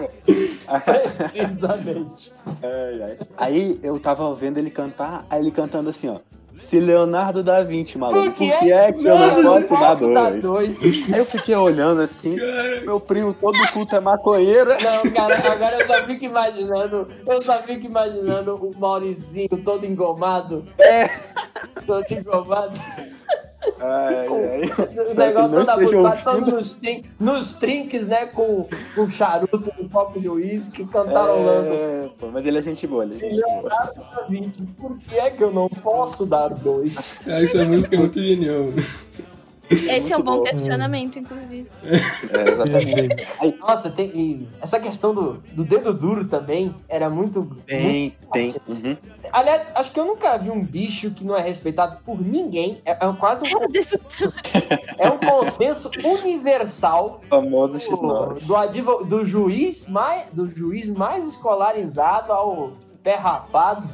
Aí 3.36 3.78
eu 3.82 3.99
tava 3.99 4.32
vendo 4.34 4.59
ele 4.59 4.70
cantar, 4.70 5.26
aí 5.28 5.41
ele 5.41 5.51
cantando 5.51 5.91
assim, 5.91 6.09
ó. 6.09 6.18
Se 6.59 6.81
Leonardo 6.81 7.43
da 7.43 7.63
Vinci, 7.63 7.97
maluco, 7.97 8.33
por 8.33 8.35
que 8.35 8.73
é 8.73 8.93
que 8.93 9.07
eu 9.07 9.17
não 9.17 9.63
posso 9.63 9.73
dar 9.73 9.95
dois? 9.95 10.43
dois? 10.43 11.13
Aí 11.13 11.21
eu 11.21 11.25
fiquei 11.25 11.55
olhando 11.55 12.03
assim, 12.03 12.37
meu 12.83 12.99
primo 12.99 13.33
todo 13.33 13.57
culto 13.73 13.95
é 13.95 14.01
maconheiro. 14.01 14.71
Não, 14.71 15.13
cara, 15.13 15.37
agora 15.53 15.81
eu 15.81 15.87
só 15.87 16.05
fico 16.05 16.25
imaginando, 16.25 17.09
eu 17.27 17.43
só 17.43 17.63
fico 17.63 17.87
imaginando 17.87 18.57
o 18.57 18.79
Mauricinho 18.79 19.57
todo 19.65 19.87
engomado. 19.87 20.67
É. 20.79 21.09
Todo 21.87 22.05
engomado. 22.11 22.79
Ai, 23.81 24.14
ai. 24.16 24.27
O 25.11 25.14
negócio 25.14 26.25
todo 26.25 26.35
ouvindo. 26.39 26.57
nos, 26.57 26.77
trin- 26.77 27.05
nos 27.19 27.57
trinques, 27.57 28.07
né? 28.07 28.27
Com, 28.27 28.66
com 28.95 29.11
charuto, 29.11 29.73
um 29.79 29.89
copo 29.89 30.21
de 30.21 30.29
uísque, 30.29 30.85
cantarolando. 30.87 31.71
É, 31.73 32.11
pô, 32.19 32.29
mas 32.33 32.45
ele 32.47 32.59
é 32.59 32.62
gente 32.62 32.87
boa, 32.87 33.05
ele 33.05 33.14
é 33.14 33.19
gente 33.19 33.41
boa. 33.41 33.69
Da 33.69 33.93
por 34.79 34.97
que 34.99 35.16
é 35.19 35.31
que 35.31 35.43
eu 35.43 35.53
não 35.53 35.69
posso 35.69 36.27
dar 36.27 36.49
dois? 36.49 37.19
Ah, 37.27 37.43
essa 37.43 37.64
música 37.64 37.97
é 37.97 37.99
muito 37.99 38.21
genial. 38.23 38.73
Esse 39.71 40.12
é 40.12 40.16
um 40.16 40.23
bom 40.23 40.39
bom. 40.39 40.43
questionamento, 40.45 41.19
inclusive. 41.19 41.69
É, 41.83 42.51
exatamente. 42.51 43.27
Aí, 43.39 43.55
Nossa, 43.59 43.91
tem, 43.91 44.07
e 44.14 44.49
essa 44.61 44.81
questão 44.81 45.14
do, 45.14 45.35
do 45.53 45.64
dedo 45.64 45.93
duro 45.93 46.27
também 46.27 46.75
era 46.89 47.11
muito. 47.11 47.41
muito 47.41 47.64
tem, 47.66 48.14
tem. 48.33 48.55
Uhum. 48.66 48.97
Aliás, 49.33 49.62
acho 49.75 49.93
que 49.93 50.01
eu 50.01 50.07
nunca 50.07 50.37
vi 50.39 50.51
um 50.51 50.64
bicho 50.64 51.11
que 51.11 51.25
não 51.25 51.37
é 51.37 51.43
respeitado 51.43 51.99
por 52.05 52.21
ninguém. 52.21 52.81
É, 52.85 52.93
é 52.93 53.12
quase 53.19 53.45
um, 53.45 53.59
é 54.99 55.11
um 55.11 55.19
consenso 55.19 55.91
universal 56.03 57.21
Famoso 57.29 57.79
do, 57.79 57.85
X9. 57.85 58.45
do, 58.45 58.57
advo- 58.57 59.05
do 59.05 59.25
juiz 59.25 59.89
mais, 59.89 60.33
do 60.33 60.47
juiz 60.47 60.89
mais 60.89 61.27
escolarizado 61.27 62.33
ao 62.33 62.73
pé 63.03 63.14
rapado, 63.16 63.89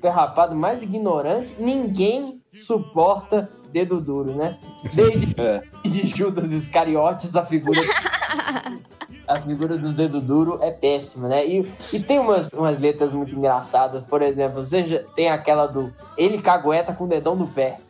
pé 0.00 0.08
rapado 0.08 0.54
mais 0.54 0.82
ignorante. 0.82 1.54
Ninguém 1.58 2.40
suporta 2.52 3.48
dedo 3.72 4.00
duro, 4.00 4.32
né? 4.34 4.58
Desde 4.92 5.34
É. 5.40 5.62
de 5.84 6.06
Judas 6.08 6.50
Iscariotes, 6.50 7.34
a 7.34 7.44
figura 7.44 7.80
a 9.26 9.40
figura 9.40 9.78
do 9.78 9.92
dedo 9.92 10.20
duro 10.20 10.58
é 10.60 10.70
péssima, 10.70 11.28
né? 11.28 11.46
E, 11.46 11.72
e 11.92 12.02
tem 12.02 12.18
umas, 12.18 12.48
umas 12.50 12.78
letras 12.78 13.12
muito 13.12 13.34
engraçadas, 13.34 14.02
por 14.02 14.20
exemplo, 14.22 14.64
já 14.64 15.02
tem 15.14 15.30
aquela 15.30 15.66
do 15.66 15.92
ele 16.16 16.40
cagueta 16.40 16.92
com 16.92 17.04
o 17.04 17.08
dedão 17.08 17.34
no 17.34 17.48
pé. 17.48 17.78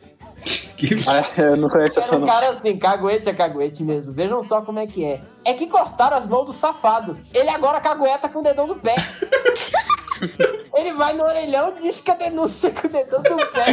Ah, 1.07 1.41
eu 1.41 1.55
não 1.55 1.69
conheço 1.69 1.99
essa 1.99 2.19
não. 2.19 2.27
cara 2.27 2.49
assim, 2.49 2.77
caguete 2.77 3.29
é 3.29 3.33
caguete 3.33 3.81
mesmo. 3.83 4.11
Vejam 4.11 4.43
só 4.43 4.61
como 4.61 4.79
é 4.79 4.85
que 4.85 5.05
é. 5.05 5.21
É 5.45 5.53
que 5.53 5.65
cortaram 5.67 6.17
as 6.17 6.27
mãos 6.27 6.45
do 6.45 6.51
safado. 6.51 7.17
Ele 7.33 7.47
agora 7.49 7.79
cagueta 7.79 8.27
com 8.27 8.39
o 8.39 8.43
dedão 8.43 8.67
no 8.67 8.75
pé. 8.75 8.93
Ele 10.75 10.93
vai 10.93 11.13
no 11.13 11.23
orelhão 11.23 11.73
e 11.77 11.81
diz 11.81 12.01
que 12.01 12.11
a 12.11 12.15
denúncia 12.15 12.71
com 12.71 12.87
o 12.87 12.89
dedão 12.89 13.21
no 13.21 13.37
pé. 13.51 13.65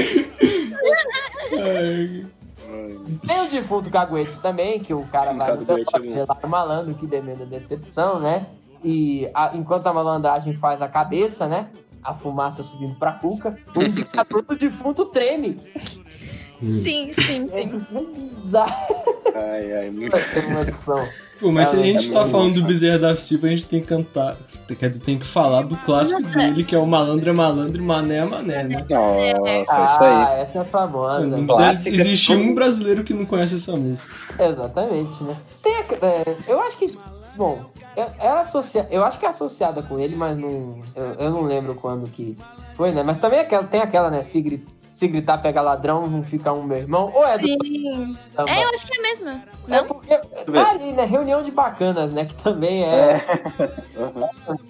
Tem 3.26 3.46
o 3.46 3.50
defunto 3.50 3.90
caguete 3.90 4.38
também, 4.40 4.78
que 4.80 4.92
o 4.92 5.04
cara 5.06 5.32
vai 5.32 5.50
é 5.50 5.54
revelar 5.98 6.38
o 6.42 6.48
malandro 6.48 6.94
que 6.94 7.06
demanda 7.06 7.46
decepção, 7.46 8.18
né? 8.20 8.46
E 8.84 9.28
a- 9.34 9.52
enquanto 9.54 9.86
a 9.86 9.92
malandragem 9.92 10.54
faz 10.54 10.80
a 10.82 10.88
cabeça, 10.88 11.46
né? 11.46 11.68
A 12.02 12.14
fumaça 12.14 12.62
subindo 12.62 12.94
pra 12.98 13.12
cuca, 13.12 13.58
o 13.76 13.82
indicador 13.82 14.42
do 14.42 14.56
defunto 14.56 15.04
treme. 15.06 15.60
Sim, 16.60 17.12
sim, 17.18 17.48
É 17.52 17.66
sim. 17.68 17.78
bizarro. 18.14 18.94
Ai, 19.34 19.72
ai, 19.72 19.90
muito. 19.90 20.16
Pô, 21.40 21.50
mas 21.50 21.68
se 21.68 21.76
a 21.76 21.80
Ah, 21.80 21.82
gente 21.82 22.10
é 22.10 22.12
tá 22.12 22.26
falando 22.26 22.54
do. 22.60 22.66
Bezerra 22.66 22.98
da 22.98 23.16
Silva, 23.16 23.46
a 23.46 23.50
gente 23.50 23.64
tem 23.64 23.80
que 23.80 23.86
cantar. 23.86 24.36
Quer 24.78 24.90
dizer, 24.90 25.02
tem 25.02 25.18
que 25.18 25.26
falar 25.26 25.62
do 25.62 25.76
clássico 25.78 26.20
Nossa. 26.20 26.38
dele, 26.38 26.62
que 26.64 26.74
é 26.74 26.78
o 26.78 26.86
malandro 26.86 27.30
é 27.30 27.32
malandro 27.32 27.82
mané 27.82 28.18
é 28.18 28.24
mané, 28.24 28.62
né? 28.64 28.86
Nossa, 28.90 29.60
isso 29.62 29.72
Ah, 30.04 30.26
aí. 30.34 30.40
essa 30.42 30.58
é 30.58 30.64
famosa. 30.64 31.26
Não 31.26 31.46
Clássica. 31.46 31.90
deve 31.90 32.02
existir 32.02 32.36
um 32.36 32.54
brasileiro 32.54 33.02
que 33.04 33.14
não 33.14 33.24
conhece 33.24 33.54
essa 33.56 33.74
música. 33.76 34.14
Exatamente, 34.38 35.24
né? 35.24 35.36
Tem 35.62 35.76
a- 35.76 36.06
é, 36.06 36.36
eu 36.46 36.60
acho 36.60 36.76
que. 36.76 36.96
Bom, 37.36 37.58
é, 37.96 38.06
é 38.20 38.28
associa, 38.28 38.86
eu 38.90 39.02
acho 39.02 39.18
que 39.18 39.24
é 39.24 39.28
associada 39.28 39.82
com 39.82 39.98
ele, 39.98 40.14
mas 40.14 40.36
não, 40.36 40.74
eu, 40.94 41.04
eu 41.18 41.30
não 41.30 41.42
lembro 41.42 41.74
quando 41.74 42.06
que 42.10 42.36
foi, 42.76 42.92
né? 42.92 43.02
Mas 43.02 43.18
também 43.18 43.38
é 43.38 43.42
aquela, 43.42 43.64
tem 43.64 43.80
aquela, 43.80 44.10
né? 44.10 44.20
Se, 44.22 44.40
gri- 44.42 44.64
se 45.00 45.08
gritar 45.08 45.38
pega 45.38 45.62
ladrão, 45.62 46.06
não 46.06 46.22
fica 46.22 46.52
um 46.52 46.62
meu 46.62 46.76
irmão. 46.76 47.10
Ou 47.14 47.24
é 47.26 47.38
do 47.38 47.46
Sim. 47.46 48.14
samba? 48.36 48.50
É, 48.50 48.64
eu 48.64 48.68
acho 48.68 48.86
que 48.86 48.94
é 48.94 48.98
a 48.98 49.02
mesma. 49.02 49.42
É 49.66 49.76
Não? 49.78 49.86
porque 49.86 50.14
tá 50.18 50.70
ali, 50.72 50.92
né? 50.92 51.06
Reunião 51.06 51.42
de 51.42 51.50
bacanas, 51.50 52.12
né? 52.12 52.26
Que 52.26 52.34
também 52.34 52.84
é. 52.84 53.18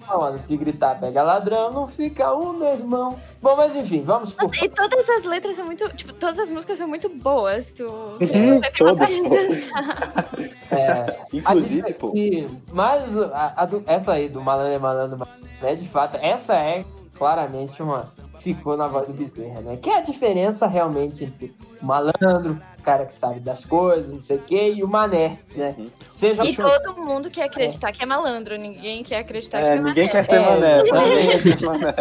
Não, 0.07 0.39
se 0.39 0.55
gritar 0.55 0.97
pega 1.01 1.21
ladrão, 1.21 1.71
não 1.71 1.85
fica 1.85 2.33
um 2.33 2.53
meu 2.53 2.69
irmão. 2.69 3.19
Bom, 3.41 3.57
mas 3.57 3.75
enfim, 3.75 4.03
vamos 4.03 4.33
por. 4.33 4.49
E 4.55 4.69
todas 4.69 5.09
as 5.09 5.23
letras 5.25 5.57
são 5.57 5.65
muito. 5.65 5.85
Tipo, 5.95 6.13
todas 6.13 6.39
as 6.39 6.49
músicas 6.49 6.77
são 6.77 6.87
muito 6.87 7.09
boas. 7.09 7.73
Tu. 7.73 7.85
Ter 8.19 8.71
todas. 8.77 9.09
É, 10.71 11.19
Inclusive, 11.33 11.91
a- 11.91 11.93
pô. 11.93 12.13
e- 12.15 12.47
mas 12.71 13.17
a- 13.17 13.53
a 13.57 13.65
do- 13.65 13.83
essa 13.85 14.13
aí 14.13 14.29
do 14.29 14.39
Malandro 14.39 14.71
é 14.71 14.79
Malandro, 14.79 15.17
né? 15.61 15.75
De 15.75 15.85
fato, 15.85 16.17
essa 16.21 16.55
é 16.55 16.85
claramente 17.21 17.83
uma. 17.83 18.03
Ficou 18.39 18.75
na 18.75 18.87
voz 18.87 19.05
do 19.05 19.13
Bezerra, 19.13 19.61
né? 19.61 19.77
Que 19.79 19.91
é 19.91 19.97
a 19.99 20.01
diferença 20.01 20.65
realmente 20.65 21.23
entre 21.23 21.53
o 21.79 21.85
malandro, 21.85 22.57
o 22.79 22.81
cara 22.81 23.05
que 23.05 23.13
sabe 23.13 23.39
das 23.39 23.63
coisas, 23.63 24.11
não 24.11 24.19
sei 24.19 24.37
o 24.37 24.41
quê, 24.41 24.73
e 24.75 24.83
o 24.83 24.87
mané, 24.87 25.37
né? 25.55 25.75
Seja 26.09 26.43
E 26.43 26.55
todo 26.55 26.97
mundo 26.99 27.29
quer 27.29 27.43
acreditar 27.43 27.91
que 27.91 28.01
é 28.01 28.05
malandro, 28.07 28.57
ninguém 28.57 29.03
quer 29.03 29.19
acreditar 29.19 29.59
que 29.59 29.65
É, 29.67 29.73
é 29.73 29.75
ninguém 29.75 30.07
mané. 30.07 30.09
quer 30.09 30.23
ser 30.25 30.35
É, 30.35 30.39
mané. 30.39 30.81
exatamente. 30.81 31.09
Ninguém 31.11 31.29
quer 31.29 31.37
ser 31.37 31.61
mané. 31.67 31.95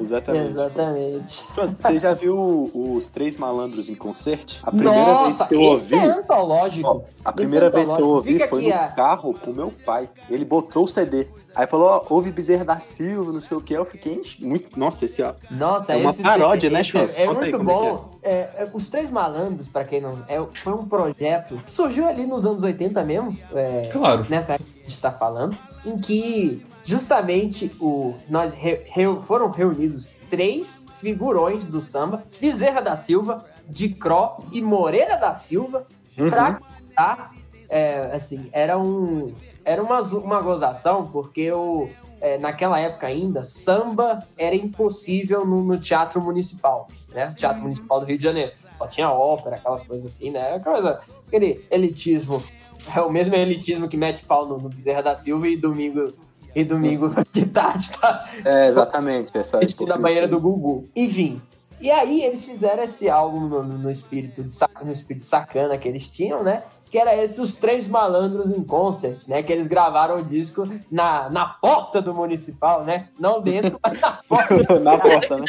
Exatamente. 0.00 0.50
Exatamente. 0.50 1.44
Você 1.54 1.98
já 2.00 2.14
viu 2.14 2.70
os 2.74 3.08
Três 3.08 3.36
Malandros 3.36 3.88
em 3.88 3.94
concert? 3.94 4.58
A 4.64 4.70
primeira 4.72 5.00
Nossa, 5.12 5.44
vez 5.44 5.48
que 5.48 5.54
eu 5.54 5.60
ouvi. 5.62 5.94
é 5.94 6.04
antológico. 6.04 6.88
Ó, 6.88 7.00
a 7.24 7.32
primeira 7.32 7.66
Esse 7.66 7.74
é 7.74 7.78
vez 7.78 7.92
que 7.92 8.02
eu 8.02 8.08
ouvi 8.08 8.32
Fica 8.34 8.48
foi 8.48 8.62
no 8.62 8.74
a- 8.74 8.88
carro 8.88 9.34
com 9.34 9.52
meu 9.52 9.72
pai. 9.84 10.08
Ele 10.30 10.44
botou 10.44 10.84
o 10.84 10.88
CD. 10.88 11.26
Aí 11.58 11.66
falou, 11.66 11.88
ó, 11.88 12.04
ouve 12.08 12.30
Bezerra 12.30 12.64
da 12.64 12.78
Silva, 12.78 13.32
não 13.32 13.40
sei 13.40 13.56
o 13.56 13.60
que. 13.60 13.74
Eu 13.74 13.84
fiquei 13.84 14.22
muito. 14.38 14.78
Nossa, 14.78 15.04
esse 15.06 15.20
ó. 15.24 15.34
Nossa, 15.50 15.92
É 15.92 15.96
uma 15.96 16.10
esse- 16.12 16.22
paródia, 16.22 16.70
né, 16.70 16.80
esse 16.82 16.90
Chus? 16.90 17.18
É, 17.18 17.26
Conta 17.26 17.44
aí 17.44 17.50
muito 17.52 17.58
como 17.66 17.70
é 17.70 17.74
bom. 17.74 18.10
É, 18.22 18.30
é, 18.30 18.70
os 18.72 18.88
Três 18.88 19.10
Malandros, 19.10 19.66
pra 19.68 19.84
quem 19.84 20.00
não. 20.00 20.14
É, 20.28 20.40
foi 20.54 20.72
um 20.72 20.86
projeto 20.86 21.56
que 21.56 21.70
surgiu 21.72 22.06
ali 22.06 22.24
nos 22.26 22.46
anos 22.46 22.62
80 22.62 23.02
mesmo. 23.02 23.36
é, 23.52 23.82
Claro. 23.92 24.24
Nessa 24.30 24.52
época 24.54 24.70
que 24.72 24.80
a 24.86 24.88
gente 24.88 25.00
tá 25.00 25.10
falando. 25.10 25.58
Em 25.84 25.98
que 25.98 26.64
justamente 26.84 27.72
o, 27.80 28.14
nós 28.28 28.52
re- 28.52 28.82
re- 28.86 29.20
foram 29.22 29.50
reunidos 29.50 30.16
três 30.30 30.86
figurões 31.00 31.64
do 31.66 31.80
samba: 31.80 32.22
Bezerra 32.40 32.80
da 32.80 32.94
Silva, 32.94 33.44
Dicró 33.68 34.38
e 34.52 34.60
Moreira 34.62 35.16
da 35.16 35.34
Silva, 35.34 35.86
pra 36.16 36.60
cantar. 36.94 37.32
é, 37.68 38.10
assim, 38.14 38.48
era 38.52 38.78
um. 38.78 39.32
Era 39.68 39.82
uma, 39.82 40.00
uma 40.00 40.40
gozação, 40.40 41.08
porque 41.12 41.52
o 41.52 41.88
é, 42.20 42.38
naquela 42.38 42.80
época 42.80 43.06
ainda, 43.06 43.42
samba 43.42 44.18
era 44.36 44.56
impossível 44.56 45.44
no, 45.44 45.62
no 45.62 45.78
teatro 45.78 46.20
municipal, 46.20 46.88
né? 47.10 47.32
Teatro 47.36 47.62
Municipal 47.62 48.00
do 48.00 48.06
Rio 48.06 48.18
de 48.18 48.24
Janeiro. 48.24 48.50
Só 48.74 48.86
tinha 48.86 49.10
ópera, 49.10 49.56
aquelas 49.56 49.82
coisas 49.82 50.10
assim, 50.12 50.30
né? 50.30 50.54
Aquela 50.54 50.80
coisa, 50.80 51.00
aquele 51.26 51.66
elitismo. 51.70 52.42
É 52.96 53.02
o 53.02 53.10
mesmo 53.10 53.34
elitismo 53.34 53.88
que 53.88 53.96
mete 53.96 54.24
pau 54.24 54.46
no, 54.46 54.56
no 54.56 54.68
Bezerra 54.68 55.02
da 55.02 55.14
Silva 55.14 55.48
e 55.48 55.56
domingo, 55.56 56.14
e 56.54 56.64
domingo 56.64 57.10
de 57.32 57.44
tarde 57.44 57.90
tá 58.00 58.24
É, 58.44 58.68
exatamente. 58.68 59.36
Essa 59.36 59.60
na 59.86 59.98
banheira 59.98 60.28
do 60.28 60.40
Gugu. 60.40 60.84
Enfim. 60.94 61.42
E 61.80 61.90
aí 61.90 62.22
eles 62.22 62.44
fizeram 62.44 62.84
esse 62.84 63.10
álbum 63.10 63.40
no, 63.40 63.62
no- 63.62 63.90
espírito 63.90 64.42
de 64.42 64.56
no 64.82 64.90
espírito 64.90 65.26
sacana 65.26 65.76
que 65.76 65.88
eles 65.88 66.08
tinham, 66.08 66.42
né? 66.42 66.62
Que 66.90 66.98
era 66.98 67.14
esse 67.16 67.40
Os 67.40 67.54
Três 67.54 67.86
Malandros 67.88 68.50
em 68.50 68.62
Concert, 68.64 69.28
né? 69.28 69.42
Que 69.42 69.52
eles 69.52 69.66
gravaram 69.66 70.18
o 70.18 70.24
disco 70.24 70.66
na, 70.90 71.28
na 71.28 71.46
porta 71.46 72.00
do 72.00 72.14
municipal, 72.14 72.84
né? 72.84 73.08
Não 73.18 73.40
dentro, 73.40 73.78
mas 73.82 74.00
na 74.00 74.12
porta. 74.26 74.80
Na 74.80 74.98
porta, 74.98 75.36
né? 75.36 75.46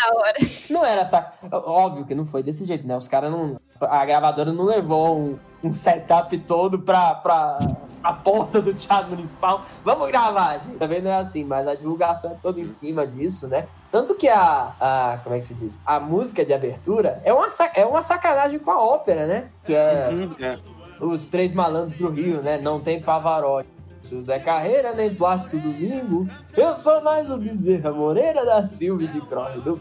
Não 0.69 0.85
era 0.85 1.05
sac... 1.05 1.33
Óbvio 1.51 2.05
que 2.05 2.13
não 2.15 2.25
foi 2.25 2.43
desse 2.43 2.65
jeito, 2.65 2.85
né? 2.85 2.97
Os 2.97 3.07
caras 3.07 3.31
não. 3.31 3.59
A 3.79 4.05
gravadora 4.05 4.51
não 4.51 4.65
levou 4.65 5.17
um, 5.17 5.39
um 5.63 5.71
setup 5.71 6.37
todo 6.39 6.79
pra, 6.79 7.15
pra, 7.15 7.57
pra 8.01 8.13
porta 8.13 8.61
do 8.61 8.73
Teatro 8.73 9.09
Municipal. 9.09 9.61
Vamos 9.85 10.09
gravar, 10.09 10.57
gente. 10.57 10.77
Também 10.77 11.01
não 11.01 11.11
é 11.11 11.19
assim, 11.19 11.45
mas 11.45 11.65
a 11.65 11.75
divulgação 11.75 12.31
é 12.31 12.35
toda 12.41 12.59
em 12.59 12.67
cima 12.67 13.07
disso, 13.07 13.47
né? 13.47 13.67
Tanto 13.89 14.15
que 14.15 14.27
a, 14.27 14.73
a. 14.79 15.19
Como 15.23 15.35
é 15.35 15.39
que 15.39 15.45
se 15.45 15.53
diz? 15.53 15.81
A 15.85 15.99
música 15.99 16.43
de 16.43 16.53
abertura 16.53 17.21
é 17.23 17.33
uma, 17.33 17.47
é 17.73 17.85
uma 17.85 18.03
sacanagem 18.03 18.59
com 18.59 18.71
a 18.71 18.83
ópera, 18.83 19.25
né? 19.25 19.45
Que 19.65 19.73
é 19.73 20.09
Uhum, 20.11 20.35
é. 20.39 20.59
Os 20.99 21.27
três 21.27 21.53
malandros 21.53 21.95
do 21.95 22.09
Rio, 22.09 22.41
né? 22.41 22.59
Não 22.61 22.79
tem 22.79 23.01
Pavarotti. 23.01 23.69
José 24.09 24.39
Carreira, 24.39 24.93
nem 24.93 25.13
Plástico 25.13 25.57
Domingo. 25.57 26.27
Eu 26.57 26.75
sou 26.75 27.01
mais 27.01 27.29
o 27.29 27.37
Bezerra 27.37 27.91
Moreira 27.91 28.43
da 28.43 28.63
Silva 28.63 29.05
de 29.05 29.21
Croy 29.21 29.61
do. 29.61 29.79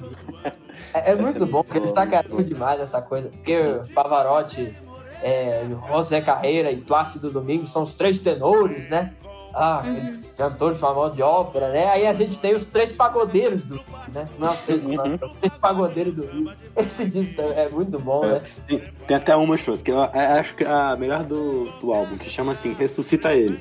É, 0.93 1.13
é 1.13 1.15
muito 1.15 1.45
bom, 1.47 1.63
porque 1.65 1.79
eles 1.79 1.91
sacaneiam 1.91 2.43
demais 2.43 2.81
essa 2.81 3.01
coisa. 3.01 3.31
Porque 3.31 3.57
Pavarotti, 3.95 4.77
é, 5.23 5.65
José 5.89 6.21
Carreira 6.21 6.71
e 6.71 6.77
Plácido 6.77 7.31
Domingo 7.31 7.65
são 7.65 7.83
os 7.83 7.95
três 7.95 8.19
tenores, 8.19 8.89
né? 8.89 9.15
Ah, 9.61 9.79
aqueles 9.81 10.21
cantores 10.37 10.79
famosos 10.79 11.17
de 11.17 11.23
ópera, 11.23 11.69
né? 11.71 11.89
Aí 11.89 12.07
a 12.07 12.13
gente 12.13 12.39
tem 12.39 12.55
os 12.55 12.67
três 12.67 12.93
pagodeiros 12.93 13.65
do 13.65 13.75
Rio, 13.75 13.85
né? 14.15 14.29
Não 14.39 14.49
é 14.49 14.51
os 14.53 14.59
três, 14.61 14.83
não, 14.85 15.15
os 15.15 15.33
três 15.41 15.55
pagodeiros 15.61 16.15
do 16.15 16.27
Rio. 16.27 16.53
Esse 16.77 17.07
disco 17.11 17.41
é 17.43 17.65
é 17.65 17.69
muito 17.69 17.99
bom, 17.99 18.25
né? 18.25 18.41
Tem, 18.69 18.83
tem 19.07 19.17
até 19.17 19.35
uma, 19.35 19.57
shows 19.57 19.83
que 19.83 19.91
eu 19.91 20.01
é, 20.05 20.39
acho 20.39 20.55
que 20.55 20.63
é 20.63 20.71
a 20.71 20.95
melhor 20.97 21.25
do, 21.25 21.65
do 21.81 21.93
álbum, 21.93 22.17
que 22.17 22.31
chama 22.31 22.53
assim, 22.53 22.73
Ressuscita 22.73 23.33
Ele. 23.33 23.59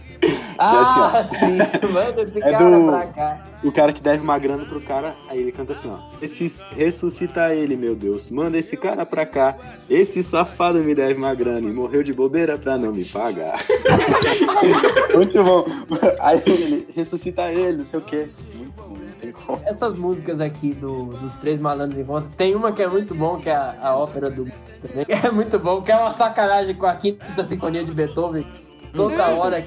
Ah, 0.59 1.19
assim, 1.19 1.35
sim, 1.35 1.57
manda 1.91 2.21
esse 2.21 2.37
É 2.37 2.51
cara 2.51 2.69
do- 2.79 2.87
pra 2.91 3.05
cá. 3.07 3.45
O 3.63 3.71
cara 3.71 3.91
que 3.91 4.01
deve 4.01 4.21
uma 4.21 4.37
grana 4.37 4.65
pro 4.65 4.79
cara, 4.79 5.15
aí 5.27 5.39
ele 5.39 5.51
canta 5.51 5.73
assim, 5.73 5.89
ó. 5.91 5.97
Esse, 6.21 6.63
ressuscita 6.75 7.53
ele, 7.55 7.75
meu 7.75 7.95
Deus. 7.95 8.29
Manda 8.29 8.55
esse 8.57 8.77
cara 8.77 9.03
pra 9.03 9.25
cá. 9.25 9.55
Esse 9.89 10.21
safado 10.21 10.77
me 10.83 10.93
deve 10.93 11.15
uma 11.15 11.33
grana 11.33 11.67
e 11.67 11.73
morreu 11.73 12.03
de 12.03 12.13
bobeira 12.13 12.55
pra 12.57 12.77
não 12.77 12.91
me 12.91 13.03
pagar. 13.03 13.57
Muito 15.15 15.43
bom. 15.43 15.65
Aí 16.19 16.41
ele 16.45 16.87
ressuscita 16.95 17.49
ele, 17.51 17.77
não 17.77 17.85
sei 17.85 17.99
o 17.99 18.03
quê. 18.03 18.29
Muito 18.55 18.79
não 18.81 19.11
tem 19.19 19.31
como. 19.31 19.59
Essas 19.65 19.95
músicas 19.97 20.39
aqui 20.41 20.73
do, 20.73 21.05
dos 21.05 21.33
Três 21.35 21.59
Malandros 21.59 21.99
em 21.99 22.05
Conta, 22.05 22.29
tem 22.37 22.53
uma 22.55 22.71
que 22.71 22.81
é 22.83 22.87
muito 22.87 23.13
bom, 23.15 23.37
que 23.37 23.49
é 23.49 23.55
a, 23.55 23.75
a 23.81 23.95
ópera 23.97 24.29
do 24.29 24.45
também. 24.81 25.05
que 25.05 25.13
É 25.27 25.31
muito 25.31 25.57
bom, 25.59 25.81
que 25.81 25.91
é 25.91 25.95
uma 25.97 26.13
sacanagem 26.13 26.75
com 26.75 26.85
a 26.85 26.95
quinta 26.95 27.43
sinfonia 27.45 27.83
de 27.83 27.91
Beethoven. 27.91 28.45
Toda 28.93 29.27
hora 29.29 29.65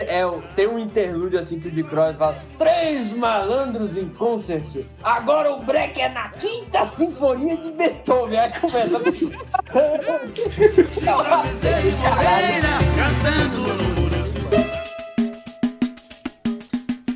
é, 0.00 0.26
o- 0.26 0.42
tem 0.56 0.66
um 0.66 0.76
interlúdio 0.78 1.38
assim 1.38 1.60
que 1.60 1.68
o 1.68 1.70
de 1.70 1.82
Croix 1.84 2.16
fala: 2.16 2.36
Três 2.58 3.12
malandros 3.12 3.96
em 3.96 4.08
concert. 4.08 4.64
Agora 5.02 5.52
o 5.52 5.62
break 5.62 6.00
é 6.00 6.08
na 6.08 6.28
quinta 6.30 6.84
sinfonia 6.86 7.56
de 7.56 7.70
Beethoven. 7.72 8.38
Aí 8.38 8.50
começa. 8.60 8.96
É 9.74 10.20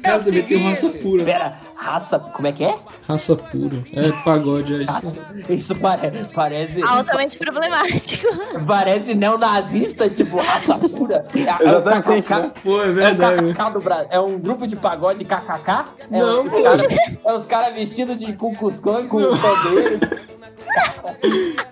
Cara, 0.09 0.19
deve 0.23 0.43
ter 0.43 0.57
raça 0.63 0.89
pura. 0.91 1.25
Pera, 1.25 1.57
raça, 1.77 2.19
como 2.19 2.49
é 2.49 2.53
que 2.53 2.65
é? 2.65 2.75
Raça 3.07 3.37
pura. 3.37 3.83
É 3.95 4.11
pagode, 4.25 4.75
é 4.75 4.85
isso. 4.85 5.13
Isso 5.49 5.75
pare- 5.77 6.11
parece. 6.35 6.83
Altamente 6.83 7.39
problemático. 7.39 8.27
Parece 8.67 9.15
neonazista, 9.15 10.09
tipo, 10.09 10.37
raça 10.37 10.79
pura. 10.79 11.25
Exatamente, 11.35 12.33
É 12.33 12.37
o 12.37 12.41
né? 12.41 12.53
Pô, 12.63 12.83
é 12.83 12.87
é 12.87 12.91
o 12.91 12.95
verdade. 12.95 13.53
Do 13.73 13.81
Brasil. 13.81 14.09
É 14.11 14.21
um 14.21 14.39
grupo 14.39 14.67
de 14.67 14.77
pagode 14.77 15.25
KKK? 15.25 15.85
É 16.11 16.19
Não, 16.19 16.43
os 16.45 16.51
cara- 16.63 16.87
é 17.25 17.33
os 17.33 17.47
caras 17.47 17.75
vestidos 17.75 18.17
de 18.19 18.33
Cucuscão 18.33 19.01
e 19.05 19.07
com 19.09 19.19
poderes. 19.19 20.01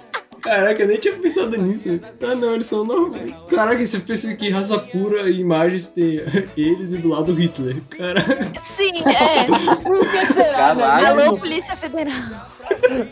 Caraca, 0.46 0.82
eu 0.82 0.88
nem 0.88 0.98
tinha 0.98 1.14
pensado 1.14 1.60
nisso. 1.60 2.00
Ah, 2.22 2.34
não, 2.34 2.54
eles 2.54 2.66
são 2.66 2.84
normais. 2.84 3.34
Caraca, 3.50 3.84
você 3.84 3.98
pensa 3.98 4.34
que 4.34 4.48
raça 4.48 4.78
pura 4.78 5.28
e 5.28 5.40
imagens 5.40 5.88
tem 5.88 6.22
eles 6.56 6.92
e 6.92 6.98
do 6.98 7.08
lado 7.08 7.32
Hitler. 7.34 7.76
Caraca. 7.90 8.52
Sim, 8.62 8.92
é. 9.06 9.44
Por 9.82 9.98
que 10.00 10.32
será, 10.32 10.74
Caralho. 10.74 11.16
né? 11.16 11.24
Alô, 11.26 11.36
Polícia 11.36 11.76
Federal. 11.76 12.14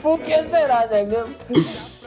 Por 0.01 0.20
que 0.20 0.35
será, 0.49 0.87
né? 0.87 1.24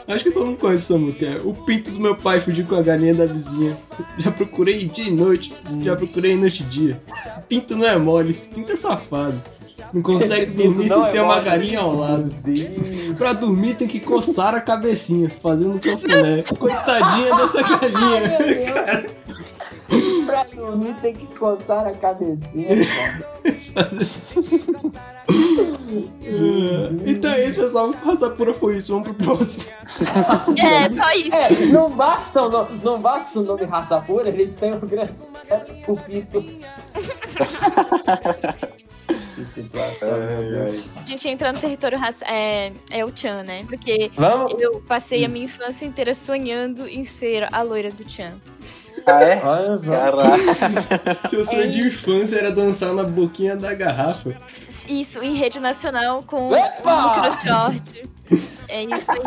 Acho 0.08 0.24
que 0.24 0.32
todo 0.32 0.46
mundo 0.46 0.58
conhece 0.58 0.84
essa 0.86 0.98
música. 0.98 1.42
O 1.44 1.54
pinto 1.54 1.92
do 1.92 2.00
meu 2.00 2.16
pai 2.16 2.40
fugiu 2.40 2.66
com 2.66 2.76
a 2.76 2.82
galinha 2.82 3.14
da 3.14 3.26
vizinha. 3.26 3.78
Já 4.18 4.32
procurei 4.32 4.86
dia 4.86 5.08
e 5.08 5.12
noite. 5.12 5.54
Já 5.82 5.98
procurei 5.98 6.38
noite 6.38 6.64
e 6.64 6.66
dia. 6.68 7.02
Esse 7.14 7.42
pinto 7.42 7.76
não 7.76 7.86
é 7.86 7.98
mole, 7.98 8.32
esse 8.32 8.48
pinto 8.48 8.72
é 8.72 8.76
safado. 8.78 9.42
Não 9.94 10.02
consegue 10.02 10.52
dormir 10.52 10.88
sem 10.88 11.04
é 11.04 11.12
ter 11.12 11.20
uma 11.22 11.34
mole. 11.36 11.46
galinha 11.46 11.80
ao 11.80 11.96
lado. 11.96 12.34
Pra 13.18 13.34
dormir 13.34 13.76
tem 13.76 13.88
que 13.88 14.00
coçar 14.00 14.56
a 14.56 14.62
cabecinha, 14.62 15.30
fazendo 15.30 15.80
cafuné. 15.80 16.44
Coitadinha 16.58 17.36
dessa 17.36 17.62
galinha. 17.62 18.74
Cara, 18.74 19.10
Pra 20.26 20.44
dormir 20.44 20.96
tem 21.02 21.14
que 21.14 21.26
coçar 21.28 21.88
a 21.88 21.94
cabecinha. 21.94 22.68
então 27.06 27.32
é 27.32 27.46
isso, 27.46 27.62
pessoal. 27.62 27.92
Raça 28.04 28.30
pura 28.32 28.54
foi 28.54 28.78
isso. 28.78 28.92
Vamos 28.92 29.10
pro 29.16 29.26
próximo. 29.26 29.66
É, 30.60 30.90
só 30.90 31.12
isso. 31.14 31.34
É, 31.36 31.66
não 31.72 31.90
basta, 31.90 32.42
o 32.44 32.50
no- 32.50 32.68
não 32.84 33.00
basta 33.00 33.40
o 33.40 33.44
nome 33.44 33.64
raça 33.66 34.00
pura, 34.02 34.28
eles 34.30 34.56
têm 34.56 34.74
um 34.74 34.80
grande 34.80 35.14
o 35.88 35.96
pito. 35.96 36.44
que 39.36 39.46
situação, 39.46 40.10
meu 40.10 40.52
Deus. 40.52 40.86
A 40.96 41.06
gente 41.06 41.28
entra 41.28 41.52
no 41.52 41.60
território 41.60 41.98
raça... 41.98 42.26
é, 42.26 42.72
é 42.92 43.06
o 43.06 43.12
Chan, 43.16 43.44
né? 43.44 43.64
Porque 43.68 44.12
Vamos? 44.16 44.60
eu 44.60 44.82
passei 44.82 45.24
a 45.24 45.30
minha 45.30 45.46
infância 45.46 45.86
inteira 45.86 46.14
sonhando 46.14 46.88
em 46.88 47.04
ser 47.04 47.48
a 47.54 47.62
loira 47.62 47.92
do 47.92 48.10
Chan. 48.10 48.34
Ah, 49.06 49.24
é? 49.24 49.40
Caraca. 49.40 51.28
Seu 51.28 51.46
sonho 51.46 51.72
de 51.72 51.88
infância 51.88 52.38
era 52.38 52.52
dançar 52.52 52.94
na 52.94 53.04
boquinha 53.04 53.56
da 53.56 53.74
garrafa. 53.74 54.36
Isso, 54.90 55.24
em 55.24 55.34
rede 55.34 55.60
nacional 55.60 56.24
com 56.24 56.52
Opa! 56.52 56.94
o 56.94 57.16
microshort. 57.16 58.17
É 58.70 58.84
isso 58.84 59.10
aí. 59.12 59.20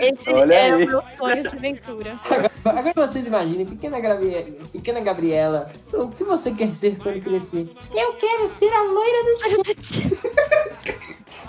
Esse 0.00 0.30
Olha 0.30 0.54
era 0.54 0.76
aí. 0.76 0.84
o 0.84 0.88
meu 0.88 1.02
sonho 1.16 1.40
de 1.42 1.48
aventura. 1.48 2.20
Agora 2.64 2.92
vocês 2.94 3.26
imaginem, 3.26 3.64
pequena, 3.64 3.98
Gabriela, 3.98 4.46
pequena 4.70 5.00
Gabriela, 5.00 5.70
o 5.94 6.10
que 6.10 6.22
você 6.24 6.50
quer 6.50 6.74
ser 6.74 6.98
quando 6.98 7.20
crescer? 7.22 7.66
Eu 7.94 8.12
quero 8.14 8.46
ser 8.48 8.70
a 8.72 8.82
loira 8.82 9.24
do 9.24 9.36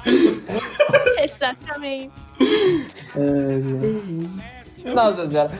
Exatamente. 1.21 2.19
Nossa 4.93 5.27
senhora. 5.27 5.51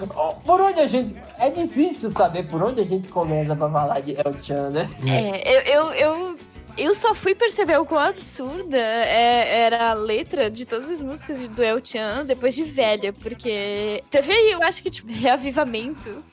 Por 0.45 0.61
onde 0.61 0.79
a 0.79 0.87
gente. 0.87 1.15
É 1.37 1.49
difícil 1.49 2.11
saber 2.11 2.43
por 2.47 2.63
onde 2.63 2.81
a 2.81 2.85
gente 2.85 3.07
começa 3.09 3.55
pra 3.55 3.69
falar 3.69 3.99
de 3.99 4.13
El 4.13 4.33
Chan, 4.41 4.69
né? 4.69 4.89
É, 5.05 5.57
eu, 5.57 5.61
eu, 5.61 5.93
eu, 5.93 6.39
eu 6.77 6.93
só 6.93 7.13
fui 7.15 7.33
perceber 7.33 7.77
o 7.79 7.85
quão 7.85 7.99
absurda 7.99 8.77
é- 8.77 9.61
era 9.61 9.89
a 9.89 9.93
letra 9.93 10.49
de 10.49 10.65
todas 10.65 10.89
as 10.89 11.01
músicas 11.01 11.39
do 11.47 11.63
El 11.63 11.79
Chan 11.83 12.25
depois 12.25 12.53
de 12.55 12.63
velha, 12.63 13.11
porque 13.13 14.03
teve 14.09 14.31
aí, 14.31 14.51
eu 14.51 14.61
acho 14.63 14.83
que, 14.83 14.89
tipo, 14.89 15.11
reavivamento 15.11 16.23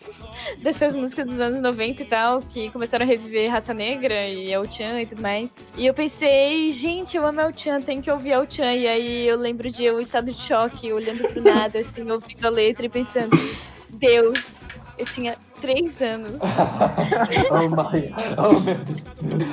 dessas 0.59 0.95
músicas 0.95 1.27
dos 1.27 1.41
anos 1.41 1.61
90 1.61 2.03
e 2.03 2.05
tal, 2.05 2.43
que 2.43 2.71
começaram 2.71 3.05
a 3.05 3.09
reviver 3.09 3.51
Raça 3.51 3.73
Negra 3.73 4.27
e 4.29 4.53
El 4.53 4.71
Chan 4.71 5.01
e 5.01 5.07
tudo 5.07 5.23
mais. 5.23 5.55
E 5.77 5.87
eu 5.87 5.95
pensei, 5.95 6.71
gente, 6.71 7.17
eu 7.17 7.25
amo 7.25 7.41
El 7.41 7.53
Chan, 7.57 7.81
tem 7.81 8.01
que 8.01 8.11
ouvir 8.11 8.33
El 8.33 8.47
Chan. 8.49 8.75
E 8.75 8.87
aí 8.87 9.27
eu 9.27 9.39
lembro 9.39 9.71
de 9.71 9.85
eu 9.85 10.01
estado 10.01 10.31
de 10.31 10.39
choque, 10.39 10.93
olhando 10.93 11.27
pro 11.29 11.43
nada, 11.43 11.79
assim, 11.79 12.09
ouvindo 12.11 12.45
a 12.47 12.51
letra 12.51 12.85
e 12.87 12.89
pensando, 12.89 13.31
Deus, 13.89 14.67
eu 14.99 15.07
tinha 15.07 15.37
três 15.65 16.01
anos. 16.03 16.43
Oh, 17.51 17.69
my. 17.69 18.13
Oh, 18.37 18.61
meu 18.61 18.75
Deus. 18.75 19.01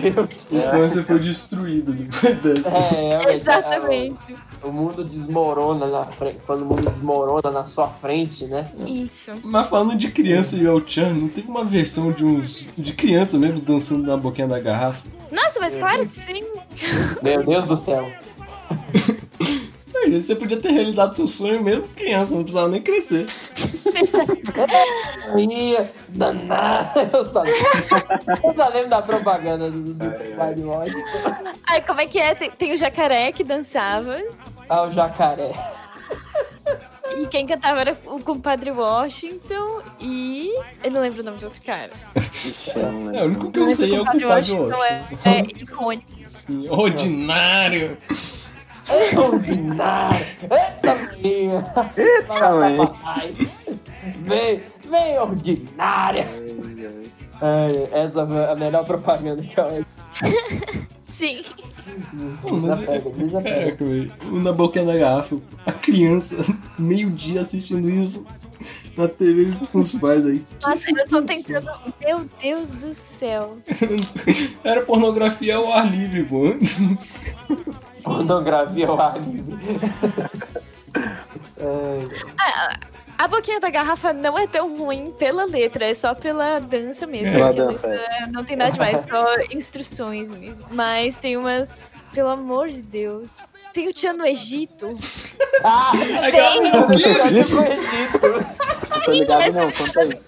Meu 0.01 0.13
Deus. 0.13 0.51
A 0.51 0.55
infância 0.67 1.03
foi 1.03 1.19
destruída 1.19 1.91
depois 1.91 2.39
dessa. 2.39 2.69
É, 2.69 3.09
realmente, 3.09 3.29
Exatamente. 3.31 4.35
O, 4.63 4.67
o 4.67 4.73
mundo 4.73 5.03
desmorona 5.03 5.87
na 5.87 6.05
frente. 6.05 6.39
Quando 6.45 6.63
o 6.63 6.65
mundo 6.65 6.89
desmorona 6.89 7.51
na 7.51 7.63
sua 7.63 7.87
frente, 7.87 8.45
né? 8.45 8.69
Isso. 8.85 9.31
Mas 9.43 9.67
falando 9.67 9.95
de 9.95 10.09
criança 10.11 10.57
e 10.57 10.65
El 10.65 10.81
Chan, 10.85 11.13
não 11.13 11.27
tem 11.27 11.43
uma 11.45 11.63
versão 11.63 12.11
de 12.11 12.25
uns. 12.25 12.65
de 12.75 12.93
criança 12.93 13.37
mesmo 13.37 13.61
dançando 13.61 14.05
na 14.07 14.17
boquinha 14.17 14.47
da 14.47 14.59
garrafa? 14.59 15.07
Nossa, 15.31 15.59
mas 15.59 15.75
claro 15.75 16.05
que 16.07 16.15
sim. 16.15 16.43
Meu 17.21 17.43
Deus 17.45 17.65
do 17.65 17.77
céu. 17.77 18.09
Você 20.09 20.35
podia 20.35 20.57
ter 20.57 20.71
realizado 20.71 21.15
seu 21.15 21.27
sonho 21.27 21.63
mesmo 21.63 21.87
criança, 21.89 22.33
não 22.33 22.41
precisava 22.43 22.67
nem 22.67 22.81
crescer. 22.81 23.25
Ih, 25.37 25.77
danado. 26.09 26.99
Eu 26.99 27.25
só, 27.25 27.43
eu 27.45 28.55
só 28.55 28.69
lembro 28.69 28.89
da 28.89 29.01
propaganda 29.01 29.69
do, 29.69 29.93
do 29.93 30.11
Pai 30.35 30.55
Mod. 30.55 30.91
Ai, 31.67 31.81
como 31.81 32.01
é 32.01 32.05
que 32.07 32.19
é? 32.19 32.35
Tem, 32.35 32.49
tem 32.51 32.73
o 32.73 32.77
jacaré 32.77 33.31
que 33.31 33.43
dançava. 33.43 34.17
Ah, 34.69 34.83
o 34.83 34.91
jacaré. 34.91 35.51
E 37.17 37.27
quem 37.27 37.45
cantava 37.45 37.81
era 37.81 37.97
o 38.05 38.19
compadre 38.21 38.71
Washington 38.71 39.81
e. 39.99 40.49
Eu 40.83 40.91
não 40.91 41.01
lembro 41.01 41.21
o 41.21 41.25
nome 41.25 41.37
do 41.37 41.45
outro 41.45 41.61
cara. 41.61 41.91
É, 42.15 43.23
o 43.23 43.25
único 43.25 43.51
que 43.51 43.59
eu 43.59 43.71
sei 43.71 43.93
é 43.93 43.99
o 43.99 44.05
compadre 44.05 44.25
Washington 44.25 44.69
Washington. 44.77 45.17
é, 45.25 45.29
é 45.31 45.41
icônico. 45.41 46.05
Sim, 46.25 46.69
ordinário. 46.69 47.91
Ordinário. 47.91 47.97
Eita, 48.91 50.95
minha. 51.17 51.65
Eita, 51.97 52.53
mãe. 52.53 52.77
Vem, 54.19 54.61
vem, 54.89 55.19
ordinária. 55.19 56.27
Ai, 57.41 57.87
essa 57.91 58.25
foi 58.25 58.45
a 58.45 58.55
melhor 58.55 58.85
propaganda 58.85 59.41
que 59.41 59.59
eu 59.59 59.85
Sim. 61.03 61.41
Pô, 62.41 62.55
mas 62.57 62.79
Já 62.79 62.85
pega, 62.85 63.29
já 63.29 63.41
pega. 63.41 63.43
Caraca, 63.61 63.85
velho. 63.85 64.11
O 64.31 64.39
Na 64.39 64.53
boquinha 64.53 64.85
da 64.85 64.97
garrafa. 64.97 65.37
A 65.65 65.71
criança, 65.71 66.43
meio-dia 66.77 67.41
assistindo 67.41 67.89
isso 67.89 68.25
na 68.97 69.07
TV 69.07 69.51
com 69.71 69.79
os 69.79 69.95
pais 69.95 70.25
aí. 70.25 70.43
Nossa, 70.61 70.91
eu 70.91 71.07
tô 71.07 71.21
tentando. 71.21 71.69
Meu 71.99 72.25
Deus 72.41 72.71
do 72.71 72.93
céu. 72.93 73.57
Era 74.63 74.81
pornografia 74.81 75.55
ao 75.55 75.71
ar 75.71 75.89
livre, 75.89 76.23
pô. 76.23 76.43
Pornografia 78.03 78.87
ao 78.87 78.99
ar 78.99 79.19
livre. 79.19 79.57
Ah, 82.39 82.79
a 83.17 83.27
boquinha 83.27 83.59
da 83.59 83.69
garrafa 83.69 84.11
não 84.11 84.37
é 84.37 84.47
tão 84.47 84.75
ruim 84.75 85.11
pela 85.11 85.45
letra, 85.45 85.85
é 85.85 85.93
só 85.93 86.15
pela 86.15 86.57
dança 86.57 87.05
mesmo. 87.05 87.31
Pela 87.31 87.53
dança, 87.53 87.85
letra 87.85 88.27
Não 88.31 88.43
tem 88.43 88.57
nada 88.57 88.71
demais, 88.71 89.01
só 89.01 89.25
instruções 89.51 90.27
mesmo. 90.29 90.65
Mas 90.71 91.15
tem 91.15 91.37
umas. 91.37 92.01
Pelo 92.13 92.29
amor 92.29 92.67
de 92.67 92.81
Deus. 92.81 93.53
Tem 93.73 93.87
o 93.87 93.93
Tia 93.93 94.11
no 94.11 94.25
Egito. 94.25 94.97
Ah, 95.63 95.91
tem! 96.31 96.61
Tô 99.05 99.11
ligado 99.11 99.53
não, 99.53 99.71
conta 99.71 100.01
aí. 100.01 100.19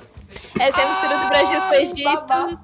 Essa 0.59 0.81
é 0.81 0.83
a 0.85 0.89
mistura 0.89 1.17
do 1.17 1.27
Brasil 1.27 1.61
com 1.61 1.69
o 1.69 1.73
Egito. 1.73 2.59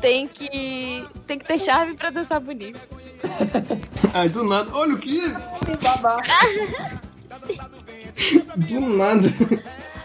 Tem 0.00 0.28
que. 0.28 1.04
Tem 1.26 1.38
que 1.38 1.44
ter 1.46 1.58
charme 1.58 1.94
pra 1.94 2.10
dançar 2.10 2.38
bonito. 2.38 2.90
Ai, 4.14 4.28
do 4.28 4.44
nada. 4.44 4.70
Olha 4.74 4.94
o 4.94 4.98
que? 4.98 5.20
Do 8.56 8.80
nada. 8.80 9.22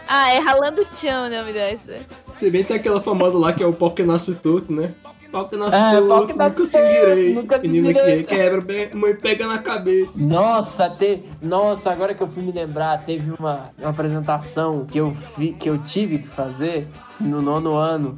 Ah, 0.08 0.30
é 0.30 0.38
Ralando 0.38 0.82
o 0.82 0.84
Tchan 0.84 1.26
o 1.26 1.30
nome 1.30 1.52
dessa. 1.52 1.98
Também 2.38 2.62
tem 2.64 2.76
aquela 2.76 3.00
famosa 3.00 3.36
lá 3.38 3.52
que 3.52 3.62
é 3.62 3.66
o 3.66 3.72
pau 3.72 3.90
que 3.90 4.02
nasce 4.02 4.34
torto, 4.36 4.72
né? 4.72 4.92
Pau 5.32 5.48
que 5.48 5.56
nasce 5.56 5.76
É, 5.76 6.00
torto, 6.00 6.36
nasce 6.38 6.56
nunca 6.58 6.64
se 6.66 7.32
nunca 7.34 7.58
se 7.60 7.66
Menina 7.68 7.92
que 7.92 8.00
direito. 8.00 8.28
quebra, 8.28 8.90
mãe 8.94 9.14
pega 9.16 9.46
na 9.46 9.58
cabeça. 9.58 10.22
Nossa, 10.22 10.88
te... 10.88 11.24
Nossa, 11.42 11.90
agora 11.90 12.14
que 12.14 12.22
eu 12.22 12.28
fui 12.28 12.42
me 12.44 12.52
lembrar, 12.52 13.04
teve 13.04 13.32
uma, 13.32 13.70
uma 13.78 13.90
apresentação 13.90 14.86
que 14.86 14.98
eu, 14.98 15.12
fi... 15.14 15.52
que 15.52 15.68
eu 15.68 15.78
tive 15.82 16.18
que 16.18 16.28
fazer 16.28 16.86
no 17.18 17.42
nono 17.42 17.74
ano, 17.74 18.16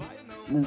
no- 0.49 0.67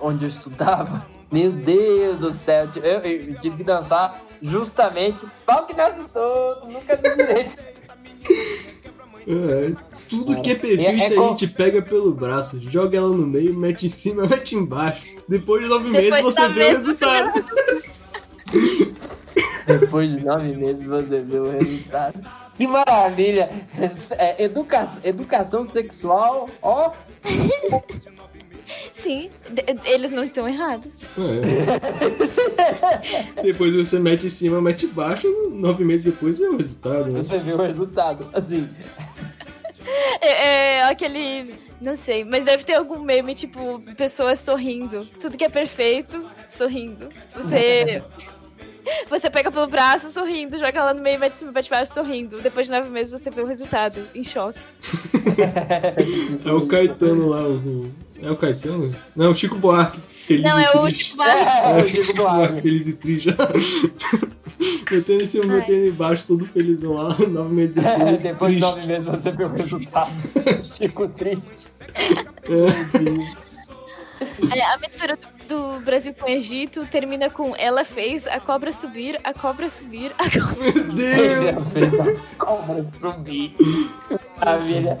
onde 0.00 0.24
eu 0.24 0.28
estudava. 0.28 1.04
Meu 1.30 1.52
Deus 1.52 2.18
do 2.18 2.32
céu, 2.32 2.68
eu, 2.76 2.82
eu- 2.82 3.22
eu 3.28 3.38
tive 3.38 3.58
que 3.58 3.64
dançar 3.64 4.20
justamente 4.40 5.26
pau 5.44 5.66
que 5.66 5.74
nasce 5.74 6.02
todo, 6.12 6.66
nunca 6.68 6.96
vi 6.96 7.16
direito. 7.16 7.56
É, 9.30 9.72
tudo 10.08 10.40
que 10.40 10.52
é 10.52 10.54
perfeito 10.54 10.80
É- 10.88 10.98
é 11.00 11.06
a 11.06 11.14
com- 11.14 11.28
gente 11.30 11.48
pega 11.48 11.82
pelo 11.82 12.14
braço, 12.14 12.58
joga 12.70 12.96
ela 12.96 13.10
no 13.10 13.26
meio, 13.26 13.52
mete 13.52 13.84
em 13.84 13.90
cima, 13.90 14.22
mete 14.26 14.54
embaixo. 14.54 15.16
Depois 15.28 15.62
de 15.62 15.68
nove 15.68 15.90
Depois 15.90 16.02
meses 16.10 16.16
de 16.18 16.22
você 16.24 16.40
nove 16.40 16.54
vê 16.54 16.60
o 16.60 16.68
meses 16.72 16.84
você 16.86 17.04
resultado. 17.04 17.44
Depois 19.66 20.10
de 20.10 20.24
nove 20.24 20.56
meses 20.56 20.86
você 20.86 21.20
vê 21.20 21.38
o 21.38 21.50
resultado. 21.50 22.30
Que 22.56 22.66
maravilha! 22.66 23.50
É, 24.16 24.42
educa... 24.42 24.88
Educação 25.04 25.62
sexual, 25.64 26.48
ó. 26.62 26.92
Sim, 28.98 29.30
eles 29.84 30.10
não 30.10 30.24
estão 30.24 30.48
errados. 30.48 30.96
É. 33.36 33.42
depois 33.42 33.72
você 33.72 34.00
mete 34.00 34.26
em 34.26 34.28
cima, 34.28 34.60
mete 34.60 34.86
embaixo, 34.86 35.28
nove 35.52 35.84
meses 35.84 36.04
depois 36.04 36.36
vê 36.36 36.46
o 36.48 36.56
resultado. 36.56 37.06
né? 37.12 37.22
Você 37.22 37.38
vê 37.38 37.52
o 37.52 37.62
resultado. 37.62 38.28
Assim, 38.32 38.68
É, 40.20 40.78
é 40.78 40.82
aquele. 40.84 41.54
Não 41.80 41.94
sei, 41.94 42.24
mas 42.24 42.44
deve 42.44 42.64
ter 42.64 42.74
algum 42.74 42.98
meme, 43.00 43.36
tipo, 43.36 43.80
pessoas 43.96 44.40
sorrindo. 44.40 45.06
Tudo 45.20 45.36
que 45.38 45.44
é 45.44 45.48
perfeito, 45.48 46.28
sorrindo. 46.48 47.08
Você. 47.36 48.02
Você 49.08 49.30
pega 49.30 49.50
pelo 49.50 49.66
braço 49.66 50.10
sorrindo, 50.10 50.58
joga 50.58 50.84
lá 50.84 50.94
no 50.94 51.00
meio, 51.00 51.18
mete 51.18 51.34
em 51.34 51.36
cima, 51.36 51.52
bate 51.52 51.70
baixo 51.70 51.92
sorrindo. 51.92 52.40
Depois 52.40 52.66
de 52.66 52.72
nove 52.72 52.90
meses 52.90 53.10
você 53.12 53.30
vê 53.30 53.42
o 53.42 53.46
resultado, 53.46 54.06
em 54.14 54.24
choque. 54.24 54.58
É 56.44 56.52
o 56.52 56.66
Caetano 56.66 57.28
lá, 57.28 57.42
o. 57.42 57.90
É 58.20 58.30
o 58.30 58.36
Caetano? 58.36 58.94
Não, 59.14 59.30
o 59.30 59.34
Chico 59.34 59.56
Buarque. 59.56 60.00
Feliz 60.12 60.44
Não, 60.44 60.60
e 60.60 60.64
é 60.64 60.76
o. 60.76 60.90
Chico 60.90 61.16
Buarque. 61.16 61.38
É, 61.68 61.82
o 61.82 62.04
Chico 62.04 62.14
Buarque. 62.14 62.62
Feliz 62.62 62.88
e 62.88 62.92
triste. 62.94 63.28
metendo 64.90 65.24
em 65.24 65.26
cima, 65.26 65.54
metendo 65.54 65.86
embaixo, 65.86 66.26
todo 66.26 66.44
felizão 66.44 66.94
lá, 66.94 67.16
nove 67.28 67.54
meses 67.54 67.76
depois. 67.76 68.22
depois 68.22 68.54
de 68.54 68.60
triste. 68.60 68.76
nove 68.76 68.86
meses 68.86 69.04
você 69.04 69.30
vê 69.30 69.44
o 69.44 69.48
resultado. 69.48 70.64
Chico 70.64 71.08
triste. 71.08 71.68
É, 74.54 74.62
a 74.62 74.78
mistura 74.78 75.16
do, 75.16 75.37
do 75.48 75.80
Brasil 75.80 76.14
com 76.14 76.26
o 76.26 76.28
Egito 76.28 76.86
termina 76.86 77.30
com 77.30 77.56
ela 77.56 77.84
fez 77.84 78.26
a 78.26 78.38
cobra 78.38 78.72
subir, 78.72 79.18
a 79.24 79.32
cobra 79.32 79.70
subir, 79.70 80.12
a 80.18 80.24
cobra. 80.24 80.72
Meu 80.72 80.94
Deus! 80.94 81.46
Ela 81.46 81.64
fez 81.64 82.00
a 82.00 82.44
cobra 82.44 82.86
subir. 83.00 83.54
Maravilha. 84.38 84.98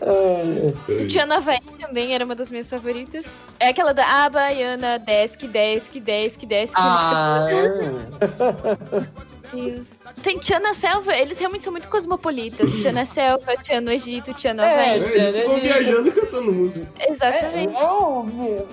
Ai, 0.00 0.74
ai. 0.98 1.06
Tia 1.06 1.24
Havaí 1.24 1.60
também 1.78 2.14
era 2.14 2.24
uma 2.24 2.34
das 2.34 2.50
minhas 2.50 2.70
favoritas. 2.70 3.26
É 3.60 3.68
aquela 3.68 3.92
da 3.92 4.24
A 4.24 4.30
Baiana, 4.30 4.98
desce, 4.98 5.46
desce, 5.46 6.00
desce, 6.00 6.46
desce. 6.46 6.72
Ah, 6.74 7.46
Deus. 9.54 9.90
Tem 10.22 10.38
Tia 10.38 10.58
na 10.60 10.74
Selva, 10.74 11.14
eles 11.16 11.38
realmente 11.38 11.64
são 11.64 11.72
muito 11.72 11.88
cosmopolitas. 11.88 12.72
Tia 12.80 12.92
na 12.92 13.04
Selva, 13.06 13.56
Tia 13.56 13.80
no 13.80 13.90
Egito, 13.90 14.32
Tia 14.34 14.52
no 14.54 14.62
É, 14.62 14.72
Havaí. 14.72 15.02
É, 15.02 15.16
Eles 15.16 15.36
ficam 15.38 15.60
viajando 15.60 16.08
e 16.08 16.12
cantando 16.12 16.52
música. 16.52 16.92
Exatamente. 17.08 17.74
é 17.74 17.86
um 17.92 18.66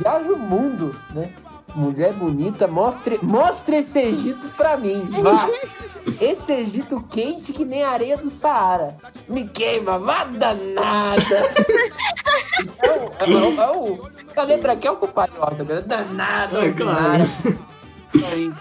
viaja 0.00 0.32
o 0.32 0.38
mundo, 0.38 0.94
né? 1.14 1.30
Mulher 1.74 2.12
bonita, 2.14 2.66
mostre, 2.66 3.18
mostre 3.22 3.76
esse 3.78 3.98
Egito 4.00 4.48
pra 4.56 4.76
mim. 4.76 5.02
Vá. 5.10 5.46
Esse 6.20 6.52
Egito 6.52 7.04
quente 7.10 7.52
que 7.52 7.64
nem 7.64 7.82
areia 7.84 8.16
do 8.16 8.30
Saara. 8.30 8.96
Me 9.28 9.46
queima, 9.46 9.98
vá 9.98 10.24
danada. 10.24 11.42
Então, 12.60 13.12
é, 13.20 13.24
o- 13.28 13.60
é 13.62 13.70
o- 13.76 14.10
essa 14.30 14.42
letra 14.42 14.72
aqui 14.72 14.88
é 14.88 14.90
o 14.90 14.96
compadre 14.96 15.34
Danada. 15.86 16.64
É, 16.66 16.72
claro. 16.72 17.24
Aí, 18.32 18.52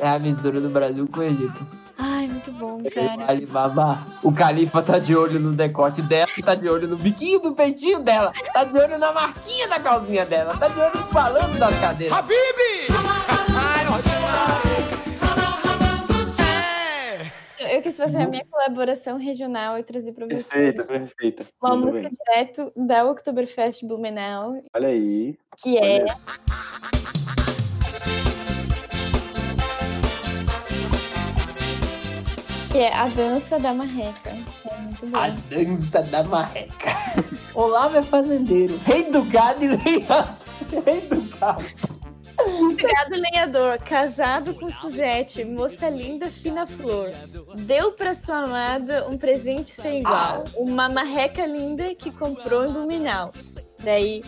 É 0.00 0.08
a 0.08 0.18
mistura 0.18 0.60
do 0.60 0.68
Brasil 0.70 1.06
com 1.08 1.20
o 1.20 1.22
Egito. 1.22 1.66
Ai, 1.98 2.26
muito 2.26 2.50
bom, 2.52 2.82
cara. 2.92 3.30
Alibaba, 3.30 4.04
o 4.22 4.32
Califa 4.32 4.82
tá 4.82 4.98
de 4.98 5.14
olho 5.14 5.38
no 5.38 5.52
decote 5.52 6.02
dela, 6.02 6.26
tá 6.44 6.54
de 6.54 6.68
olho 6.68 6.88
no 6.88 6.96
biquinho 6.96 7.38
do 7.40 7.52
peitinho 7.54 8.00
dela, 8.00 8.32
tá 8.52 8.64
de 8.64 8.76
olho 8.76 8.98
na 8.98 9.12
marquinha 9.12 9.68
da 9.68 9.78
calcinha 9.78 10.24
dela, 10.26 10.56
tá 10.56 10.68
de 10.68 10.80
olho 10.80 10.98
no 10.98 11.12
balanço 11.12 11.58
das 11.58 11.78
cadeiras. 11.80 12.16
Eu 17.58 17.80
quis 17.80 17.96
fazer 17.96 18.18
a 18.18 18.26
minha 18.26 18.44
colaboração 18.50 19.16
regional 19.16 19.78
e 19.78 19.82
trazer 19.84 20.12
pra 20.12 20.26
vocês 20.26 20.46
Perfeita, 20.48 20.84
perfeita. 20.84 21.46
uma 21.62 21.76
Muito 21.76 21.86
música 21.86 22.08
bem. 22.08 22.18
direto 22.26 22.72
da 22.76 23.04
Oktoberfest 23.08 23.84
Blumenau, 23.86 24.60
Olha 24.74 24.88
aí. 24.88 25.36
que 25.56 25.78
é 25.78 26.04
que 32.72 32.78
é 32.78 32.94
a 32.94 33.06
dança 33.06 33.58
da 33.58 33.74
marreca. 33.74 34.30
É 34.30 34.76
muito 34.78 35.06
bom. 35.06 35.18
A 35.18 35.28
dança 35.28 36.02
da 36.04 36.24
marreca. 36.24 36.96
Olavo 37.54 37.98
é 37.98 38.02
fazendeiro, 38.02 38.78
rei 38.86 39.10
do 39.10 39.22
gado 39.24 39.62
e 39.62 39.68
lenhador. 39.68 40.28
Rei 40.86 41.02
do 41.02 41.20
gado. 41.38 41.62
Obrigado, 42.38 43.10
lenhador. 43.10 43.78
Casado 43.78 44.54
com 44.54 44.70
Suzete, 44.70 45.44
moça 45.44 45.90
linda, 45.90 46.30
fina 46.30 46.66
flor. 46.66 47.10
Deu 47.58 47.92
pra 47.92 48.14
sua 48.14 48.44
amada 48.44 49.06
um 49.08 49.18
presente 49.18 49.70
sem 49.70 50.00
igual. 50.00 50.44
Uma 50.56 50.88
marreca 50.88 51.44
linda 51.44 51.94
que 51.94 52.10
comprou 52.10 52.64
em 52.64 52.72
Blumenau. 52.72 53.32
Daí, 53.84 54.22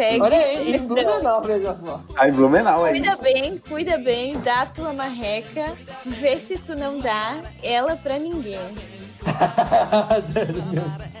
segue. 0.00 0.22
Olha 0.22 0.38
aí, 0.38 0.72
refrão. 0.72 0.88
Blumenau, 0.88 1.42
veja 1.42 1.76
só. 1.84 2.00
Aí, 2.16 2.32
Blumenau 2.32 2.84
aí. 2.84 2.92
Cuida 2.92 3.16
bem, 3.16 3.58
cuida 3.58 3.98
bem, 3.98 4.40
dá 4.40 4.64
tua 4.64 4.92
marreca, 4.94 5.76
vê 6.04 6.40
se 6.40 6.56
tu 6.56 6.74
não 6.74 6.98
dá 6.98 7.36
ela 7.62 7.96
pra 7.96 8.18
ninguém. 8.18 8.60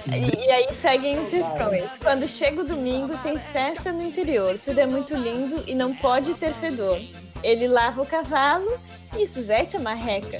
E, 0.06 0.46
e 0.46 0.50
aí 0.50 0.72
seguem 0.72 1.20
os 1.20 1.30
refrões. 1.30 1.98
Quando 2.02 2.26
chega 2.26 2.62
o 2.62 2.64
domingo, 2.64 3.14
tem 3.18 3.36
festa 3.36 3.92
no 3.92 4.02
interior. 4.02 4.56
Tudo 4.56 4.78
é 4.78 4.86
muito 4.86 5.14
lindo 5.14 5.62
e 5.66 5.74
não 5.74 5.94
pode 5.94 6.32
ter 6.34 6.54
fedor. 6.54 6.98
Ele 7.42 7.66
lava 7.66 8.02
o 8.02 8.06
cavalo 8.06 8.78
e 9.18 9.26
Suzete 9.26 9.76
a 9.76 9.80
marreca. 9.80 10.38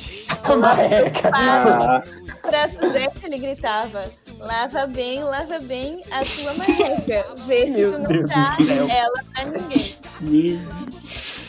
Marreca. 0.59 1.30
Ah, 1.32 2.03
Pra 2.42 2.68
Suzete 2.68 3.24
ele 3.26 3.38
gritava: 3.38 4.11
Lava 4.38 4.86
bem, 4.86 5.22
lava 5.22 5.59
bem 5.61 6.03
a 6.11 6.22
tua 6.24 6.55
marreca. 6.55 7.26
Vê 7.46 7.66
se 7.66 7.72
Meu 7.72 7.92
tu 7.92 7.98
não 7.98 8.09
Deus 8.09 8.28
dá 8.28 8.57
ela 8.94 9.24
pra 9.32 9.44
ninguém. 9.44 9.96
Meu 10.20 10.59
Deus. 10.59 11.40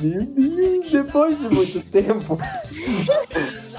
Meu 0.00 0.24
Deus, 0.26 0.90
depois 0.90 1.38
de 1.38 1.54
muito 1.54 1.80
tempo. 1.90 2.38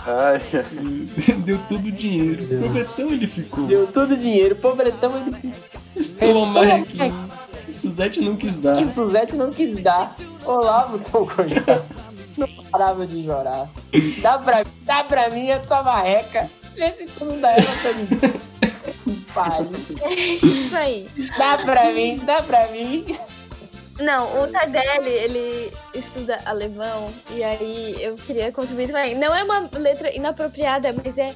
ai, 0.05 0.39
Deu 1.43 1.59
todo 1.67 1.85
o 1.87 1.91
dinheiro. 1.91 2.47
Provetão 2.47 3.11
ele 3.11 3.27
ficou. 3.27 3.65
Deu 3.65 3.87
todo 3.87 4.13
o 4.13 4.17
dinheiro, 4.17 4.55
pobretão 4.55 5.17
ele 5.17 5.35
fica. 5.35 5.57
Estou 5.95 6.29
Estou 6.29 6.45
marrequinho. 6.47 7.29
Suzete 7.71 8.21
não 8.21 8.35
quis 8.35 8.57
dar. 8.57 8.77
Que 8.77 8.85
Suzete 8.87 9.35
não 9.35 9.49
quis 9.49 9.81
dar. 9.81 10.15
Olavo, 10.45 10.99
tão 10.99 11.25
coitado. 11.25 11.85
Não 12.37 12.47
parava 12.71 13.05
de 13.05 13.25
chorar. 13.25 13.69
Dá 14.21 14.39
pra, 14.39 14.63
dá 14.81 15.03
pra 15.03 15.29
mim 15.29 15.51
a 15.51 15.59
tua 15.59 15.83
marreca. 15.83 16.49
Vê 16.75 16.91
se 16.91 17.05
tu 17.05 17.25
não 17.25 17.39
dá 17.39 17.51
ela 17.51 17.61
pra 17.81 17.93
mim. 17.93 19.23
Pariu. 19.33 19.71
Isso 20.41 20.75
aí. 20.75 21.07
Dá 21.37 21.57
pra 21.57 21.91
mim, 21.91 22.17
dá 22.25 22.41
pra 22.41 22.67
mim. 22.67 23.17
Não, 23.99 24.41
o 24.41 24.47
Tardelli, 24.47 25.09
ele 25.09 25.71
estuda 25.93 26.39
alemão 26.45 27.13
e 27.31 27.43
aí 27.43 27.95
eu 27.99 28.15
queria 28.15 28.51
contribuir 28.51 28.87
também. 28.87 29.15
Não 29.15 29.35
é 29.35 29.43
uma 29.43 29.69
letra 29.73 30.11
inapropriada, 30.11 30.93
mas 31.03 31.17
é 31.19 31.33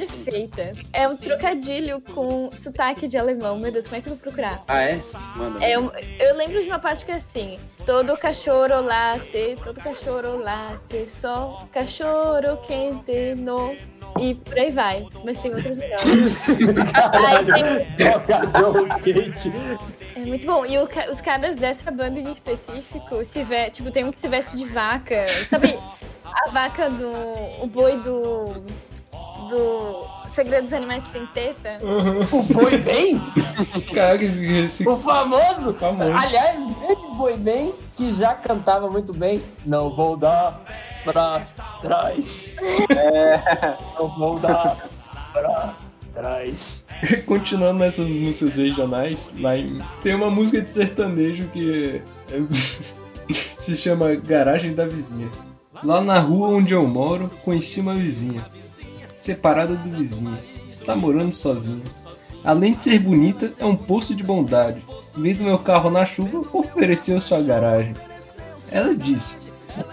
perfeita. 0.00 0.72
É 0.92 1.08
um 1.08 1.16
trocadilho 1.16 2.00
com 2.00 2.50
sotaque 2.50 3.08
de 3.08 3.16
alemão. 3.16 3.58
Meu 3.58 3.72
Deus, 3.72 3.86
como 3.86 3.96
é 3.96 4.00
que 4.00 4.08
eu 4.08 4.12
vou 4.14 4.18
procurar? 4.20 4.62
ah, 4.68 4.82
é? 4.82 5.00
Manda. 5.36 5.64
É 5.64 5.78
um- 5.78 5.90
eu 6.18 6.34
lembro 6.36 6.62
de 6.62 6.68
uma 6.68 6.78
parte 6.78 7.04
que 7.04 7.10
é 7.12 7.16
assim: 7.16 7.58
todo 7.84 8.16
cachorro 8.16 8.80
late, 8.82 9.56
todo 9.62 9.80
cachorro 9.80 10.38
late, 10.38 11.08
só 11.08 11.66
cachorro 11.72 12.58
quente 12.66 13.34
no. 13.36 13.76
E 14.18 14.34
por 14.34 14.58
aí 14.58 14.70
vai. 14.70 15.06
Mas 15.26 15.38
tem 15.38 15.52
outras 15.54 15.76
melhores. 15.76 16.06
Aí 17.12 17.44
tem- 17.44 17.86
é 20.16 20.20
muito 20.20 20.46
bom. 20.46 20.64
E 20.64 20.78
o 20.78 20.88
os 21.10 21.20
caras 21.20 21.56
dessa 21.56 21.90
banda 21.90 22.18
em 22.18 22.30
específico, 22.30 23.22
se 23.24 23.42
vê, 23.44 23.68
tipo, 23.70 23.90
tem 23.90 24.04
um 24.04 24.10
que 24.12 24.18
se 24.18 24.28
veste 24.28 24.56
de 24.56 24.64
vaca. 24.64 25.26
Sabe 25.26 25.78
a 26.24 26.48
vaca 26.50 26.88
do. 26.88 27.12
o 27.62 27.66
boi 27.66 27.98
do. 27.98 28.64
Do. 29.48 30.16
Segredo 30.34 30.64
dos 30.64 30.72
Animais 30.74 31.02
que 31.02 31.10
tem 31.12 31.26
teta? 31.28 31.78
O 31.82 32.42
boi 32.52 32.76
bem? 32.78 33.18
Cara, 33.94 34.22
esse, 34.22 34.44
esse 34.44 34.86
O 34.88 34.98
famoso? 34.98 35.72
famoso. 35.80 36.10
Aliás, 36.12 36.60
esse 36.90 37.16
boi 37.16 37.36
bem, 37.38 37.72
que 37.96 38.12
já 38.12 38.34
cantava 38.34 38.90
muito 38.90 39.14
bem. 39.14 39.42
Não 39.64 39.88
vou 39.96 40.14
dar 40.14 40.62
pra 41.04 41.40
trás. 41.80 42.52
Não 43.98 44.08
vou 44.18 44.38
dar 44.38 44.76
pra 45.32 45.74
trás. 46.12 46.86
Continuando 47.26 47.78
nessas 47.78 48.10
músicas 48.10 48.56
regionais, 48.58 49.32
lá 49.38 49.56
em- 49.56 49.82
tem 50.02 50.14
uma 50.14 50.30
música 50.30 50.60
de 50.60 50.70
sertanejo 50.70 51.48
que 51.48 52.02
é- 52.30 53.32
se 53.32 53.74
chama 53.74 54.14
Garagem 54.16 54.74
da 54.74 54.86
Vizinha. 54.86 55.30
Lá 55.82 56.00
na 56.00 56.18
rua 56.18 56.48
onde 56.48 56.74
eu 56.74 56.86
moro, 56.86 57.30
conheci 57.44 57.80
uma 57.80 57.94
vizinha, 57.94 58.44
separada 59.16 59.74
do 59.74 59.90
vizinho, 59.90 60.38
está 60.66 60.94
morando 60.94 61.32
sozinha. 61.32 61.82
Além 62.44 62.74
de 62.74 62.84
ser 62.84 62.98
bonita, 62.98 63.52
é 63.58 63.64
um 63.64 63.76
poço 63.76 64.14
de 64.14 64.22
bondade. 64.22 64.84
Vendo 65.16 65.44
meu 65.44 65.58
carro 65.58 65.90
na 65.90 66.04
chuva, 66.04 66.42
ofereceu 66.52 67.20
sua 67.20 67.40
garagem. 67.40 67.94
Ela 68.70 68.94
disse: 68.94 69.38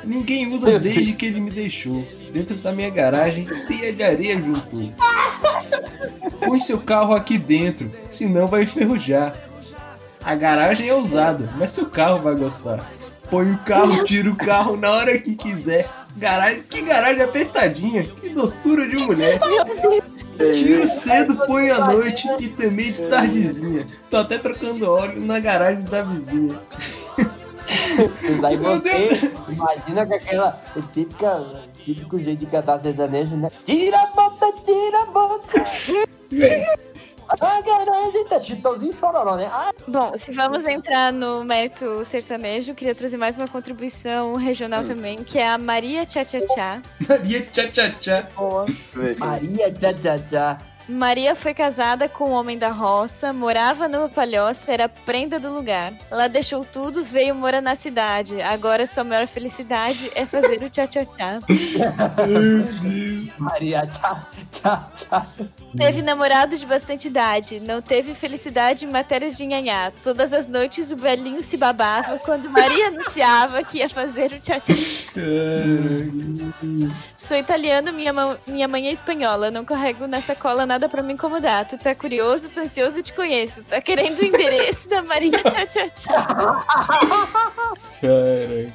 Ninguém 0.04 0.54
usa 0.54 0.80
desde 0.80 1.14
que 1.14 1.26
ele 1.26 1.40
me 1.40 1.50
deixou. 1.50 2.06
Dentro 2.32 2.56
da 2.58 2.72
minha 2.72 2.90
garagem, 2.90 3.46
teia 3.68 3.94
de 3.94 4.04
areia 4.04 4.42
juntou. 4.42 4.90
Põe 6.40 6.60
seu 6.60 6.80
carro 6.82 7.14
aqui 7.14 7.38
dentro, 7.38 7.92
senão 8.10 8.48
vai 8.48 8.64
enferrujar. 8.64 9.34
A 10.24 10.36
garagem 10.36 10.88
é 10.88 10.96
usada, 10.96 11.54
mas 11.58 11.72
seu 11.72 11.90
carro 11.90 12.20
vai 12.20 12.36
gostar. 12.36 12.92
Põe 13.30 13.52
o 13.52 13.58
carro, 13.60 14.04
tira 14.04 14.30
o 14.30 14.36
carro 14.36 14.78
na 14.78 14.92
hora 14.92 15.18
que 15.20 15.36
quiser. 15.36 15.90
Garagem, 16.16 16.62
que 16.64 16.82
garagem 16.82 17.22
apertadinha, 17.24 18.04
que 18.04 18.30
doçura 18.30 18.88
de 18.88 18.98
mulher. 18.98 19.40
Tiro 20.54 20.88
cedo, 20.88 21.36
põe 21.48 21.70
à 21.72 21.80
noite 21.80 22.28
e 22.40 22.48
também 22.50 22.92
de 22.92 23.02
tardezinha. 23.04 23.86
Tô 24.10 24.18
até 24.18 24.38
trocando 24.38 24.90
óleo 24.90 25.20
na 25.22 25.40
garagem 25.40 25.84
da 25.84 26.04
vizinha. 26.04 26.60
Mas 27.98 28.44
aí 28.44 28.58
Meu 28.58 28.72
você 28.80 29.08
Deus. 29.08 29.58
imagina 29.58 30.06
com 30.06 30.14
aquela 30.14 30.62
típica, 30.94 31.46
típico 31.82 32.20
jeito 32.20 32.40
de 32.40 32.46
cantar 32.48 32.80
sertanejo, 32.80 33.36
né? 33.36 33.50
Tira 33.64 33.98
a 33.98 34.08
bota, 34.08 34.52
tira 34.64 35.02
a 35.02 35.06
bota. 35.06 35.64
A 37.40 37.62
garagem 37.62 38.26
tá 38.26 38.40
chitãozinho 38.40 38.94
chororó, 38.94 39.36
né? 39.36 39.50
Ah, 39.52 39.72
Bom, 39.88 40.16
se 40.16 40.32
vamos 40.32 40.66
entrar 40.66 41.12
no 41.12 41.44
mérito 41.44 42.04
sertanejo, 42.06 42.76
queria 42.76 42.94
trazer 42.96 43.18
mais 43.18 43.36
uma 43.36 43.48
contribuição 43.48 44.36
regional 44.36 44.84
também, 44.84 45.24
que 45.24 45.40
é 45.40 45.48
a 45.50 45.58
Maria 45.58 46.06
Tchá 46.06 46.24
Tchá 46.24 46.40
Tchá. 46.42 46.82
Maria 47.10 47.42
tchá 47.42 47.68
tchá 47.68 47.90
tchá. 47.92 48.28
boa. 48.36 48.66
Maria, 49.20 49.72
tchá, 49.72 49.94
tchá, 49.94 50.20
tchá. 50.20 50.58
Maria 50.88 51.34
foi 51.34 51.54
casada 51.54 52.10
com 52.10 52.30
um 52.30 52.34
homem 52.34 52.58
da 52.58 52.68
roça, 52.68 53.32
morava 53.32 53.88
numa 53.88 54.10
palhoça, 54.10 54.70
era 54.70 54.90
prenda 54.90 55.40
do 55.40 55.50
lugar. 55.50 55.94
Ela 56.12 56.28
deixou 56.28 56.66
tudo, 56.66 57.06
veio 57.06 57.34
morar 57.34 57.62
na 57.62 57.74
cidade. 57.74 58.42
Agora 58.42 58.86
sua 58.86 59.06
maior 59.06 59.26
felicidade 59.26 60.12
é 60.14 60.26
fazer 60.26 60.62
o 60.62 60.70
tchá 60.70 60.86
tchá 60.86 61.06
tchá. 61.06 61.40
Maria, 63.38 63.86
tchá, 63.88 64.28
tchá, 64.52 64.90
tchá. 64.96 65.26
Teve 65.76 66.02
namorado 66.02 66.58
de 66.58 66.66
bastante 66.66 67.08
idade, 67.08 67.60
não 67.60 67.82
teve 67.82 68.14
felicidade 68.14 68.86
em 68.86 68.90
matéria 68.92 69.30
de 69.32 69.46
nhanhá. 69.46 69.92
Todas 70.02 70.34
as 70.34 70.48
noites 70.48 70.92
o 70.92 70.96
velhinho 70.98 71.42
se 71.44 71.58
babava 71.58 72.18
quando 72.20 72.50
Maria 72.50 72.88
anunciava 72.88 73.64
que 73.64 73.80
ia 73.80 73.90
fazer 73.90 74.32
o 74.34 74.40
tchá 74.40 74.60
tchá 74.60 74.74
tchá. 74.74 75.12
Sou 77.18 77.38
italiano, 77.38 77.92
minha, 77.94 78.14
mão- 78.14 78.38
minha 78.48 78.68
mãe 78.68 78.88
é 78.88 78.92
espanhola. 78.92 79.50
Não 79.52 79.64
carrego 79.66 80.08
na 80.08 80.22
sacola 80.22 80.66
nada 80.66 80.88
pra 80.90 81.02
me 81.02 81.14
incomodar. 81.14 81.66
Tu 81.68 81.78
tá 81.78 81.94
curioso, 81.96 82.50
tá 82.50 82.62
ansioso, 82.62 83.00
eu 83.00 83.04
te 83.04 83.14
conheço. 83.14 83.64
Tá 83.64 83.82
querendo 83.82 84.20
o 84.20 84.26
endereço 84.26 84.90
da 84.90 85.02
Maria 85.02 85.42
Tchá 85.44 85.66
Tchá 85.66 85.90
Tchá. 85.90 86.26
Caraca. 88.02 88.74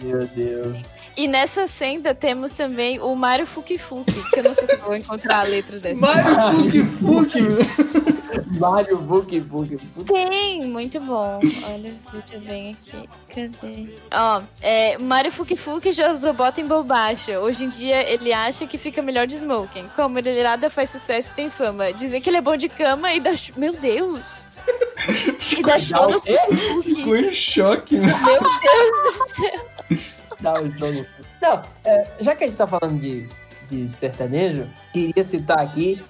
Meu 0.00 0.26
Deus. 0.28 0.78
E 1.16 1.28
nessa 1.28 1.66
senda 1.66 2.14
temos 2.14 2.52
também 2.52 3.00
o 3.00 3.14
Mário 3.14 3.46
Fuki 3.46 3.78
Fuki, 3.78 4.12
que 4.32 4.40
eu 4.40 4.44
não 4.44 4.54
sei 4.54 4.66
se 4.66 4.76
vou 4.76 4.96
encontrar 4.96 5.40
a 5.40 5.42
letra 5.44 5.78
dessa. 5.78 6.00
Mário 6.00 6.56
Fuki 6.56 6.84
Fuki. 6.84 8.14
Mário 8.58 8.98
Book 8.98 9.40
Book. 9.40 9.76
Tem, 10.06 10.66
muito 10.66 11.00
bom. 11.00 11.38
Olha, 11.68 11.94
deixa 12.12 12.34
eu 12.34 12.40
bem 12.40 12.72
aqui. 12.72 13.08
Cadê? 13.28 13.94
Ó, 14.12 14.42
é, 14.60 14.98
Mario 14.98 15.30
Fuki 15.30 15.56
Fuki 15.56 15.92
já 15.92 16.12
usou 16.12 16.32
bota 16.32 16.60
em 16.60 16.66
baixa. 16.66 17.38
Hoje 17.40 17.64
em 17.64 17.68
dia 17.68 18.02
ele 18.10 18.32
acha 18.32 18.66
que 18.66 18.78
fica 18.78 19.02
melhor 19.02 19.26
de 19.26 19.34
smoking. 19.34 19.88
Como 19.94 20.18
ele 20.18 20.42
nada 20.42 20.68
faz 20.68 20.90
sucesso 20.90 21.30
e 21.30 21.34
tem 21.34 21.50
fama. 21.50 21.92
Dizer 21.92 22.20
que 22.20 22.30
ele 22.30 22.38
é 22.38 22.40
bom 22.40 22.56
de 22.56 22.68
cama 22.68 23.12
e 23.12 23.20
dá. 23.20 23.30
Meu 23.56 23.72
Deus! 23.76 24.46
e 25.56 25.62
dá 25.62 25.78
show 25.78 26.10
no 26.10 26.20
Fuki 26.20 26.56
Fuki. 26.56 26.94
Ficou 26.96 27.16
em 27.16 27.32
choque, 27.32 27.96
mano. 27.98 28.18
Meu 28.24 28.40
Deus 28.40 29.18
do 29.18 29.34
céu. 29.34 30.14
Não, 30.44 30.66
então, 30.66 30.92
não 31.40 31.62
é, 31.84 32.06
já 32.20 32.36
que 32.36 32.44
a 32.44 32.46
gente 32.46 32.56
tá 32.56 32.66
falando 32.66 33.00
de, 33.00 33.26
de 33.68 33.88
sertanejo, 33.88 34.68
queria 34.92 35.24
citar 35.24 35.58
aqui 35.58 36.02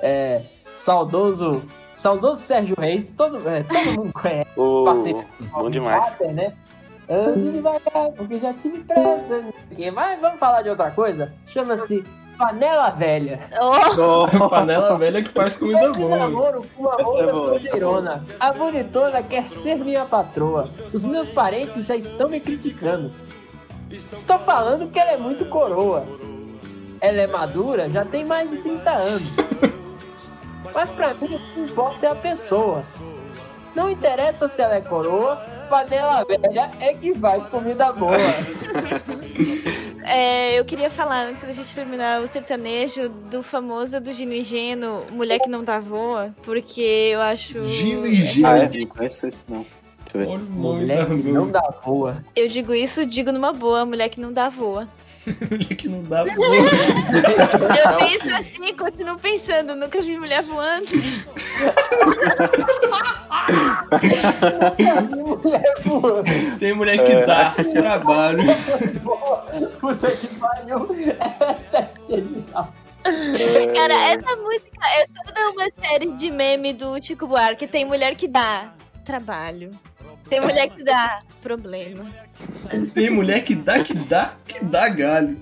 é, 0.00 0.42
saudoso, 0.74 1.62
saudoso 1.96 2.42
Sérgio 2.42 2.74
Reis, 2.78 3.12
todo, 3.12 3.46
é, 3.48 3.62
todo 3.62 4.00
mundo 4.00 4.12
conhece. 4.12 4.50
Ô, 4.58 4.84
parceiro 4.84 5.24
bom 5.52 5.70
demais. 5.70 6.10
Rapper, 6.10 6.32
né? 6.32 6.52
Ando 7.08 7.52
devagar, 7.52 8.10
porque 8.16 8.38
já 8.38 8.54
tive 8.54 8.78
pressa. 8.84 9.44
Mas 9.92 10.20
vamos 10.20 10.38
falar 10.38 10.62
de 10.62 10.70
outra 10.70 10.90
coisa? 10.90 11.32
Chama-se 11.46 12.04
Panela 12.38 12.90
Velha. 12.90 13.40
Oh, 13.60 14.48
Panela 14.48 14.96
velha 14.96 15.22
que 15.22 15.30
faz 15.30 15.56
comida 15.56 15.82
Eu 15.82 15.94
boa. 15.94 16.16
namoro 16.16 16.64
com 16.74 16.82
uma 16.82 16.94
Essa 16.94 17.02
é 17.02 17.06
outra 17.06 17.30
é 17.30 17.34
solteirona. 17.34 18.22
A 18.40 18.52
bonitona 18.52 19.22
quer 19.22 19.48
ser 19.50 19.76
minha 19.76 20.04
patroa. 20.04 20.68
Os 20.92 21.04
meus 21.04 21.28
parentes 21.28 21.86
já 21.86 21.96
estão 21.96 22.28
me 22.28 22.40
criticando. 22.40 23.12
Estão 23.92 24.38
falando 24.38 24.90
que 24.90 24.98
ela 24.98 25.12
é 25.12 25.16
muito 25.16 25.44
coroa. 25.46 26.06
Ela 27.00 27.22
é 27.22 27.26
madura, 27.26 27.88
já 27.88 28.04
tem 28.04 28.24
mais 28.24 28.50
de 28.50 28.58
30 28.58 28.90
anos. 28.90 29.22
Mas 30.74 30.90
pra 30.90 31.12
mim, 31.14 31.34
o 31.34 31.38
que 31.38 31.60
importa 31.60 32.06
é 32.06 32.10
a 32.10 32.14
pessoa. 32.14 32.82
Não 33.74 33.90
interessa 33.90 34.48
se 34.48 34.60
ela 34.60 34.76
é 34.76 34.80
coroa, 34.80 35.36
panela 35.68 36.24
velha 36.24 36.70
é 36.80 36.94
que 36.94 37.14
faz 37.14 37.46
comida 37.46 37.92
boa. 37.92 38.16
É, 40.04 40.58
eu 40.58 40.64
queria 40.64 40.90
falar, 40.90 41.26
antes 41.26 41.44
da 41.44 41.52
gente 41.52 41.72
terminar 41.72 42.20
o 42.20 42.26
sertanejo, 42.26 43.08
do 43.08 43.40
famoso 43.40 44.00
do 44.00 44.12
Gino 44.12 44.32
e 44.32 44.42
Geno, 44.42 45.00
Mulher 45.12 45.38
que 45.38 45.48
não 45.48 45.62
dá 45.62 45.78
voa, 45.78 46.34
porque 46.42 46.80
eu 46.80 47.20
acho. 47.20 47.64
Gino 47.64 48.06
e 48.06 48.16
Geno. 48.16 48.48
Ah, 48.48 48.58
é? 48.58 48.68
Não 48.68 48.86
conheço 48.86 49.28
isso, 49.28 49.38
não. 49.48 49.64
Deixa 50.12 50.18
eu 50.18 50.20
ver. 50.20 50.28
Olha 50.28 50.36
o 50.36 50.38
nome 50.38 50.80
Mulher 50.80 50.98
da 50.98 51.06
que 51.06 51.12
mulher 51.14 51.32
não 51.32 51.50
dá 51.50 51.70
boa. 51.84 52.24
Eu 52.36 52.48
digo 52.48 52.74
isso, 52.74 53.06
digo 53.06 53.32
numa 53.32 53.52
boa, 53.52 53.84
mulher 53.86 54.08
que 54.08 54.20
não 54.20 54.32
dá 54.32 54.48
voa. 54.48 54.86
que 55.78 55.88
não 55.88 56.02
dá 56.02 56.24
boa. 56.24 56.56
Eu 56.56 57.96
penso 57.98 58.34
assim, 58.34 58.74
continuo 58.74 59.18
pensando, 59.18 59.74
nunca 59.74 60.00
vi 60.02 60.18
mulher 60.18 60.42
voando. 60.42 60.86
Mulher. 65.16 65.62
Tem 66.58 66.74
mulher 66.74 67.04
que 67.04 67.26
dá 67.26 67.54
trabalho. 67.72 68.42
Puta 69.80 70.10
que 70.10 70.26
pariu. 70.34 70.88
Essa 71.40 71.78
é 71.78 71.90
genial. 72.06 72.72
Cara, 73.74 73.94
essa 73.94 74.36
música 74.36 74.86
é 74.98 75.06
toda 75.06 75.50
uma 75.50 75.68
série 75.80 76.12
de 76.12 76.30
meme 76.30 76.72
do 76.72 77.02
Chico 77.02 77.26
Buarque. 77.26 77.66
Tem 77.66 77.84
mulher 77.84 78.14
que 78.14 78.28
dá 78.28 78.72
trabalho. 79.04 79.72
Tem 80.32 80.40
mulher 80.40 80.70
que 80.70 80.82
dá 80.82 81.22
problema. 81.42 82.10
Tem 82.94 83.10
mulher 83.10 83.44
que 83.44 83.54
dá, 83.54 83.82
que 83.82 83.92
dá, 83.92 84.34
que 84.48 84.64
dá 84.64 84.88
galho. 84.88 85.36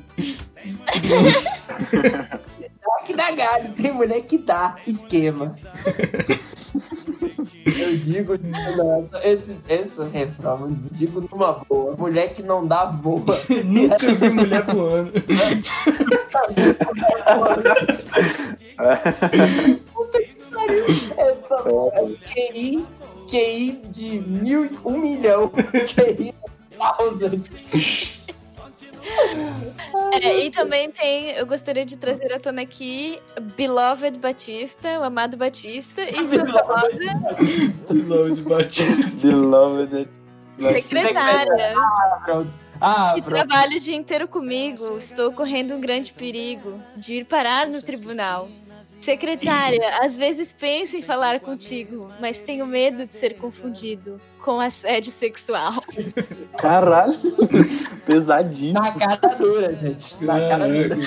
Dá 2.82 3.04
que 3.04 3.14
dá 3.14 3.30
galho, 3.30 3.72
tem 3.74 3.92
mulher 3.92 4.22
que 4.22 4.36
dá 4.36 4.74
esquema. 4.84 5.54
Eu 6.74 7.96
digo, 7.98 8.36
não, 8.42 9.08
esse, 9.22 9.56
esse 9.68 10.02
refrão, 10.12 10.62
eu 10.62 10.76
digo 10.90 11.20
numa 11.20 11.52
boa. 11.52 11.94
Mulher 11.96 12.32
que 12.32 12.42
não 12.42 12.66
dá 12.66 12.86
voa. 12.86 13.22
Nunca 13.64 14.12
vi 14.12 14.28
mulher 14.28 14.64
voando. 14.64 15.12
Essa 21.16 21.54
é 21.54 22.52
QI, 22.52 22.86
QI 23.30 23.82
de 23.88 24.18
mil, 24.18 24.68
um 24.84 24.98
milhão. 24.98 25.48
QI 25.48 26.34
thousand. 26.76 27.42
É, 30.12 30.44
e 30.44 30.50
também 30.50 30.90
tem, 30.90 31.30
eu 31.30 31.46
gostaria 31.46 31.84
de 31.84 31.96
trazer 31.96 32.32
à 32.32 32.38
tona 32.38 32.62
aqui 32.62 33.20
Beloved 33.56 34.18
Batista, 34.18 35.00
o 35.00 35.02
amado 35.02 35.36
Batista, 35.36 36.02
e 36.02 36.26
sua 36.26 36.46
famosa 36.46 36.88
Beloved 37.88 38.42
Batista. 38.42 39.28
Beloved. 39.28 40.08
secretária. 40.58 41.74
Ah, 41.76 42.20
pronto. 42.24 42.58
Ah, 42.80 43.12
que 43.14 43.22
pronto. 43.22 43.34
trabalha 43.34 43.76
o 43.76 43.80
dia 43.80 43.96
inteiro 43.96 44.28
comigo. 44.28 44.98
Estou 44.98 45.32
correndo 45.32 45.74
um 45.74 45.80
grande 45.80 46.12
perigo 46.12 46.80
de 46.96 47.14
ir 47.14 47.24
parar 47.24 47.66
no 47.66 47.82
tribunal. 47.82 48.48
Secretária, 49.00 49.98
às 50.02 50.16
vezes 50.16 50.52
penso 50.52 50.96
em 50.96 51.02
falar 51.02 51.40
contigo, 51.40 52.08
mas 52.20 52.40
tenho 52.40 52.66
medo 52.66 53.06
de 53.06 53.14
ser 53.14 53.34
confundido 53.36 54.20
com 54.42 54.60
assédio 54.60 55.10
sexual. 55.12 55.72
Caralho. 56.58 57.18
Pesadíssimo. 58.06 58.80
Na 58.80 58.92
cara 58.92 59.34
dura, 59.36 59.74
gente. 59.74 60.16
Na 60.24 60.38
cara 60.48 60.68
dura. 60.68 60.98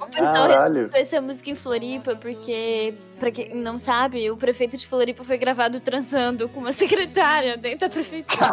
O 0.00 0.06
pessoal 0.06 0.48
Caralho. 0.48 0.90
essa 0.92 1.20
música 1.20 1.50
em 1.50 1.54
Floripa 1.54 2.14
porque, 2.16 2.94
pra 3.18 3.30
quem 3.30 3.54
não 3.54 3.78
sabe, 3.78 4.30
o 4.30 4.36
prefeito 4.36 4.76
de 4.76 4.86
Floripa 4.86 5.24
foi 5.24 5.36
gravado 5.36 5.80
transando 5.80 6.48
com 6.48 6.60
uma 6.60 6.72
secretária 6.72 7.56
dentro 7.56 7.80
da 7.80 7.88
prefeitura. 7.88 8.50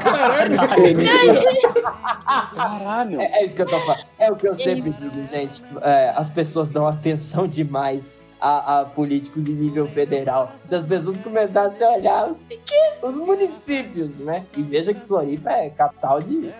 Caralho. 2.56 3.22
É, 3.22 3.42
é 3.42 3.46
isso 3.46 3.56
que 3.56 3.62
eu 3.62 3.68
tô 3.68 3.80
falando. 3.80 4.10
É 4.18 4.32
o 4.32 4.36
que 4.36 4.48
eu 4.48 4.56
sempre 4.56 4.92
digo, 4.92 5.28
gente. 5.30 5.62
É, 5.82 6.14
as 6.16 6.30
pessoas 6.30 6.70
dão 6.70 6.88
atenção 6.88 7.48
demais 7.48 8.16
a, 8.42 8.80
a 8.80 8.86
políticos 8.86 9.48
em 9.48 9.54
nível 9.54 9.86
federal. 9.86 10.52
Se 10.58 10.74
as 10.74 10.84
pessoas 10.84 11.16
começassem 11.18 11.86
a 11.86 11.92
olhar 11.92 12.30
os 12.30 12.42
pequenos, 12.42 12.98
os 13.04 13.16
municípios, 13.16 14.10
né? 14.18 14.46
E 14.58 14.64
veja 14.64 14.94
que 14.94 15.06
Floripa 15.06 15.52
é 15.52 15.70
capital 15.70 16.20
de. 16.20 16.52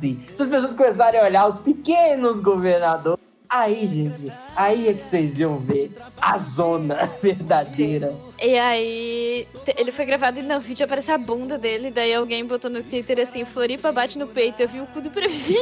Sim. 0.00 0.14
Se 0.34 0.42
as 0.42 0.48
pessoas 0.48 0.74
começarem 0.74 1.20
a 1.20 1.24
olhar 1.24 1.48
os 1.48 1.58
pequenos 1.58 2.40
governadores. 2.40 3.18
Aí, 3.50 3.88
gente, 3.88 4.30
aí 4.54 4.88
é 4.88 4.92
que 4.92 5.02
vocês 5.02 5.38
iam 5.38 5.58
ver 5.58 5.90
a 6.20 6.36
zona 6.38 7.10
verdadeira. 7.22 8.14
E 8.42 8.58
aí, 8.58 9.46
ele 9.74 9.90
foi 9.90 10.04
gravado 10.04 10.38
e 10.38 10.42
no 10.42 10.60
vídeo 10.60 10.84
aparece 10.84 11.10
a 11.10 11.16
bunda 11.16 11.56
dele, 11.56 11.90
daí 11.90 12.14
alguém 12.14 12.44
botou 12.44 12.70
no 12.70 12.82
Twitter 12.82 13.18
assim, 13.20 13.46
Floripa 13.46 13.90
bate 13.90 14.18
no 14.18 14.26
peito, 14.26 14.60
eu 14.60 14.68
vi 14.68 14.80
o 14.82 14.86
cu 14.86 15.00
do 15.00 15.08
prefeito. 15.08 15.58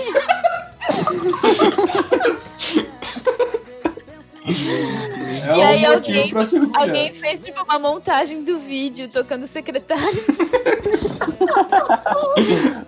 É 4.46 5.56
e 5.58 5.62
aí 5.62 5.84
alguém, 5.84 6.32
alguém 6.74 7.12
fez 7.14 7.42
tipo 7.42 7.62
uma 7.62 7.78
montagem 7.78 8.42
do 8.44 8.58
vídeo 8.58 9.08
tocando 9.08 9.46
secretário. 9.46 10.04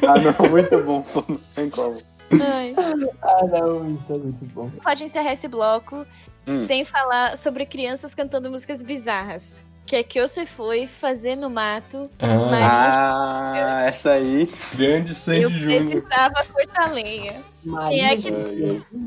Ah, 0.06 0.14
não, 0.42 0.50
muito 0.50 0.78
bom. 0.82 1.04
Não 1.28 1.40
tem 1.54 1.70
como. 1.70 1.96
Ai. 2.32 2.74
Ah, 3.22 3.44
não, 3.46 3.94
isso 3.96 4.12
é 4.12 4.18
muito 4.18 4.44
bom. 4.46 4.70
Pode 4.82 5.04
encerrar 5.04 5.32
esse 5.32 5.48
bloco 5.48 6.04
Hum. 6.46 6.60
sem 6.62 6.82
falar 6.82 7.36
sobre 7.36 7.66
crianças 7.66 8.14
cantando 8.14 8.50
músicas 8.50 8.80
bizarras. 8.80 9.62
Que 9.88 9.96
é 9.96 10.02
que 10.02 10.20
você 10.20 10.44
foi 10.44 10.86
fazer 10.86 11.34
no 11.34 11.48
mato, 11.48 12.10
Maria 12.20 12.68
Ah, 12.70 13.82
essa 13.86 14.12
aí. 14.12 14.46
Grande 14.74 15.12
eu 15.12 15.14
Sandy 15.14 15.54
Júnior. 15.54 16.02
precisava 16.02 16.44
cortar 16.52 16.92
lenha. 16.92 17.42
Quem 17.88 18.04
é 18.06 18.14
que 18.16 18.28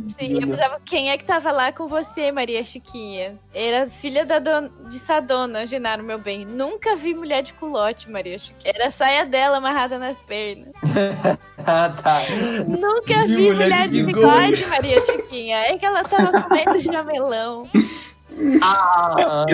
Sim, 0.08 0.34
eu 0.34 0.48
precisava... 0.48 0.82
Quem 0.84 1.12
é 1.12 1.18
que 1.20 1.24
tava 1.24 1.52
lá 1.52 1.72
com 1.72 1.88
você, 1.88 2.32
Maria 2.32 2.64
Chiquinha? 2.64 3.40
Era 3.54 3.86
filha 3.86 4.26
da 4.26 4.40
don... 4.40 4.70
de 4.90 4.98
Sadona, 4.98 5.68
Genaro, 5.68 6.04
meu 6.04 6.18
bem. 6.18 6.46
Nunca 6.46 6.96
vi 6.96 7.14
mulher 7.14 7.44
de 7.44 7.54
culote, 7.54 8.10
Maria 8.10 8.40
Chiquinha. 8.40 8.74
Era 8.76 8.88
a 8.88 8.92
saia 8.92 9.24
dela 9.24 9.58
amarrada 9.58 10.00
nas 10.00 10.20
pernas. 10.20 10.70
Ah, 11.64 11.90
tá. 11.90 12.24
Nunca 12.68 13.24
Vi 13.28 13.36
vi 13.36 13.42
mulher 13.44 13.66
mulher, 13.66 13.88
de 13.88 13.98
de 13.98 14.04
bigode, 14.04 14.66
Maria 14.66 15.00
Chiquinha. 15.06 15.58
É 15.58 15.78
que 15.78 15.86
ela 15.86 16.04
tava 16.04 16.42
comendo 16.42 16.80
jamelão. 16.80 17.70
Ah, 18.62 19.46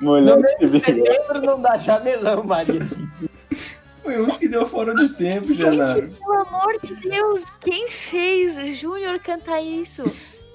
Mulher 0.00 0.36
no 0.60 0.80
cérebro 0.80 1.40
não 1.44 1.60
dá 1.60 1.78
jamelão, 1.78 2.44
Maria. 2.44 2.80
Foi 4.02 4.20
uns 4.20 4.38
que 4.38 4.48
deu 4.48 4.66
fora 4.66 4.94
de 4.94 5.08
tempo, 5.10 5.48
Gente, 5.48 5.58
Genaro. 5.58 6.08
pelo 6.10 6.32
amor 6.46 6.78
de 6.82 6.94
Deus, 6.96 7.44
quem 7.60 7.88
fez 7.88 8.56
o 8.58 8.66
Júnior 8.66 9.18
cantar 9.18 9.60
isso? 9.60 10.02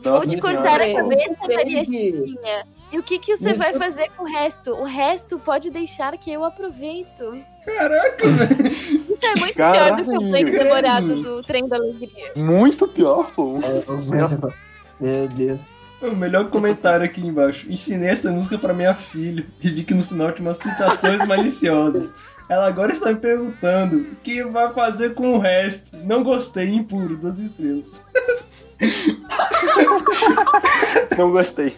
Vou 0.01 0.13
Nossa 0.15 0.27
te 0.27 0.39
Senhora. 0.41 0.55
cortar 0.55 0.81
a 0.81 0.87
Eu 0.87 0.95
cabeça, 0.95 1.35
Maria 1.41 1.85
Chiquinha. 1.85 2.67
E 2.91 2.99
o 2.99 3.03
que, 3.03 3.17
que 3.19 3.35
você 3.35 3.53
vai 3.53 3.73
fazer 3.73 4.09
com 4.15 4.23
o 4.23 4.27
resto? 4.27 4.71
O 4.71 4.83
resto 4.83 5.39
pode 5.39 5.69
deixar 5.69 6.17
que 6.17 6.31
eu 6.31 6.43
aproveito. 6.43 7.37
Caraca, 7.65 8.27
velho. 8.29 8.67
Isso 8.71 9.25
é 9.25 9.29
muito 9.39 9.53
pior 9.55 9.73
Caralho, 9.73 9.95
do 10.05 10.11
que 10.11 10.17
o 10.17 10.31
credo. 10.31 10.51
demorado 10.51 11.21
do 11.21 11.43
Trem 11.43 11.67
da 11.67 11.75
Alegria. 11.77 12.31
Muito 12.35 12.87
pior, 12.87 13.31
pô. 13.31 13.59
Meu 14.99 15.27
Deus. 15.29 15.61
O 16.11 16.15
melhor 16.15 16.49
comentário 16.49 17.05
aqui 17.05 17.25
embaixo. 17.25 17.71
Ensinei 17.71 18.09
essa 18.09 18.31
música 18.31 18.57
pra 18.57 18.73
minha 18.73 18.93
filha 18.93 19.45
e 19.61 19.69
vi 19.69 19.83
que 19.83 19.93
no 19.93 20.03
final 20.03 20.31
tinha 20.31 20.47
umas 20.47 20.57
citações 20.57 21.23
maliciosas. 21.27 22.15
Ela 22.47 22.67
agora 22.67 22.91
está 22.91 23.11
me 23.11 23.17
perguntando 23.17 23.97
o 23.97 24.15
que 24.17 24.43
vai 24.43 24.71
fazer 24.71 25.15
com 25.15 25.33
o 25.33 25.39
resto. 25.39 25.97
Não 25.97 26.23
gostei, 26.23 26.73
impuro, 26.73 27.17
duas 27.17 27.39
estrelas. 27.39 28.05
Não 31.17 31.31
gostei. 31.31 31.75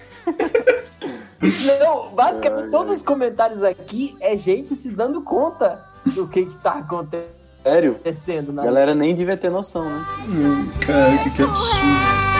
Não, 1.79 2.09
basicamente 2.09 2.69
todos 2.69 2.91
os 2.91 3.01
comentários 3.01 3.63
aqui 3.63 4.17
é 4.19 4.35
gente 4.35 4.73
se 4.73 4.89
dando 4.89 5.21
conta 5.21 5.85
do 6.15 6.27
que, 6.27 6.45
que 6.45 6.55
tá 6.55 6.73
acontecendo 6.73 7.29
Sério? 7.63 7.97
na 8.51 8.63
A 8.63 8.65
galera 8.65 8.93
nem 8.93 9.15
devia 9.15 9.37
ter 9.37 9.49
noção, 9.49 9.85
né? 9.85 10.05
Hum, 10.29 10.69
cara, 10.85 11.17
que, 11.23 11.29
que 11.31 11.43
absurdo. 11.43 12.36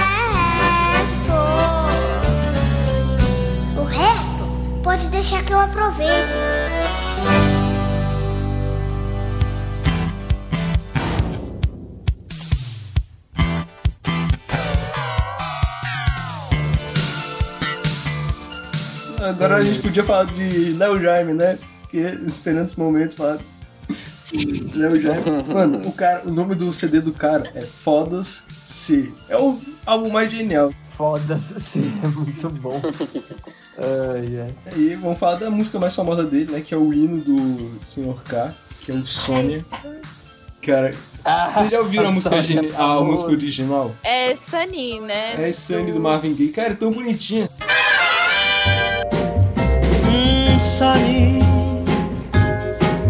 Resto 3.97 4.81
pode 4.83 5.07
deixar 5.07 5.43
que 5.43 5.53
eu 5.53 5.59
aproveite. 5.59 6.33
Agora 19.21 19.57
a 19.57 19.61
gente 19.61 19.81
podia 19.81 20.03
falar 20.03 20.25
de 20.25 20.73
Léo 20.73 20.99
Jaime, 21.01 21.33
né? 21.33 21.57
Queria- 21.89 22.13
Esperando 22.27 22.65
esse 22.65 22.79
momento 22.79 23.15
falar. 23.15 23.39
Léo 24.75 25.01
Jaime. 25.01 25.23
Mano, 25.47 25.87
o, 25.87 25.91
cara, 25.91 26.21
o 26.25 26.31
nome 26.31 26.53
do 26.55 26.71
CD 26.71 26.99
do 27.01 27.11
cara 27.11 27.49
é 27.55 27.61
Fodas 27.61 28.45
C. 28.63 29.11
É 29.27 29.37
o 29.37 29.59
álbum 29.85 30.09
mais 30.09 30.31
genial. 30.31 30.71
Foda-se, 30.97 31.79
é 32.03 32.07
muito 32.07 32.49
bom. 32.49 32.81
Ai, 33.79 34.41
ai. 34.41 34.53
E 34.75 34.95
vamos 34.95 35.19
falar 35.19 35.35
da 35.35 35.51
música 35.51 35.77
mais 35.77 35.93
famosa 35.95 36.23
dele, 36.23 36.51
né? 36.51 36.61
Que 36.61 36.73
é 36.73 36.77
o 36.77 36.91
hino 36.91 37.21
do 37.21 37.79
Sr. 37.83 38.23
K, 38.27 38.51
que 38.81 38.91
é 38.91 38.95
o 38.95 39.05
Sônia. 39.05 39.63
Cara, 40.63 40.95
vocês 41.53 41.69
já 41.69 41.79
ouviram 41.79 42.07
a 42.07 42.11
música, 42.11 42.41
Sônia, 42.41 42.63
geni- 42.63 42.75
a 42.75 42.99
música 43.01 43.29
original? 43.29 43.91
É 44.03 44.33
Sunny, 44.35 44.99
né? 45.01 45.35
É 45.47 45.51
Sunny 45.51 45.91
do 45.91 45.99
Marvin 45.99 46.33
Gaye. 46.33 46.49
Cara, 46.49 46.69
é 46.71 46.75
tão 46.75 46.91
bonitinha. 46.91 47.47
Mm, 50.09 50.59
sunny. 50.59 51.43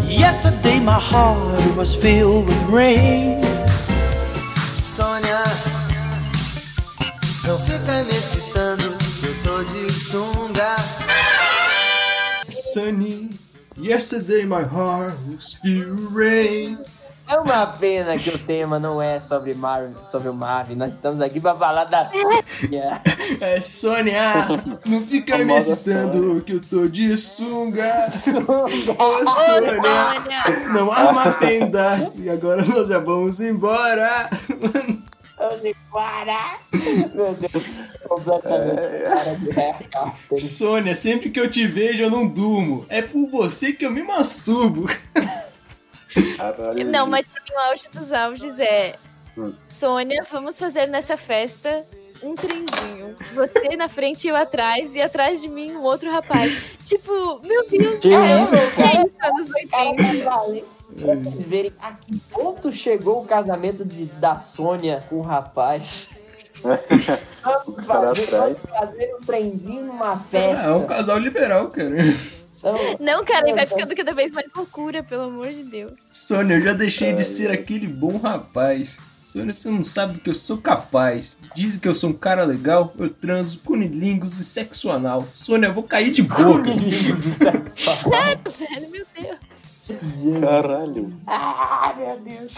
Yesterday 0.05 0.81
my 0.81 0.99
heart 0.99 1.77
was 1.77 1.95
filled 1.95 2.45
with 2.47 2.61
rain. 2.69 3.36
Yesterday 13.87 14.43
my 14.43 14.63
heart 14.63 15.15
was 15.29 15.53
filled 15.53 16.11
rain. 16.11 16.77
É 17.29 17.37
uma 17.39 17.67
pena 17.67 18.17
que 18.17 18.29
o 18.29 18.39
tema 18.39 18.79
não 18.79 19.01
é 19.01 19.19
sobre, 19.19 19.53
Mar 19.53 19.89
sobre 20.09 20.29
o 20.29 20.33
Marvin. 20.33 20.75
Nós 20.75 20.93
estamos 20.93 21.19
aqui 21.19 21.41
pra 21.41 21.53
falar 21.53 21.83
da 21.85 22.07
Sônia. 22.07 23.01
É 23.41 23.59
Sônia, 23.59 24.47
não 24.85 25.01
fica 25.01 25.37
me 25.37 25.53
excitando 25.53 26.41
que 26.41 26.53
eu 26.53 26.61
tô 26.61 26.87
de 26.87 27.17
sunga. 27.17 28.07
Ô 28.97 29.27
Sônia, 29.27 29.81
não 30.73 30.89
arma 30.89 31.23
a 31.23 31.33
tenda. 31.33 32.11
E 32.15 32.29
agora 32.29 32.63
nós 32.63 32.87
já 32.87 32.99
vamos 32.99 33.41
embora. 33.41 34.29
Vamos 35.49 35.65
embora. 35.65 36.59
Meu 37.13 37.33
Deus, 37.33 37.63
completamente 38.07 39.03
cara 39.03 39.35
de 39.35 39.49
real. 39.51 40.13
Sônia, 40.37 40.95
sempre 40.95 41.29
que 41.29 41.39
eu 41.39 41.49
te 41.49 41.65
vejo 41.67 42.03
eu 42.03 42.09
não 42.09 42.27
durmo. 42.27 42.85
É 42.89 43.01
por 43.01 43.29
você 43.29 43.73
que 43.73 43.85
eu 43.85 43.91
me 43.91 44.03
masturbo. 44.03 44.87
Não, 46.91 47.07
mas 47.07 47.27
pra 47.27 47.41
mim 47.41 47.51
o 47.55 47.59
auge 47.69 47.83
dos 47.91 48.11
auges 48.11 48.59
é 48.59 48.95
Hum. 49.37 49.53
Sônia, 49.75 50.23
vamos 50.31 50.57
fazer 50.57 50.87
nessa 50.87 51.15
festa 51.15 51.85
um 52.23 52.33
trendinho. 52.33 53.15
Você 53.35 53.75
na 53.75 53.87
frente 53.87 54.25
e 54.25 54.29
eu 54.29 54.35
atrás, 54.35 54.95
e 54.95 55.01
atrás 55.01 55.39
de 55.43 55.47
mim 55.47 55.73
um 55.73 55.83
outro 55.83 56.09
rapaz. 56.09 56.71
tipo, 56.83 57.39
meu 57.43 57.69
Deus 57.69 57.95
do 57.95 57.99
Que 57.99 58.09
céu, 58.09 58.19
cara? 58.19 58.41
isso, 58.41 59.15
anos 59.23 59.47
80. 59.51 60.76
Pra 60.99 61.15
vocês 61.15 61.47
verem 61.47 61.71
a 61.79 61.91
que 61.93 62.17
ponto 62.31 62.71
chegou 62.71 63.21
o 63.21 63.25
casamento 63.25 63.85
de, 63.85 64.05
da 64.05 64.39
Sônia 64.39 65.03
com 65.09 65.17
o 65.17 65.21
rapaz. 65.21 66.17
Vamos 67.43 67.85
fazer, 67.85 68.25
vamos 68.31 68.65
fazer 68.65 69.15
um 69.15 69.21
trenzinho 69.21 69.85
numa 69.85 70.17
festa. 70.17 70.63
É 70.63 70.71
um 70.71 70.85
casal 70.85 71.17
liberal, 71.17 71.69
cara. 71.69 71.95
Não, 72.99 73.23
cara, 73.23 73.49
e 73.49 73.53
vai 73.53 73.65
ficando 73.65 73.95
cada 73.95 74.13
vez 74.13 74.31
mais 74.31 74.47
loucura, 74.53 75.03
pelo 75.03 75.23
amor 75.23 75.47
de 75.47 75.63
Deus. 75.63 75.93
Sônia, 75.97 76.55
eu 76.55 76.61
já 76.61 76.73
deixei 76.73 77.13
de 77.13 77.23
ser 77.23 77.51
aquele 77.51 77.87
bom 77.87 78.17
rapaz. 78.17 78.99
Sônia, 79.21 79.53
você 79.53 79.69
não 79.69 79.83
sabe 79.83 80.13
do 80.13 80.19
que 80.19 80.29
eu 80.29 80.35
sou 80.35 80.57
capaz. 80.57 81.41
Dizem 81.55 81.79
que 81.79 81.87
eu 81.87 81.95
sou 81.95 82.09
um 82.09 82.13
cara 82.13 82.43
legal, 82.43 82.93
eu 82.97 83.09
transo 83.09 83.61
cunilingus 83.63 84.39
e 84.39 84.43
sexo 84.43 84.91
anal. 84.91 85.27
Sônia, 85.33 85.67
eu 85.67 85.73
vou 85.73 85.83
cair 85.83 86.11
de 86.11 86.23
boca. 86.23 86.71
Sério, 87.71 88.41
velho, 88.45 88.89
meu 88.89 89.05
Deus. 89.15 89.36
Caralho. 90.41 91.13
Ah, 91.25 91.93
meu 91.97 92.19
Deus. 92.19 92.57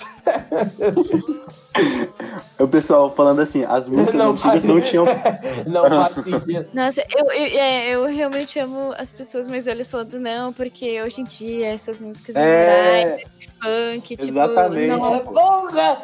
O 2.59 2.67
pessoal 2.67 3.13
falando 3.15 3.39
assim, 3.41 3.63
as 3.63 3.88
músicas 3.88 4.15
Não 4.19 4.32
antigas 4.32 4.51
faz- 4.51 4.63
não 4.63 4.82
tinham. 4.82 5.05
Não 5.65 5.84
faz 5.89 6.23
sentido. 6.23 6.67
Nossa, 6.73 7.01
eu, 7.15 7.25
eu, 7.32 7.59
é, 7.59 7.89
eu 7.89 8.05
realmente 8.07 8.59
amo 8.59 8.93
as 8.97 9.11
pessoas 9.11 9.47
mais 9.47 9.65
velhas 9.65 9.89
falando 9.89 10.19
não, 10.19 10.51
porque 10.51 11.01
hoje 11.01 11.21
em 11.21 11.23
dia 11.23 11.67
essas 11.73 12.01
músicas 12.01 12.36
É. 12.36 13.15
esse 13.21 13.49
funk, 13.61 14.17
tipo. 14.17 14.32
Exatamente. 14.32 14.88
Nossa, 14.95 15.32
Porra, 15.32 15.97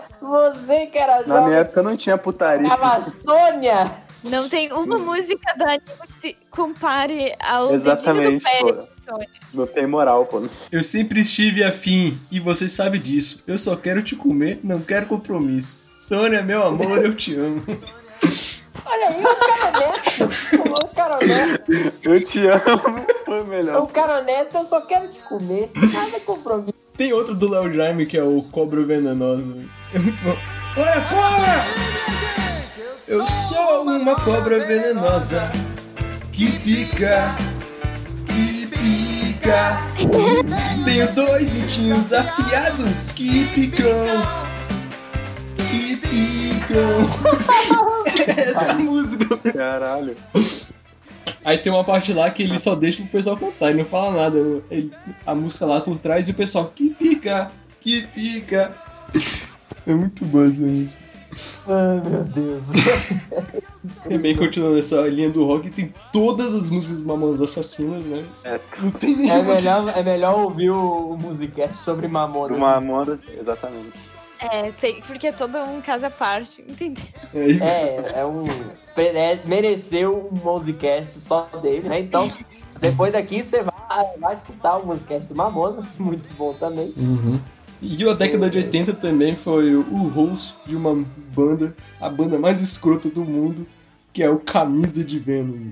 você 0.53 0.86
que 0.88 0.97
era 0.97 1.23
Na 1.28 1.41
minha 1.41 1.57
época 1.59 1.82
não 1.84 1.97
tinha 1.97 2.17
putaria. 2.17 2.67
tava 2.69 3.01
Sônia. 3.01 3.91
Não 4.30 4.49
tem 4.49 4.71
uma 4.73 4.97
música 4.97 5.53
da 5.55 5.69
Anitta 5.69 6.07
que 6.07 6.19
se 6.21 6.38
compare 6.49 7.34
ao 7.39 7.73
Exatamente, 7.73 8.43
dedinho 8.43 8.73
do 8.73 8.73
pé, 8.73 8.88
pô. 8.88 9.01
Sônia. 9.01 9.30
Não 9.53 9.67
tem 9.67 9.88
moral, 9.88 10.26
pô. 10.26 10.43
Eu 10.71 10.84
sempre 10.84 11.21
estive 11.21 11.63
afim, 11.63 12.17
e 12.32 12.39
você 12.39 12.67
sabe 12.67 12.99
disso. 12.99 13.43
Eu 13.47 13.57
só 13.57 13.76
quero 13.76 14.01
te 14.03 14.15
comer, 14.15 14.59
não 14.63 14.82
quero 14.82 15.05
compromisso. 15.05 15.84
Sônia, 15.97 16.41
meu 16.43 16.63
amor, 16.63 17.03
eu 17.03 17.13
te 17.13 17.36
amo. 17.36 17.63
Olha 18.88 19.07
aí, 19.07 19.23
o 19.23 19.36
cara 19.36 19.78
honesto. 19.80 20.84
O 20.84 20.95
cara 20.95 21.15
honesto. 21.15 21.93
Eu 22.03 22.23
te 22.23 22.47
amo. 22.47 23.05
Foi 23.26 23.41
O 23.41 23.45
melhor. 23.45 23.88
cara 23.88 24.19
honesto, 24.19 24.57
eu 24.57 24.65
só 24.65 24.82
quero 24.82 25.07
te 25.07 25.19
comer. 25.21 25.71
Nada 25.93 26.19
compromisso. 26.19 26.73
Tem 26.97 27.11
outro 27.11 27.34
do 27.36 27.49
Léo 27.49 27.73
Jaime 27.73 28.05
que 28.05 28.17
é 28.17 28.23
o 28.23 28.41
Cobra 28.51 28.84
Venenosa. 28.84 29.57
É 29.93 29.99
muito 29.99 30.23
bom. 30.23 30.38
Olha, 30.78 31.01
cobra! 31.07 31.85
Eu 33.08 33.26
sou 33.28 33.84
uma 33.84 34.16
cobra 34.16 34.66
venenosa 34.66 35.51
que 36.32 36.51
pica, 36.60 37.36
que 38.28 38.66
pica. 38.68 39.78
Tenho 40.84 41.14
dois 41.14 41.49
dentinhos 41.49 42.12
afiados 42.14 43.10
que 43.10 43.45
picam, 43.53 44.24
que 45.70 45.95
picam. 45.97 46.99
Essa 48.38 48.74
música. 48.76 49.38
Caralho. 49.53 50.16
Aí 51.43 51.57
tem 51.60 51.72
uma 51.72 51.84
parte 51.84 52.11
lá 52.11 52.30
que 52.32 52.44
ele 52.44 52.57
só 52.60 52.73
deixa 52.76 53.02
pro 53.03 53.11
pessoal 53.11 53.38
cantar 53.38 53.72
e 53.72 53.76
não 53.76 53.86
fala 53.86 54.23
nada. 54.23 54.38
Ele- 54.72 54.91
a 55.26 55.36
música 55.36 55.65
lá 55.65 55.80
por 55.82 55.99
trás 55.99 56.27
e 56.27 56.32
o 56.32 56.36
pessoal 56.36 56.72
que 56.73 56.90
pica, 56.90 57.52
que 57.80 58.02
pica. 58.07 58.76
É 59.86 59.94
muito 59.94 60.26
boa 60.26 60.45
essa 60.45 60.64
música. 60.65 61.03
Ai, 61.68 62.10
meu 62.10 62.24
Deus. 62.24 62.64
Também 64.10 64.36
continuando 64.36 64.78
essa 64.78 65.02
linha 65.02 65.30
do 65.30 65.45
rock, 65.45 65.70
tem 65.70 65.94
todas 66.12 66.56
as 66.56 66.70
músicas 66.70 67.02
do 67.02 67.07
Mamonas 67.07 67.41
Assassinas, 67.41 68.06
né? 68.07 68.26
Não 68.80 68.91
tem 68.91 69.14
É 69.14 69.18
nenhuma. 69.34 69.56
melhor, 69.56 69.94
é 69.95 70.03
melhor 70.03 70.40
ouvir 70.40 70.70
o, 70.72 71.12
o 71.12 71.18
musicast 71.18 71.78
sobre 71.78 72.07
Mamonas. 72.07 72.57
Mamonas, 72.57 73.28
exatamente. 73.38 73.99
É, 74.40 74.70
tem, 74.72 75.02
porque 75.02 75.28
é 75.28 75.32
todo 75.32 75.57
um 75.60 75.82
caso 75.82 76.06
à 76.06 76.10
parte, 76.10 76.62
entendeu? 76.68 77.03
É, 77.34 78.20
é 78.20 78.26
um. 78.26 78.45
é- 78.98 79.40
mereceu 79.45 80.30
um 80.32 80.36
musicast 80.44 81.20
só 81.20 81.48
dele, 81.62 81.88
né? 81.88 81.99
Então, 82.02 82.30
depois 82.82 83.14
daqui 83.14 83.41
você 83.41 83.62
vai, 83.64 84.18
vai 84.20 84.34
escutar 84.34 84.78
o 84.78 84.86
musicast 84.86 85.28
do 85.30 85.36
Mamonas, 85.36 85.95
muito 85.99 86.28
bom 86.38 86.53
também. 86.53 86.94
E 87.88 88.10
a 88.10 88.14
década 88.14 88.49
de 88.49 88.57
80 88.57 88.94
também 88.95 89.36
foi 89.36 89.76
o 89.76 90.07
host 90.07 90.56
de 90.66 90.76
uma 90.76 91.06
banda, 91.36 91.76
a 92.02 92.10
banda 92.10 92.40
mais 92.40 92.60
escrota 92.60 93.10
do 93.10 93.24
mundo, 93.24 93.68
que 94.12 94.24
é 94.24 94.30
o 94.30 94.40
Camisa 94.40 95.03
de 95.03 95.20
Venom. 95.20 95.70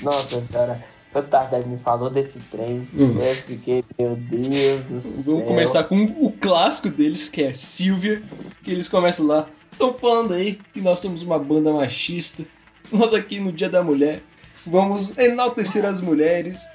Nossa 0.00 0.40
senhora, 0.40 0.84
o 1.12 1.20
Tardé 1.20 1.64
me 1.64 1.76
falou 1.76 2.08
desse 2.08 2.38
trem. 2.50 2.88
Uhum. 2.94 3.18
Eu 3.20 3.34
fiquei, 3.34 3.84
meu 3.98 4.14
Deus 4.14 4.84
do 4.84 5.00
céu. 5.00 5.34
Vamos 5.34 5.48
começar 5.48 5.84
com 5.84 6.04
o 6.04 6.30
clássico 6.30 6.88
deles, 6.88 7.28
que 7.28 7.42
é 7.42 7.52
Silvia, 7.52 8.22
que 8.62 8.70
eles 8.70 8.86
começam 8.86 9.26
lá. 9.26 9.48
Estão 9.72 9.92
falando 9.92 10.34
aí 10.34 10.60
que 10.72 10.80
nós 10.80 11.00
somos 11.00 11.22
uma 11.22 11.38
banda 11.38 11.72
machista, 11.72 12.44
nós 12.92 13.12
aqui 13.12 13.40
no 13.40 13.50
Dia 13.52 13.68
da 13.68 13.82
Mulher 13.82 14.22
vamos 14.64 15.16
enaltecer 15.18 15.84
as 15.84 16.00
mulheres. 16.00 16.68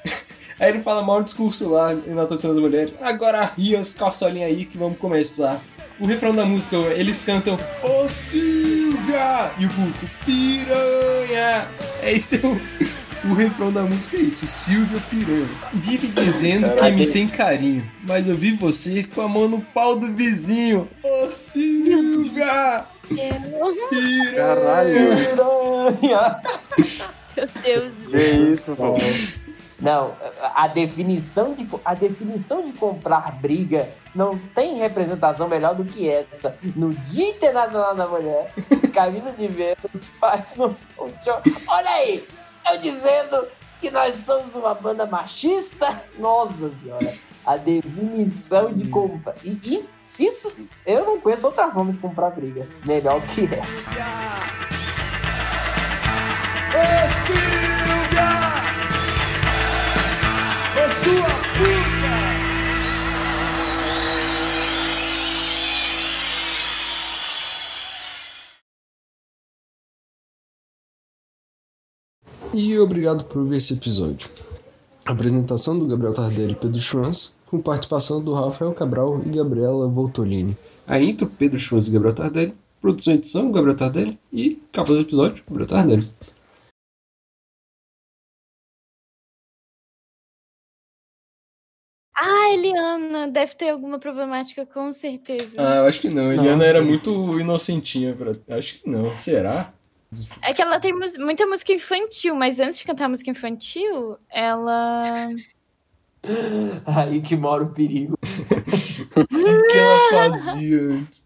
Aí 0.63 0.69
ele 0.69 0.79
fala 0.79 1.01
mal 1.01 1.21
discurso 1.21 1.69
lá, 1.69 1.91
enaltecendo 1.91 2.53
as 2.53 2.59
mulheres. 2.61 2.93
Agora 3.01 3.51
ria 3.57 3.81
as 3.81 3.93
calçolinhas 3.93 4.49
aí 4.49 4.63
que 4.63 4.77
vamos 4.77 4.97
começar. 4.97 5.59
O 5.99 6.05
refrão 6.05 6.33
da 6.33 6.45
música, 6.45 6.77
eles 6.93 7.25
cantam 7.25 7.59
Ô 7.83 8.07
Silvia! 8.07 9.51
E 9.59 9.65
o 9.65 9.69
público, 9.69 10.09
piranha! 10.25 11.67
É 12.01 12.13
isso 12.13 12.37
o, 12.47 12.61
o 13.29 13.33
refrão 13.33 13.73
da 13.73 13.81
música 13.81 14.15
é 14.15 14.21
isso, 14.21 14.47
Silvia 14.47 15.01
Piranha. 15.09 15.49
Vive 15.73 16.07
dizendo 16.07 16.73
que 16.77 16.91
me 16.91 17.07
tem 17.07 17.27
carinho, 17.27 17.85
mas 18.07 18.29
eu 18.29 18.37
vi 18.37 18.53
você 18.53 19.03
com 19.03 19.19
a 19.19 19.27
mão 19.27 19.49
no 19.49 19.59
pau 19.59 19.97
do 19.97 20.13
vizinho. 20.13 20.87
Ô 21.03 21.29
Silvia! 21.29 22.85
Piranha! 23.09 24.31
Caralho. 24.33 25.09
Meu 27.35 27.47
Deus 27.61 27.91
do 27.91 28.11
Que 28.11 28.17
isso, 28.17 28.73
pô. 28.77 28.93
Não, 29.83 30.13
a 30.55 30.67
definição 30.67 31.53
de 31.53 31.67
a 31.83 31.93
definição 31.93 32.63
de 32.63 32.73
comprar 32.73 33.31
briga 33.33 33.89
não 34.13 34.37
tem 34.37 34.77
representação 34.77 35.47
melhor 35.47 35.75
do 35.75 35.85
que 35.85 36.09
essa. 36.09 36.57
No 36.75 36.93
Dia 36.93 37.29
Internacional 37.29 37.95
da 37.95 38.07
Mulher, 38.07 38.53
camisa 38.93 39.31
de 39.31 39.47
Vênus 39.47 40.09
faz 40.19 40.59
um, 40.59 40.75
um 40.99 41.11
show. 41.23 41.41
Olha 41.67 41.89
aí, 41.89 42.27
eu 42.69 42.77
dizendo 42.79 43.47
que 43.79 43.89
nós 43.89 44.15
somos 44.15 44.53
uma 44.55 44.73
banda 44.73 45.05
machista. 45.05 46.01
Nossa 46.17 46.69
senhora, 46.81 47.13
a 47.45 47.57
definição 47.57 48.71
de 48.71 48.87
comprar. 48.87 49.35
E 49.43 49.59
isso, 49.75 49.93
se 50.03 50.25
isso, 50.25 50.51
eu 50.85 51.05
não 51.05 51.19
conheço 51.19 51.47
outra 51.47 51.71
forma 51.71 51.91
de 51.91 51.97
comprar 51.97 52.29
briga 52.29 52.67
melhor 52.85 53.21
que 53.27 53.45
essa. 53.45 53.89
Ô 56.73 57.72
sua 60.93 61.27
puta! 61.57 62.43
E 72.53 72.77
obrigado 72.77 73.23
por 73.23 73.43
ver 73.45 73.57
esse 73.57 73.73
episódio. 73.73 74.29
Apresentação 75.03 75.77
do 75.77 75.87
Gabriel 75.87 76.13
Tardelli 76.13 76.51
e 76.51 76.55
Pedro 76.55 76.79
Schwanz, 76.79 77.35
com 77.47 77.59
participação 77.59 78.23
do 78.23 78.33
Rafael 78.33 78.71
Cabral 78.73 79.19
e 79.25 79.29
Gabriela 79.29 79.87
Voltolini. 79.87 80.55
A 80.85 80.99
intro, 80.99 81.25
Pedro 81.27 81.57
Schwanz 81.57 81.87
e 81.87 81.91
Gabriel 81.91 82.13
Tardelli. 82.13 82.53
Produção 82.79 83.13
e 83.13 83.17
edição, 83.17 83.51
Gabriel 83.51 83.75
Tardelli. 83.75 84.19
E 84.31 84.61
capa 84.71 84.93
do 84.93 84.99
episódio, 84.99 85.43
Gabriel 85.47 85.67
Tardelli. 85.67 86.07
Eliana, 93.23 93.31
deve 93.31 93.55
ter 93.55 93.69
alguma 93.69 93.99
problemática, 93.99 94.65
com 94.65 94.91
certeza. 94.93 95.55
Ah, 95.57 95.75
eu 95.77 95.85
acho 95.87 95.99
que 96.01 96.09
não. 96.09 96.31
Eliana 96.31 96.65
era 96.65 96.81
muito 96.81 97.39
inocentinha. 97.39 98.13
Pra... 98.15 98.31
Acho 98.57 98.79
que 98.79 98.89
não. 98.89 99.15
Será? 99.17 99.73
É 100.41 100.53
que 100.53 100.61
ela 100.61 100.79
tem 100.79 100.93
mus- 100.93 101.17
muita 101.17 101.45
música 101.45 101.73
infantil, 101.73 102.35
mas 102.35 102.59
antes 102.59 102.77
de 102.77 102.85
cantar 102.85 103.09
música 103.09 103.31
infantil, 103.31 104.17
ela. 104.29 105.03
Aí 106.85 107.21
que 107.21 107.35
mora 107.35 107.63
o 107.63 107.69
perigo. 107.73 108.17
O 109.15 109.67
que 109.67 109.77
ela 109.77 110.09
fazia 110.11 110.81
antes? 110.81 111.23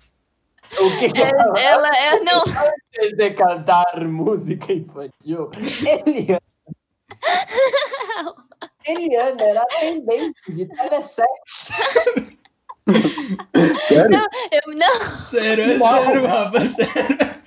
O 0.80 0.99
que 0.99 1.10
que 1.11 1.22
É, 1.22 1.30
ela, 1.30 1.60
ela 1.60 1.88
é. 1.98 2.19
Não. 2.24 2.41
antes 2.41 3.15
de 3.18 3.32
cantar 3.32 4.06
música 4.07 4.74
infantil, 4.74 5.49
Eliana. 6.06 6.41
Eliana 8.85 9.41
era 9.43 9.61
atendente 9.61 10.34
de 10.49 10.65
telesexo. 10.67 11.73
Sério? 13.84 14.09
Não, 14.11 14.27
eu 14.51 14.75
não. 14.75 15.17
Sério, 15.17 15.63
é 15.65 15.77
Não. 15.77 15.88
sério, 16.03 16.25
Rafa, 16.25 16.59
sério. 16.61 17.38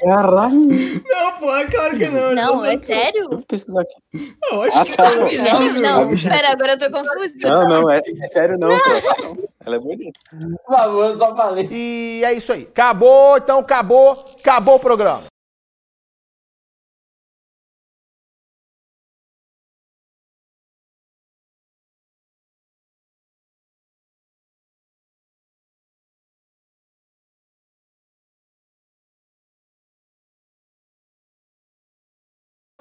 Caralho. 0.00 0.68
Não, 1.08 1.32
pô, 1.38 1.54
é 1.56 1.66
claro 1.70 1.96
que 1.96 2.08
não. 2.08 2.34
Não, 2.34 2.64
é 2.64 2.76
sério? 2.78 3.28
Vou 3.30 3.42
pesquisar 3.42 3.82
aqui. 3.82 4.34
Eu 4.50 4.62
acho 4.62 4.78
Ah, 4.80 4.84
que 4.84 4.96
tá. 4.96 5.10
não. 5.12 5.26
É 5.28 5.38
sério? 5.38 5.80
Não, 5.80 6.08
bicha- 6.08 6.28
pera, 6.28 6.50
agora 6.50 6.72
eu 6.72 6.78
tô 6.78 6.90
confusa. 6.90 7.32
Não, 7.42 7.68
não, 7.68 7.88
é, 7.90 8.00
é 8.20 8.26
sério 8.28 8.58
não, 8.58 8.76
pô. 8.76 8.88
Não. 9.22 9.36
Ela 9.64 9.76
é 9.76 9.78
bonita. 9.78 10.18
Por 10.66 10.76
favor, 10.76 11.04
eu 11.06 11.18
só 11.18 11.36
falei. 11.36 11.68
E 11.70 12.22
é 12.24 12.32
isso 12.32 12.52
aí. 12.52 12.62
Acabou, 12.62 13.36
então 13.36 13.60
acabou, 13.60 14.34
acabou 14.40 14.74
o 14.74 14.80
programa. 14.80 15.22